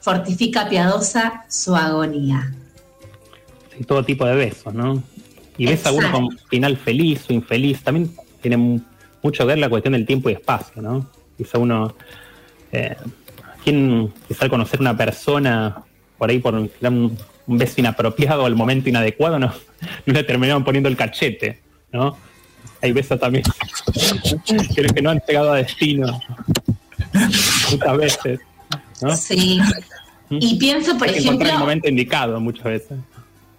fortifica 0.00 0.68
piadosa 0.68 1.44
su 1.48 1.76
agonía. 1.76 2.52
Sí, 3.76 3.84
todo 3.84 4.04
tipo 4.04 4.26
de 4.26 4.34
besos, 4.34 4.74
¿no? 4.74 5.02
Y 5.56 5.66
besa 5.66 5.90
a 5.90 5.92
uno 5.92 6.10
con 6.10 6.38
final 6.48 6.76
feliz 6.76 7.24
o 7.28 7.32
infeliz. 7.32 7.82
También 7.82 8.12
tiene 8.42 8.82
mucho 9.22 9.44
que 9.44 9.46
ver 9.46 9.58
la 9.58 9.68
cuestión 9.68 9.92
del 9.92 10.04
tiempo 10.04 10.28
y 10.28 10.34
espacio, 10.34 10.82
¿no? 10.82 11.08
Quizá 11.38 11.58
uno, 11.58 11.94
eh, 12.72 12.96
quien 13.64 14.12
quizá 14.28 14.44
al 14.44 14.50
conocer 14.50 14.80
una 14.80 14.96
persona 14.96 15.82
por 16.18 16.28
ahí 16.28 16.38
por 16.38 16.54
un, 16.54 16.70
un 17.46 17.58
beso 17.58 17.74
inapropiado 17.80 18.44
o 18.44 18.46
el 18.46 18.54
momento 18.54 18.88
inadecuado, 18.88 19.38
no, 19.38 19.52
no 20.06 20.12
le 20.12 20.24
terminaban 20.24 20.64
poniendo 20.64 20.88
el 20.88 20.96
cachete, 20.96 21.60
¿no? 21.92 22.16
Hay 22.80 22.92
besos 22.92 23.18
también 23.18 23.44
creo 24.74 24.92
que 24.92 25.02
no 25.02 25.10
han 25.10 25.22
llegado 25.26 25.52
a 25.52 25.56
destino 25.56 26.20
muchas 27.70 27.96
veces, 27.96 28.40
¿no? 29.00 29.16
Sí. 29.16 29.60
Y 30.30 30.56
pienso, 30.56 30.96
por 30.96 31.08
ejemplo... 31.08 31.48
el 31.48 31.58
momento 31.58 31.88
indicado 31.88 32.40
muchas 32.40 32.64
veces. 32.64 32.98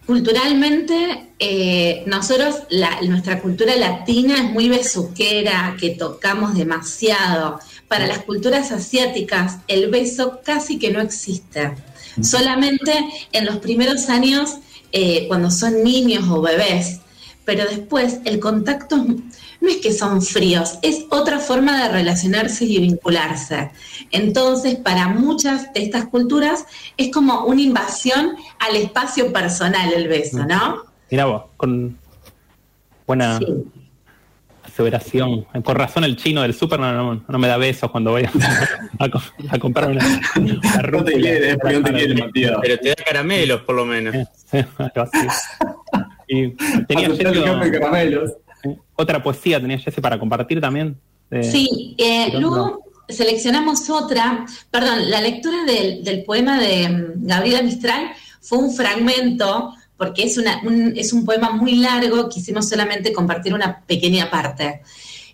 Culturalmente, 0.06 1.30
eh, 1.40 2.04
nosotros, 2.08 2.64
nuestra 3.04 3.42
cultura 3.42 3.76
latina 3.78 4.36
es 4.36 4.52
muy 4.52 4.68
besuquera, 4.68 5.78
que 5.80 5.92
tocamos 5.92 6.56
demasiado. 6.56 7.60
Para 7.88 8.08
las 8.08 8.20
culturas 8.20 8.72
asiáticas, 8.72 9.60
el 9.68 9.90
beso 9.90 10.42
casi 10.44 10.78
que 10.78 10.92
no 10.92 11.00
existe. 11.00 11.74
Solamente 12.22 12.94
en 13.32 13.46
los 13.46 13.58
primeros 13.58 14.10
años, 14.10 14.58
eh, 14.92 15.26
cuando 15.28 15.50
son 15.50 15.84
niños 15.84 16.26
o 16.30 16.42
bebés, 16.42 17.00
pero 17.46 17.66
después 17.66 18.20
el 18.26 18.40
contacto 18.40 19.06
no 19.64 19.70
es 19.70 19.78
que 19.78 19.94
son 19.94 20.22
fríos, 20.22 20.78
es 20.82 21.06
otra 21.10 21.40
forma 21.40 21.82
de 21.82 21.90
relacionarse 21.90 22.66
y 22.66 22.80
vincularse. 22.80 23.72
Entonces, 24.12 24.76
para 24.76 25.08
muchas 25.08 25.72
de 25.74 25.84
estas 25.84 26.08
culturas 26.08 26.66
es 26.98 27.14
como 27.14 27.46
una 27.46 27.62
invasión 27.62 28.36
al 28.60 28.76
espacio 28.76 29.32
personal 29.32 29.94
el 29.94 30.10
beso, 30.10 30.46
¿no? 30.46 30.84
Mira 31.10 31.24
vos, 31.26 31.44
con 31.56 31.98
buena 33.08 33.40
aseveración. 34.64 35.46
Con 35.64 35.76
razón 35.78 36.04
el 36.04 36.18
chino 36.18 36.42
del 36.42 36.54
súper 36.54 36.82
no, 36.82 37.22
me 37.26 37.48
da 37.48 37.56
besos 37.56 37.90
cuando 37.90 38.12
voy 38.12 38.26
a, 39.00 39.60
comprar 39.60 39.92
una, 39.92 40.04
no 40.92 41.06
te 41.06 41.14
quiere, 41.14 41.56
no 41.56 41.84
te 41.84 41.94
quiere, 41.94 42.16
Matías. 42.16 42.58
Pero 42.62 42.78
te 42.80 42.90
da 42.90 42.96
caramelos, 42.96 43.62
por 43.62 43.76
lo 43.76 43.86
menos. 43.86 44.14
y 46.28 46.50
tenía 46.86 47.10
caramelos. 47.72 48.34
Otra 48.96 49.22
poesía 49.24 49.60
tenía 49.60 49.78
Jesse 49.80 50.00
para 50.02 50.20
compartir 50.20 50.62
también. 50.62 50.98
sí, 51.42 51.96
eh, 51.98 52.32
luego 52.40 52.84
seleccionamos 53.08 53.90
otra, 53.90 54.46
perdón, 54.72 55.10
la 55.10 55.22
lectura 55.22 55.64
del, 55.66 56.24
poema 56.24 56.60
de 56.60 56.90
mm, 56.90 57.28
Gabriela 57.28 57.62
Mistral 57.62 58.12
fue 58.42 58.60
un 58.60 58.74
fragmento, 58.74 59.74
porque 59.98 60.24
es, 60.24 60.38
una, 60.38 60.62
un, 60.64 60.94
es 60.96 61.14
un 61.14 61.26
poema 61.26 61.52
muy 61.52 61.76
largo, 61.76 62.30
quisimos 62.30 62.70
solamente 62.70 63.14
compartir 63.14 63.54
una 63.54 63.82
pequeña 63.82 64.30
parte. 64.30 64.82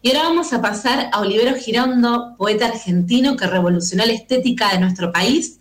Y 0.02 0.10
ahora 0.10 0.30
vamos 0.30 0.54
a 0.54 0.62
pasar 0.62 1.10
a 1.12 1.20
Olivero 1.20 1.56
Girondo, 1.56 2.36
poeta 2.38 2.68
argentino 2.68 3.36
que 3.36 3.48
revolucionó 3.48 4.06
la 4.06 4.14
estética 4.14 4.72
de 4.72 4.80
nuestro 4.80 5.12
país 5.12 5.60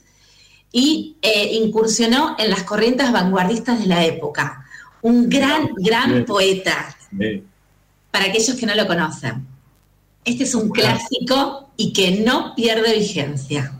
y 0.70 1.16
eh, 1.22 1.54
incursionó 1.54 2.36
en 2.38 2.50
las 2.50 2.62
corrientes 2.62 3.10
vanguardistas 3.10 3.80
de 3.80 3.86
la 3.86 4.04
época. 4.04 4.64
Un 5.02 5.28
gran, 5.28 5.70
gran 5.76 6.24
poeta 6.24 6.94
para 8.18 8.30
aquellos 8.30 8.56
que 8.56 8.66
no 8.66 8.74
lo 8.74 8.84
conocen. 8.88 9.46
Este 10.24 10.42
es 10.42 10.52
un 10.52 10.70
clásico 10.70 11.70
y 11.76 11.92
que 11.92 12.20
no 12.22 12.52
pierde 12.56 12.98
vigencia. 12.98 13.72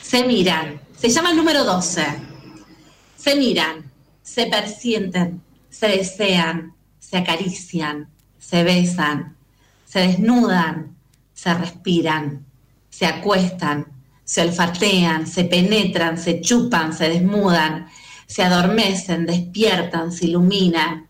Se 0.00 0.24
miran, 0.24 0.80
se 0.96 1.08
llama 1.08 1.32
el 1.32 1.36
número 1.36 1.64
12. 1.64 2.00
Se 3.16 3.34
miran, 3.34 3.90
se 4.22 4.46
persienten, 4.46 5.42
se 5.68 5.88
desean, 5.88 6.74
se 7.00 7.16
acarician, 7.16 8.08
se 8.38 8.62
besan, 8.62 9.36
se 9.84 9.98
desnudan, 9.98 10.96
se 11.34 11.52
respiran, 11.52 12.46
se 12.88 13.06
acuestan, 13.06 13.84
se 14.22 14.42
olfatean, 14.42 15.26
se 15.26 15.42
penetran, 15.42 16.18
se 16.18 16.40
chupan, 16.40 16.96
se 16.96 17.08
desmudan, 17.08 17.88
se 18.28 18.44
adormecen, 18.44 19.26
despiertan, 19.26 20.12
se 20.12 20.26
iluminan, 20.26 21.09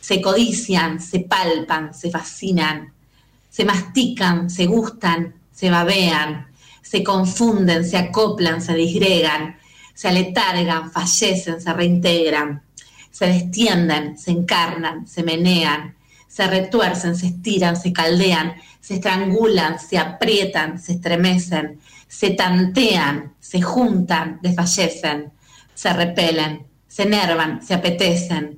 se 0.00 0.20
codician, 0.20 1.00
se 1.00 1.20
palpan, 1.20 1.94
se 1.94 2.10
fascinan, 2.10 2.92
se 3.50 3.64
mastican, 3.64 4.50
se 4.50 4.66
gustan, 4.66 5.34
se 5.52 5.70
babean, 5.70 6.46
se 6.82 7.02
confunden, 7.02 7.84
se 7.84 7.96
acoplan, 7.96 8.62
se 8.62 8.74
disgregan, 8.74 9.56
se 9.94 10.08
aletargan, 10.08 10.90
fallecen, 10.90 11.60
se 11.60 11.72
reintegran, 11.72 12.62
se 13.10 13.26
destienden, 13.26 14.16
se 14.16 14.30
encarnan, 14.30 15.06
se 15.06 15.22
menean, 15.22 15.96
se 16.28 16.46
retuercen, 16.46 17.16
se 17.16 17.26
estiran, 17.26 17.76
se 17.76 17.92
caldean, 17.92 18.54
se 18.80 18.94
estrangulan, 18.94 19.78
se 19.78 19.98
aprietan, 19.98 20.78
se 20.78 20.92
estremecen, 20.92 21.80
se 22.08 22.30
tantean, 22.30 23.34
se 23.40 23.60
juntan, 23.60 24.38
desfallecen, 24.42 25.32
se 25.74 25.92
repelen, 25.92 26.66
se 26.86 27.02
enervan, 27.02 27.60
se 27.66 27.74
apetecen, 27.74 28.57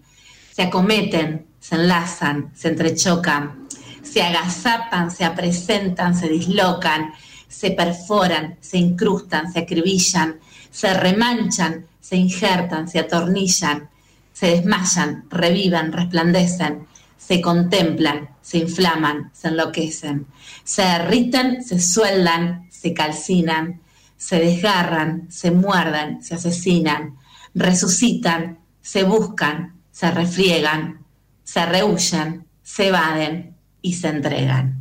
se 0.61 0.67
acometen, 0.67 1.47
se 1.59 1.75
enlazan, 1.75 2.53
se 2.55 2.69
entrechocan, 2.69 3.67
se 4.03 4.21
agazapan, 4.23 5.11
se 5.11 5.25
apresentan, 5.25 6.15
se 6.15 6.29
dislocan, 6.29 7.15
se 7.49 7.71
perforan, 7.71 8.59
se 8.61 8.77
incrustan, 8.77 9.51
se 9.51 9.61
acribillan, 9.61 10.39
se 10.71 10.93
remanchan, 10.93 11.87
se 12.01 12.17
injertan, 12.17 12.89
se 12.89 12.99
atornillan, 12.99 13.89
se 14.35 14.47
desmayan, 14.49 15.25
revivan, 15.31 15.93
resplandecen, 15.93 16.87
se 17.17 17.41
contemplan, 17.41 18.29
se 18.43 18.59
inflaman, 18.59 19.31
se 19.33 19.49
enloquecen, 19.49 20.27
se 20.63 20.83
derriten, 20.83 21.65
se 21.65 21.81
sueldan, 21.81 22.69
se 22.71 22.93
calcinan, 22.93 23.81
se 24.19 24.37
desgarran, 24.37 25.27
se 25.31 25.51
muerden, 25.53 26.23
se 26.23 26.35
asesinan, 26.35 27.17
resucitan, 27.55 28.59
se 28.83 29.05
buscan, 29.05 29.80
se 30.01 30.11
refriegan, 30.13 31.05
se 31.45 31.67
rehuyen, 31.67 32.47
se 32.63 32.89
evaden 32.89 33.55
y 33.83 33.93
se 33.93 34.09
entregan. 34.09 34.79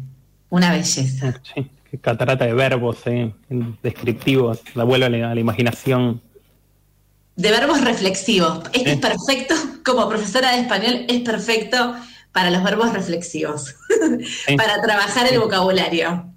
Una 0.49 0.72
belleza. 0.72 1.41
Sí, 1.53 1.70
qué 1.91 1.97
catarata 1.97 2.45
de 2.45 2.53
verbos 2.53 2.99
eh, 3.05 3.34
descriptivos, 3.84 4.61
la 4.76 4.86
vuelve 4.86 5.22
a 5.22 5.36
la, 5.36 5.39
imaginación. 5.41 6.22
De 7.36 7.51
verbos 7.51 7.82
reflexivos. 7.82 8.63
Este 8.72 8.93
es 8.93 8.97
perfecto, 8.99 9.55
como 9.84 10.07
profesora 10.07 10.53
de 10.53 10.61
español, 10.61 11.05
es 11.09 11.20
perfecto 11.20 11.95
para 12.32 12.49
los 12.49 12.63
verbos 12.63 12.93
reflexivos, 12.93 13.76
para 14.57 14.82
trabajar 14.82 15.28
el 15.30 15.38
vocabulario. 15.41 16.32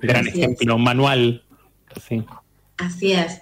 Gran 0.00 0.28
ejemplo, 0.28 0.78
manual. 0.78 1.42
Así 2.78 3.14
es. 3.14 3.40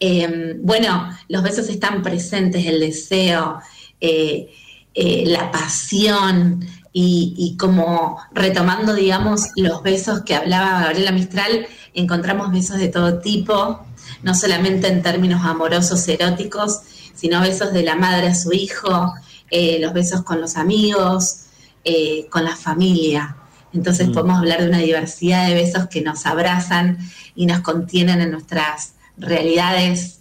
Em, 0.00 0.58
bueno, 0.62 1.16
los 1.28 1.44
besos 1.44 1.68
están 1.68 2.02
presentes, 2.02 2.66
el 2.66 2.80
deseo, 2.80 3.60
eh, 4.00 4.52
eh, 4.94 5.24
la 5.26 5.50
pasión 5.50 6.66
y, 6.98 7.56
como 7.58 8.18
retomando, 8.32 8.94
digamos, 8.94 9.48
los 9.56 9.82
besos 9.82 10.22
que 10.22 10.34
hablaba 10.34 10.80
Gabriela 10.84 11.12
Mistral, 11.12 11.66
encontramos 11.92 12.50
besos 12.50 12.78
de 12.78 12.88
todo 12.88 13.18
tipo, 13.18 13.84
no 14.22 14.34
solamente 14.34 14.88
en 14.88 15.02
términos 15.02 15.44
amorosos, 15.44 16.08
eróticos, 16.08 16.80
sino 17.14 17.42
besos 17.42 17.74
de 17.74 17.82
la 17.82 17.96
madre 17.96 18.28
a 18.28 18.34
su 18.34 18.50
hijo, 18.54 19.12
eh, 19.50 19.78
los 19.78 19.92
besos 19.92 20.22
con 20.22 20.40
los 20.40 20.56
amigos, 20.56 21.42
con 22.30 22.44
la 22.44 22.56
familia. 22.56 23.36
Entonces 23.72 24.08
mm. 24.08 24.12
podemos 24.12 24.38
hablar 24.38 24.62
de 24.62 24.68
una 24.68 24.78
diversidad 24.78 25.46
de 25.46 25.54
besos 25.54 25.86
que 25.88 26.00
nos 26.00 26.24
abrazan 26.24 26.98
y 27.34 27.46
nos 27.46 27.60
contienen 27.60 28.22
en 28.22 28.30
nuestras 28.30 28.94
realidades 29.18 30.20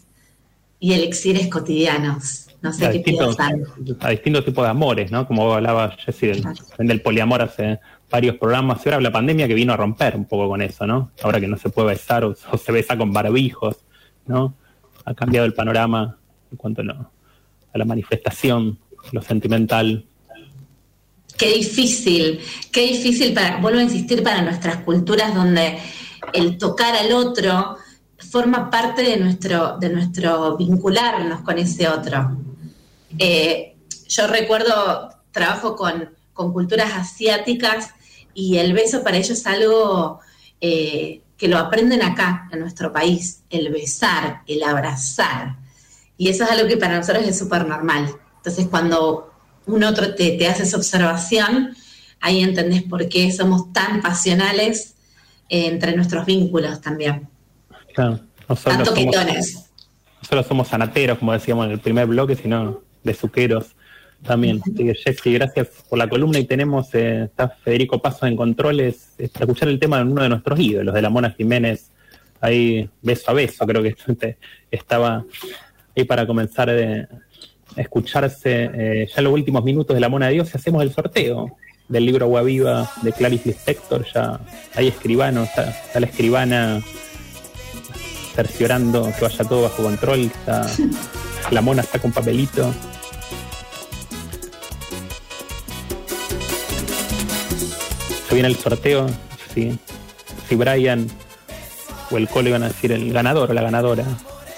y 0.80 0.94
elixires 0.94 1.48
cotidianos. 1.48 2.45
No 2.66 2.74
sé 2.74 2.84
a 2.84 2.92
qué 2.92 2.98
distintos, 2.98 3.38
A 4.00 4.10
distintos 4.10 4.44
tipos 4.44 4.64
de 4.64 4.72
amores, 4.72 5.12
¿no? 5.12 5.28
Como 5.28 5.54
hablaba 5.54 5.96
Jessy 6.04 6.32
del, 6.80 7.02
poliamor 7.04 7.44
hace 7.44 7.80
varios 8.10 8.38
programas. 8.38 8.84
Y 8.84 8.90
ahora 8.90 9.02
la 9.02 9.12
pandemia 9.12 9.48
que 9.48 9.54
vino 9.54 9.72
a 9.72 9.78
romper 9.78 10.16
un 10.16 10.26
poco 10.26 10.50
con 10.50 10.64
eso, 10.64 10.88
¿no? 10.88 11.12
Ahora 11.22 11.40
que 11.40 11.48
no 11.48 11.58
se 11.58 11.70
puede 11.70 11.90
besar 11.90 12.26
o, 12.26 12.34
se 12.34 12.72
besa 12.72 12.98
con 12.98 13.14
barbijos, 13.14 13.86
¿no? 14.26 14.56
Ha 15.06 15.14
cambiado 15.14 15.46
el 15.46 15.54
panorama 15.54 16.18
en 16.52 16.58
cuanto 16.58 16.82
a 16.82 17.78
la 17.78 17.86
manifestación, 17.86 18.80
lo 19.12 19.22
sentimental. 19.22 20.04
Qué 21.38 21.54
difícil, 21.54 22.40
qué 22.72 22.88
difícil 22.88 23.32
para, 23.32 23.58
vuelvo 23.58 23.78
a 23.78 23.84
insistir, 23.84 24.24
para 24.24 24.42
nuestras 24.42 24.78
culturas 24.78 25.36
donde 25.36 25.78
el 26.34 26.58
tocar 26.58 26.96
al 26.96 27.12
otro 27.12 27.78
forma 28.18 28.72
parte 28.72 29.04
de 29.04 29.18
nuestro, 29.18 29.78
de 29.78 29.90
nuestro 29.90 30.58
vincularnos 30.58 31.42
con 31.42 31.60
ese 31.60 31.88
otro. 31.88 32.45
Eh, 33.20 33.76
yo 34.08 34.28
recuerdo, 34.28 35.10
trabajo 35.32 35.76
con, 35.76 36.12
culturas 36.34 36.92
asiáticas 36.94 37.92
y 38.34 38.58
el 38.58 38.74
beso 38.74 39.04
para 39.04 39.16
ellos 39.18 39.40
es 39.40 39.48
algo 39.48 40.20
eh, 40.60 41.22
que 41.38 41.48
lo 41.48 41.58
aprenden 41.58 42.02
acá, 42.02 42.50
en 42.52 42.60
nuestro 42.60 42.92
país, 42.92 43.44
el 43.50 43.70
besar, 43.70 44.42
el 44.48 44.64
abrazar. 44.64 45.58
Y 46.18 46.30
eso 46.30 46.44
es 46.44 46.52
algo 46.52 46.68
que 46.68 46.78
para 46.78 46.98
nosotros 46.98 47.26
es 47.26 47.38
súper 47.38 47.66
normal. 47.66 48.14
Entonces, 48.38 48.68
cuando 48.68 49.34
un 49.66 49.84
otro 49.84 50.14
te, 50.16 50.46
hace 50.48 50.64
esa 50.64 50.78
observación, 50.78 51.76
ahí 52.22 52.42
entendés 52.42 52.84
por 52.84 53.08
qué 53.10 53.32
somos 53.32 53.72
tan 53.74 54.02
pasionales 54.02 54.96
eh, 55.50 55.68
entre 55.68 55.96
nuestros 55.96 56.26
vínculos 56.26 56.82
también. 56.82 57.28
Claro, 57.94 58.20
nosotros 58.48 58.90
somos, 58.90 59.16
solo 60.22 60.44
somos 60.44 60.68
sanateros, 60.68 61.18
como 61.18 61.34
decíamos 61.34 61.66
en 61.66 61.72
el 61.72 61.80
primer 61.80 62.08
bloque, 62.08 62.36
sino 62.36 62.85
besuqueros 63.06 63.76
también. 64.24 64.60
Así 64.62 64.74
que 64.74 64.94
Jessy, 64.94 65.34
gracias 65.34 65.68
por 65.90 65.98
la 66.00 66.10
columna 66.10 66.40
y 66.40 66.46
tenemos, 66.46 66.94
eh, 66.94 67.24
está 67.26 67.48
Federico 67.50 68.02
Paso 68.02 68.26
en 68.26 68.36
controles, 68.36 69.14
eh, 69.18 69.30
para 69.32 69.46
escuchar 69.46 69.70
el 69.70 69.80
tema 69.80 69.98
de 69.98 70.04
uno 70.04 70.24
de 70.24 70.30
nuestros 70.30 70.60
ídolos, 70.60 70.94
de 70.94 71.02
la 71.02 71.10
Mona 71.10 71.32
Jiménez, 71.32 71.92
ahí 72.42 72.90
beso 73.02 73.32
a 73.32 73.34
beso, 73.34 73.66
creo 73.66 73.82
que 73.84 73.96
estaba 74.72 75.24
ahí 75.96 76.04
para 76.04 76.28
comenzar 76.28 76.70
a 76.70 77.08
escucharse 77.82 78.70
eh, 78.74 79.08
ya 79.14 79.22
los 79.22 79.34
últimos 79.34 79.64
minutos 79.64 79.96
de 79.96 80.00
la 80.00 80.10
Mona 80.10 80.28
de 80.28 80.34
Dios 80.34 80.54
hacemos 80.56 80.82
el 80.82 80.92
sorteo 80.92 81.56
del 81.88 82.06
libro 82.06 82.26
Agua 82.26 82.42
Viva 82.42 82.90
de 83.04 83.12
Clarice 83.14 83.50
Lispector, 83.50 84.06
ya 84.12 84.40
hay 84.74 84.88
escribano, 84.88 85.44
está, 85.44 85.74
la 86.00 86.08
escribana 86.08 86.82
cerciorando 88.34 89.12
que 89.18 89.24
vaya 89.24 89.46
todo 89.46 89.62
bajo 89.64 89.84
control, 89.84 90.22
está, 90.22 90.68
la 91.52 91.62
mona 91.62 91.82
está 91.82 92.00
con 92.00 92.12
papelito. 92.12 92.74
Se 98.36 98.42
viene 98.42 98.54
el 98.54 98.62
sorteo, 98.62 99.08
si, 99.54 99.80
si 100.50 100.56
Brian 100.56 101.08
o 102.12 102.18
el 102.18 102.28
cole 102.28 102.52
van 102.52 102.64
a 102.64 102.68
decir 102.68 102.92
el 102.92 103.14
ganador 103.14 103.50
o 103.50 103.54
la 103.54 103.62
ganadora. 103.62 104.04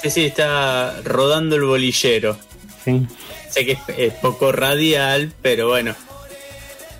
Sí, 0.01 0.09
sí, 0.09 0.25
está 0.25 0.99
rodando 1.03 1.57
el 1.57 1.61
bolillero. 1.61 2.35
Sí. 2.83 3.05
Sé 3.51 3.67
que 3.67 3.77
es 3.95 4.15
poco 4.15 4.51
radial, 4.51 5.31
pero 5.43 5.67
bueno, 5.67 5.93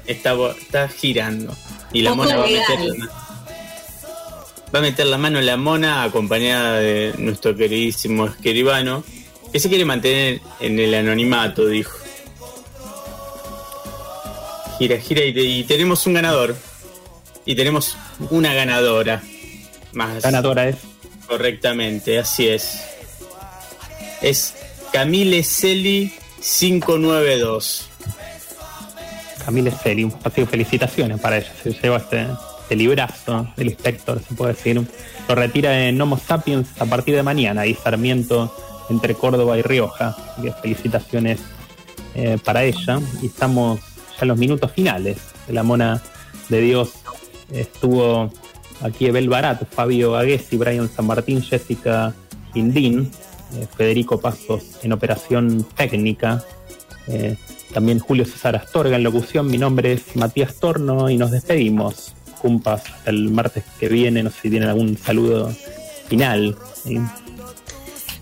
está, 0.05 0.35
está 0.51 0.87
girando. 0.87 1.57
Y 1.93 2.03
la 2.03 2.13
mona 2.13 2.37
va 2.37 2.43
a 2.43 2.47
meter 2.47 2.79
la, 2.79 3.07
va 4.75 4.77
a 4.77 4.81
meter 4.83 5.07
la 5.07 5.17
mano 5.17 5.39
en 5.39 5.47
la 5.47 5.57
mona 5.57 6.03
acompañada 6.03 6.79
de 6.79 7.15
nuestro 7.17 7.55
queridísimo 7.55 8.27
escribano, 8.27 9.03
que 9.51 9.59
se 9.59 9.67
quiere 9.67 9.83
mantener 9.83 10.41
en 10.59 10.77
el 10.77 10.93
anonimato, 10.93 11.65
dijo. 11.65 11.97
Gira, 14.77 14.99
gira 14.99 15.23
y, 15.23 15.63
tenemos 15.63 16.05
un 16.05 16.13
ganador. 16.13 16.55
Y 17.47 17.55
tenemos 17.55 17.97
una 18.29 18.53
ganadora. 18.53 19.23
Más 19.93 20.21
ganadora 20.21 20.67
es. 20.67 20.75
Correctamente, 21.27 22.19
así 22.19 22.49
es. 22.49 22.83
Es 24.21 24.53
Camille 24.91 25.43
Celi 25.43 26.13
592. 26.41 27.89
Camille 29.45 29.71
Celi, 29.71 30.11
así 30.25 30.45
felicitaciones 30.45 31.21
para 31.21 31.37
ella. 31.37 31.51
Se 31.63 31.71
lleva 31.71 31.97
este, 31.97 32.27
este, 32.61 32.75
librazo 32.75 33.47
del 33.55 33.67
inspector, 33.67 34.21
se 34.27 34.35
puede 34.35 34.53
decir. 34.53 34.81
Lo 35.29 35.35
retira 35.35 35.87
en 35.87 35.99
Homo 36.01 36.17
Sapiens 36.17 36.67
a 36.79 36.85
partir 36.85 37.15
de 37.15 37.23
mañana, 37.23 37.65
y 37.65 37.73
Sarmiento 37.75 38.53
entre 38.89 39.15
Córdoba 39.15 39.57
y 39.57 39.61
Rioja. 39.61 40.17
Así 40.33 40.41
que 40.41 40.51
felicitaciones 40.51 41.39
eh, 42.13 42.37
para 42.43 42.65
ella. 42.65 42.99
Y 43.21 43.27
estamos 43.27 43.79
ya 43.79 44.23
en 44.23 44.27
los 44.27 44.37
minutos 44.37 44.69
finales 44.73 45.17
de 45.47 45.53
la 45.53 45.63
mona 45.63 46.03
de 46.49 46.61
Dios. 46.61 46.89
Estuvo 47.51 48.31
aquí 48.81 49.07
Ebel 49.07 49.29
Barato, 49.29 49.65
Fabio 49.65 50.15
Aguesi, 50.15 50.57
Brian 50.57 50.89
San 50.89 51.07
Martín, 51.07 51.41
Jessica 51.41 52.13
Indín, 52.53 53.11
eh, 53.55 53.67
Federico 53.75 54.19
Pasos 54.19 54.79
en 54.83 54.93
operación 54.93 55.65
técnica. 55.75 56.43
Eh, 57.07 57.37
también 57.73 57.99
Julio 57.99 58.25
César 58.25 58.55
Astorga 58.55 58.95
en 58.95 59.03
locución. 59.03 59.47
Mi 59.47 59.57
nombre 59.57 59.93
es 59.93 60.15
Matías 60.15 60.55
Torno 60.55 61.09
y 61.09 61.17
nos 61.17 61.31
despedimos. 61.31 62.13
Cumpas 62.41 62.83
el 63.05 63.29
martes 63.31 63.63
que 63.79 63.89
viene. 63.89 64.23
No 64.23 64.29
sé 64.29 64.41
si 64.43 64.49
tienen 64.49 64.69
algún 64.69 64.97
saludo 64.97 65.53
final. 66.07 66.55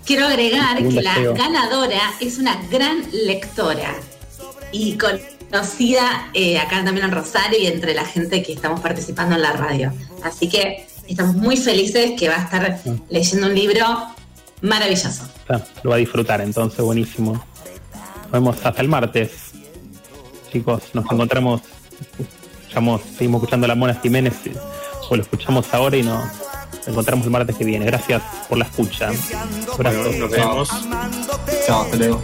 Quiero 0.06 0.28
agregar 0.28 0.78
que 0.78 1.02
la 1.02 1.20
ganadora 1.34 2.14
es 2.20 2.38
una 2.38 2.62
gran 2.70 3.04
lectora 3.12 3.96
y 4.72 4.98
conocida 5.50 6.30
eh, 6.34 6.58
acá 6.60 6.84
también 6.84 7.06
en 7.06 7.12
Rosario 7.12 7.60
y 7.60 7.68
entre 7.68 7.94
la 7.94 8.06
gente 8.06 8.44
que 8.44 8.54
estamos 8.54 8.80
participando 8.80 9.36
en 9.36 9.42
la 9.42 9.54
radio. 9.54 9.94
Así 10.24 10.50
que 10.50 10.88
estamos 11.08 11.36
muy 11.36 11.58
felices 11.58 12.12
que 12.18 12.30
va 12.30 12.36
a 12.36 12.44
estar 12.44 12.82
leyendo 13.10 13.48
un 13.48 13.56
libro 13.56 13.86
maravilloso. 14.62 15.24
Ah, 15.50 15.62
lo 15.84 15.92
va 15.92 15.96
a 15.98 16.00
disfrutar 16.00 16.42
entonces, 16.42 16.80
buenísimo. 16.80 17.34
Nos 18.24 18.32
vemos 18.32 18.58
hasta 18.64 18.82
el 18.82 18.88
martes. 18.88 19.32
Chicos, 20.52 20.84
nos 20.94 21.06
encontramos, 21.12 21.62
escuchamos, 22.64 23.02
seguimos 23.18 23.40
escuchando 23.40 23.66
a 23.66 23.68
la 23.68 23.76
Mona 23.76 23.96
Jiménez, 23.96 24.34
o 25.10 25.16
lo 25.16 25.22
escuchamos 25.22 25.74
ahora 25.74 25.98
y 25.98 26.04
nos 26.04 26.24
encontramos 26.88 27.26
el 27.26 27.32
martes 27.32 27.56
que 27.56 27.66
viene. 27.66 27.86
Gracias 27.86 28.22
por 28.48 28.58
la 28.58 28.66
escucha. 28.66 29.12
Gracias. 29.78 30.18
nos 30.18 30.32
vemos. 30.32 30.70
Chao, 31.68 31.82
hasta 31.82 31.98
luego. 31.98 32.24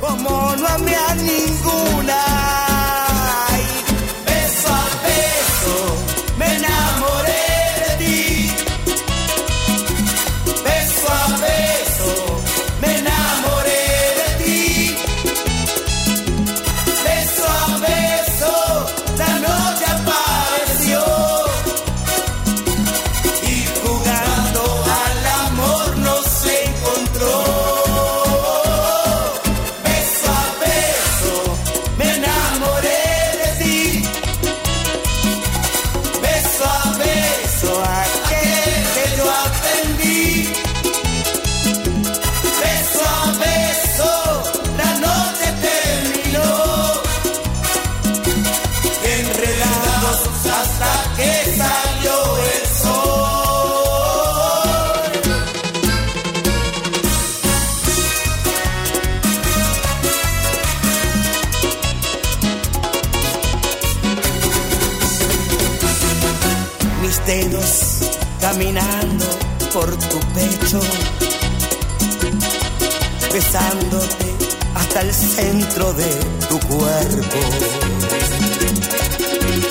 Hasta 74.92 75.08
el 75.08 75.14
centro 75.14 75.94
de 75.94 76.10
tu 76.50 76.60
cuerpo. 76.68 77.38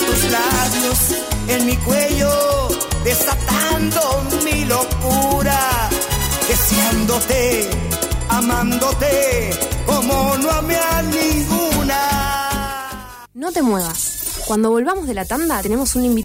Tus 0.07 0.31
labios 0.31 0.99
en 1.47 1.65
mi 1.67 1.77
cuello, 1.77 2.67
desatando 3.03 4.23
mi 4.43 4.65
locura, 4.65 5.89
deseándote, 6.47 7.69
amándote 8.29 9.51
como 9.85 10.37
no 10.37 10.49
amé 10.49 10.75
a 10.75 11.03
ninguna. 11.03 11.99
No 13.35 13.51
te 13.51 13.61
muevas. 13.61 14.41
Cuando 14.47 14.71
volvamos 14.71 15.05
de 15.05 15.13
la 15.13 15.25
tanda 15.25 15.61
tenemos 15.61 15.95
un 15.95 16.05
invitado 16.05 16.19